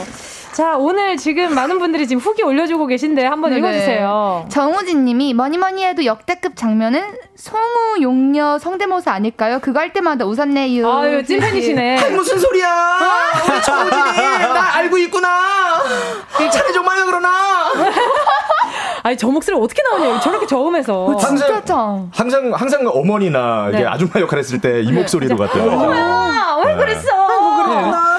[0.53, 3.59] 자, 오늘 지금 많은 분들이 지금 후기 올려주고 계신데 한번 네네.
[3.59, 4.47] 읽어주세요.
[4.49, 7.01] 정우진 님이 뭐니 뭐니 해도 역대급 장면은
[7.35, 9.59] 송우 용녀 성대모사 아닐까요?
[9.61, 10.91] 그거 할 때마다 웃었네요.
[10.91, 11.99] 아유, 찐팬이시네.
[11.99, 12.99] 아이, 무슨 소리야
[13.49, 14.17] 우리 정우진이
[14.53, 15.81] 나 알고 있구나
[16.51, 17.29] 차례 좀 말려 그러나
[19.03, 20.19] 아니, 저 목소리 어떻게 나오냐.
[20.19, 21.15] 저렇게 저음해서.
[21.17, 22.09] 진짜 짱.
[22.13, 23.85] 항상 항상 어머니나 이게 네.
[23.85, 25.69] 아줌마 역할 했을 때 이 목소리로 같아요.
[25.71, 26.79] 아, 왜 네.
[26.79, 27.07] 그랬어?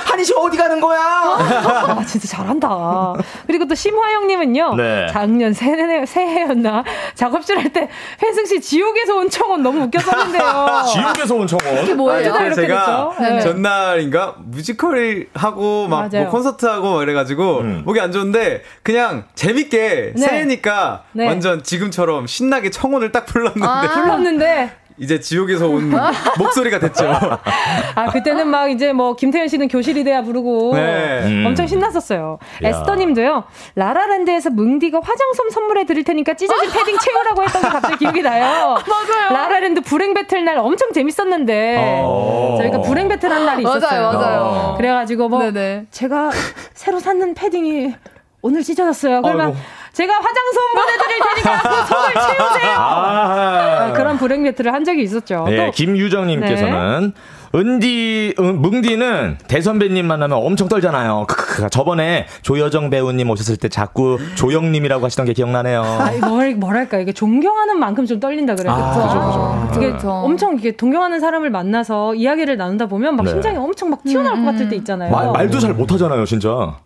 [0.05, 3.15] 한이 씨 어디 가는 거야 아, 진짜 잘한다.
[3.47, 4.75] 그리고 또 심화영님은요.
[4.77, 5.07] 네.
[5.11, 6.85] 작년 새해, 새해였나?
[7.15, 7.89] 작업실 할 때
[8.23, 10.67] 혜승 씨 지옥에서 온 청혼 너무 웃겼었는데요.
[10.93, 11.83] 지옥에서 온 청원.
[11.85, 12.33] 이게 뭐예요?
[12.35, 13.23] 그래서 이렇게 제가 됐죠?
[13.35, 13.41] 네.
[13.41, 16.09] 전날인가 뮤지컬 하고 막.
[16.13, 17.83] 뭐 콘서트 하고 막 이래가지고 음.
[17.87, 20.21] 목이 안 좋은데 그냥 재밌게 네.
[20.21, 20.72] 새해니까
[21.13, 21.27] 네.
[21.27, 25.91] 완전 지금처럼 신나게 청혼을 딱 불렀는데 아, 불렀는데 이제 지옥에서 온
[26.39, 27.07] 목소리가 됐죠.
[27.95, 31.23] 아 그때는 막 이제 뭐 김태우 씨는 교실이 돼야 부르고 네.
[31.25, 31.45] 음.
[31.47, 32.39] 엄청 신났었어요.
[32.63, 32.69] 야.
[32.69, 33.45] 에스터님도요.
[33.75, 38.77] 라라랜드에서 뭉디가 화장솜 선물해 드릴 테니까 찢어진 패딩 채우라고 했던 게 갑자기 기억이 나요.
[38.87, 39.33] 맞아요.
[39.33, 42.57] 라라랜드 불행 배틀 날 엄청 재밌었는데 어.
[42.61, 44.03] 저희가 불행 배틀 한 날이 있었어요.
[44.03, 44.75] 맞아요, 맞아요.
[44.77, 45.87] 그래가지고 뭐 네네.
[45.91, 46.31] 제가
[46.75, 47.95] 새로 샀는 패딩이
[48.43, 49.23] 오늘 찢어졌어요.
[49.23, 49.59] 그러면 아이고.
[49.93, 52.73] 제가 화장솜 보내드릴 테니까 그 손을 채우세요.
[52.77, 53.85] 아.
[53.89, 55.47] 아, 그런 불행 배틀을 한 적이 있었죠.
[55.49, 55.71] 예, 또 네.
[55.71, 57.13] 김유정님께서는
[57.55, 61.27] 은디, 은, 뭉디는 대선배님 만나면 엄청 떨잖아요.
[61.29, 61.69] 크크크.
[61.71, 65.85] 저번에 조여정 배우님 오셨을 때 자꾸 조영님이라고 하시던 게 기억나네요.
[66.27, 68.73] 뭘, 뭐랄까, 이게 존경하는 만큼 좀 떨린다 그래요.
[68.75, 69.79] 아, 그쵸?
[69.81, 70.11] 이게 그쵸.
[70.11, 73.31] 엄청 이게 동경하는 사람을 만나서 이야기를 나누다 보면 막 네.
[73.33, 75.13] 심장이 엄청 막 튀어나올 것 같을 때 있잖아요.
[75.13, 76.79] 말, 말도 잘 못하잖아요, 진짜.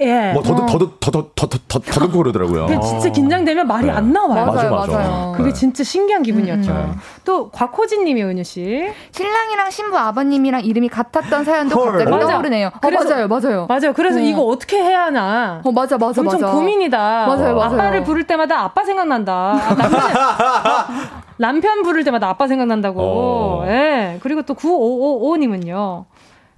[0.00, 0.32] 예.
[0.32, 2.66] 뭐 더듬 더듬 더듬 더듬 더듬고 그러더라고요.
[2.66, 4.46] 근데 진짜 긴장되면 말이 안 나와요.
[4.46, 4.92] 맞아, 맞아요, 맞아.
[4.98, 5.34] 맞아요.
[5.36, 6.70] 그게 진짜 신기한 기분이었죠.
[6.70, 6.94] 음.
[7.24, 8.88] 또 곽호진 님이 은유 씨.
[9.12, 11.90] 신랑이랑 신부 아버님이랑 이름이 같았던 사연도 헐.
[11.92, 12.26] 갑자기 맞아.
[12.28, 12.66] 떠오르네요.
[12.68, 13.66] 어, 그래서- 맞아요, 맞아요.
[13.68, 13.92] 맞아요.
[13.94, 14.22] 그래서 어.
[14.22, 15.60] 이거 어떻게 해야 하나.
[15.64, 16.52] 어, 맞아, 맞아, 엄청 맞아.
[16.52, 16.98] 고민이다.
[17.26, 17.60] 맞아요, 맞아요.
[17.62, 19.32] 아빠를 부를 때마다 아빠 생각난다.
[19.34, 20.00] 아, 남편,
[21.36, 23.00] 남편 부를 때마다 아빠 생각난다고.
[23.02, 23.64] 어.
[23.66, 24.18] 예.
[24.22, 26.04] 그리고 또 9555님은요.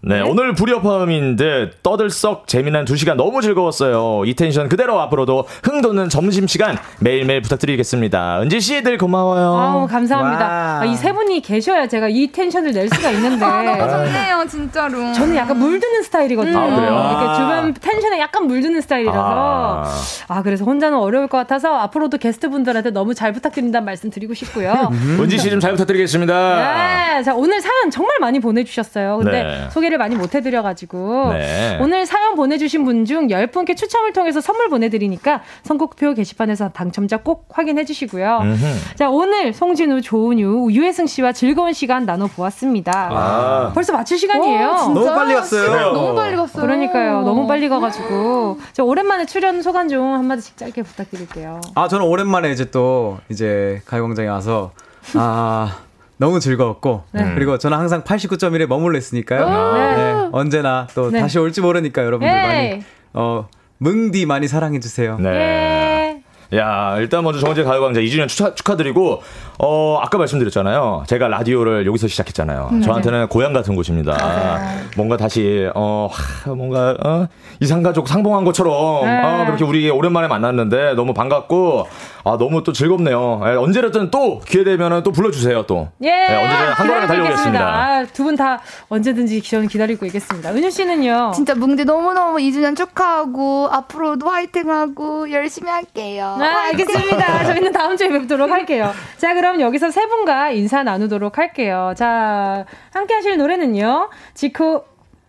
[0.08, 4.22] 네, 오늘 불협화음인데 떠들썩 재미난 두 시간 너무 즐거웠어요.
[4.24, 8.40] 이 텐션 그대로 앞으로도 흥돋는 점심 시간 매일매일 부탁드리겠습니다.
[8.40, 9.58] 은지 씨들 고마워요.
[9.58, 10.44] 아우, 감사합니다.
[10.46, 10.80] 와.
[10.82, 13.42] 아, 이세 분이 계셔야 제가 이 텐션을 낼 수가 있는데.
[13.44, 15.12] 아, 너무 좋네요, 진짜로.
[15.12, 16.56] 저는 약간 물드는 스타일이거든요.
[16.56, 17.10] 아, 그래요?
[17.10, 19.20] 이렇게 주변 텐션에 약간 물드는 스타일이라서.
[19.20, 19.92] 아.
[20.28, 24.88] 아, 그래서 혼자는 어려울 것 같아서 앞으로도 게스트 분들한테 너무 잘 부탁드린다는 말씀 드리고 싶고요.
[25.18, 27.14] 은지 씨 좀 잘 부탁드리겠습니다.
[27.16, 29.16] 네, 자 오늘 사연 정말 많이 보내주셨어요.
[29.18, 29.68] 근데 네.
[29.70, 31.78] 소개를 많이 못 해드려가지고 네.
[31.80, 37.84] 오늘 사연 보내주신 분 중 10분께 추첨을 통해서 선물 보내드리니까 선곡표 게시판에서 당첨자 꼭 확인해
[37.84, 38.38] 주시고요.
[38.42, 38.96] 음흠.
[38.96, 43.10] 자 오늘 송진우, 조은유, 유혜승 씨와 즐거운 시간 나눠보았습니다.
[43.12, 43.72] 아.
[43.74, 44.68] 벌써 마칠 시간이에요.
[44.68, 45.00] 와, 진짜?
[45.00, 45.92] 너무 빨리 갔어요.
[45.92, 46.62] 너무 빨리 갔어요.
[46.62, 47.22] 그러니까요.
[47.22, 51.60] 너무 빨리 가가지고 자 오랜만에 출연 소감 좀 한마디씩 짧게 부탁드릴게요.
[51.74, 54.72] 아, 저는 오랜만에 이제 또 이제 가요광장에 와서
[55.14, 55.76] 아,
[56.18, 57.34] 너무 즐거웠고 네.
[57.34, 59.48] 그리고 저는 항상 89.1에 머물러 있으니까요.
[59.48, 59.96] 네.
[59.96, 61.20] 네, 언제나 또 네.
[61.20, 62.42] 다시 올지 모르니까 여러분들 에이.
[62.42, 63.48] 많이 어
[63.78, 65.18] 뭉디 많이 사랑해 주세요.
[65.18, 66.22] 네.
[66.52, 66.56] 예.
[66.56, 69.20] 야, 일단 먼저 정은재 가요광장 2주년 축하, 축하드리고,
[69.58, 71.04] 어, 아까 말씀드렸잖아요.
[71.06, 72.68] 제가 라디오를 여기서 시작했잖아요.
[72.72, 73.26] 음, 저한테는 네.
[73.26, 74.16] 고향 같은 곳입니다.
[74.20, 74.80] 아.
[74.96, 76.10] 뭔가 다시, 어,
[76.46, 77.26] 뭔가, 어,
[77.60, 79.10] 이상가족 상봉한 것처럼, 네.
[79.10, 81.86] 아, 그렇게 우리 오랜만에 만났는데 너무 반갑고,
[82.24, 83.40] 아, 너무 또 즐겁네요.
[83.46, 85.88] 예, 언제든 또 기회 되면은 또 불러주세요, 또.
[86.02, 86.08] 예.
[86.08, 87.64] 예 언제든 한번에 달려오겠습니다.
[87.64, 90.50] 아, 두분 다 언제든지 저는 기다리고 있겠습니다.
[90.50, 91.32] 은유 씨는요?
[91.34, 96.36] 진짜 뭉디 너무너무 2주년 축하하고, 앞으로도 화이팅하고, 열심히 할게요.
[96.38, 97.44] 네, 알겠습니다.
[97.44, 98.92] 저희는 다음 주에 뵙도록 할게요.
[99.18, 101.94] 자, 그럼 여기서 세 분과 인사 나누도록 할게요.
[101.96, 104.10] 자, 함께 하실 노래는요.
[104.34, 104.84] 지코,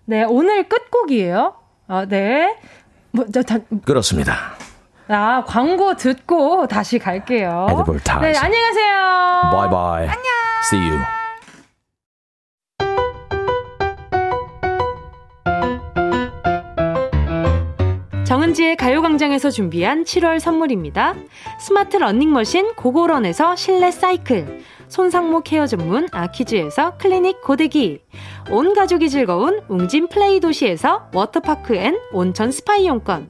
[0.06, 1.54] 네, 오늘 끝곡이에요.
[1.88, 2.58] 아, 네.
[3.12, 4.36] 뭐, 저, 다, 그렇습니다.
[5.08, 7.68] 아, 광고 듣고 다시 갈게요.
[8.22, 9.52] 네, 안녕히 가세요.
[9.52, 10.08] 바이바이.
[10.08, 10.24] 안녕.
[10.64, 11.17] See you.
[18.28, 21.16] 정은지의 가요광장에서 준비한 7월 선물입니다.
[21.62, 28.02] 스마트 러닝머신 고고런에서 실내 사이클, 손상모 케어 전문 아키즈에서 클리닉 고데기,
[28.52, 33.30] 온 가족이 즐거운 웅진 플레이 도시에서 워터파크 and 온천 스파 이용권,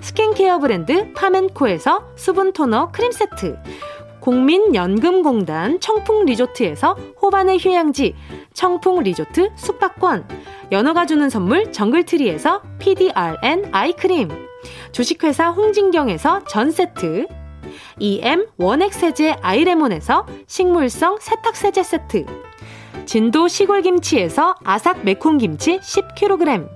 [0.00, 3.58] 스킨케어 브랜드 파멘코에서 수분 토너 크림 세트,
[4.20, 8.14] 국민연금공단 청풍 리조트에서 호반의 휴양지
[8.54, 10.26] 청풍 리조트 숙박권,
[10.72, 14.28] 연어가 주는 선물 정글트리에서 PDRN 아이크림,
[14.92, 17.26] 주식회사 홍진경에서 전 세트,
[17.98, 22.26] EM 원액세제 아이레몬에서 식물성 세탁세제 세트,
[23.04, 26.75] 진도 시골김치에서 아삭 매콤김치 10kg,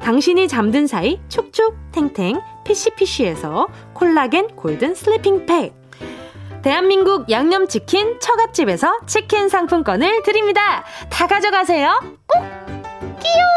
[0.00, 5.74] 당신이 잠든 사이 촉촉 탱탱 피시피시에서 콜라겐 golden sleeping 팩
[6.62, 10.84] 대한민국 양념치킨 처갓집에서 치킨 상품권을 드립니다.
[11.08, 12.00] 다 가져가세요.
[12.26, 12.42] 꼭
[13.20, 13.48] 끼용!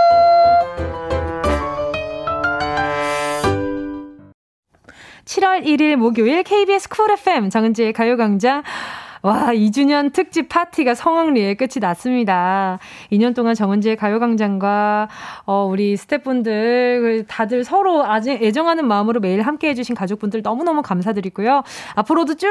[5.26, 8.64] 7월 1일 목요일 KBS 쿨 FM 정은지의 가요광장
[9.24, 12.80] 와, 2주년 특집 파티가 성황리에 끝이 났습니다.
[13.12, 15.10] 2년 동안 정은지의 가요광장과,
[15.46, 21.62] 어, 우리 스태프분들, 다들 서로 아주 애정하는 마음으로 매일 함께 해주신 가족분들 너무너무 감사드리고요.
[21.94, 22.48] 앞으로도 쭉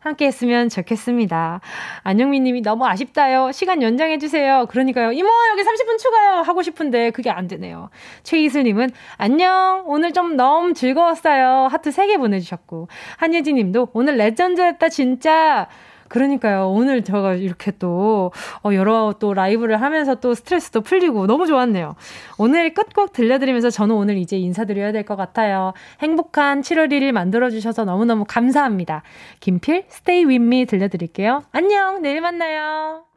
[0.00, 1.60] 함께 했으면 좋겠습니다.
[2.02, 3.52] 안영민 님이 너무 아쉽다요.
[3.52, 4.66] 시간 연장해주세요.
[4.68, 5.12] 그러니까요.
[5.12, 6.42] 이모, 여기 30분 추가요.
[6.42, 7.88] 하고 싶은데 그게 안 되네요.
[8.24, 9.84] 최이슬 님은 안녕.
[9.86, 11.68] 오늘 좀 너무 즐거웠어요.
[11.70, 12.88] 하트 3개 보내주셨고.
[13.16, 15.68] 한예진 님도 오늘 레전드였다, 진짜.
[16.12, 16.68] 그러니까요.
[16.68, 18.32] 오늘 제가 이렇게 또,
[18.62, 21.96] 어, 여러 또 라이브를 하면서 또 스트레스도 풀리고 너무 좋았네요.
[22.36, 25.72] 오늘 끝곡 들려드리면서 저는 오늘 이제 인사드려야 될 것 같아요.
[26.00, 29.02] 행복한 7월 1일 만들어주셔서 너무너무 감사합니다.
[29.40, 31.42] 김필, Stay With 들려드릴게요.
[31.50, 32.02] 안녕!
[32.02, 33.11] 내일 만나요.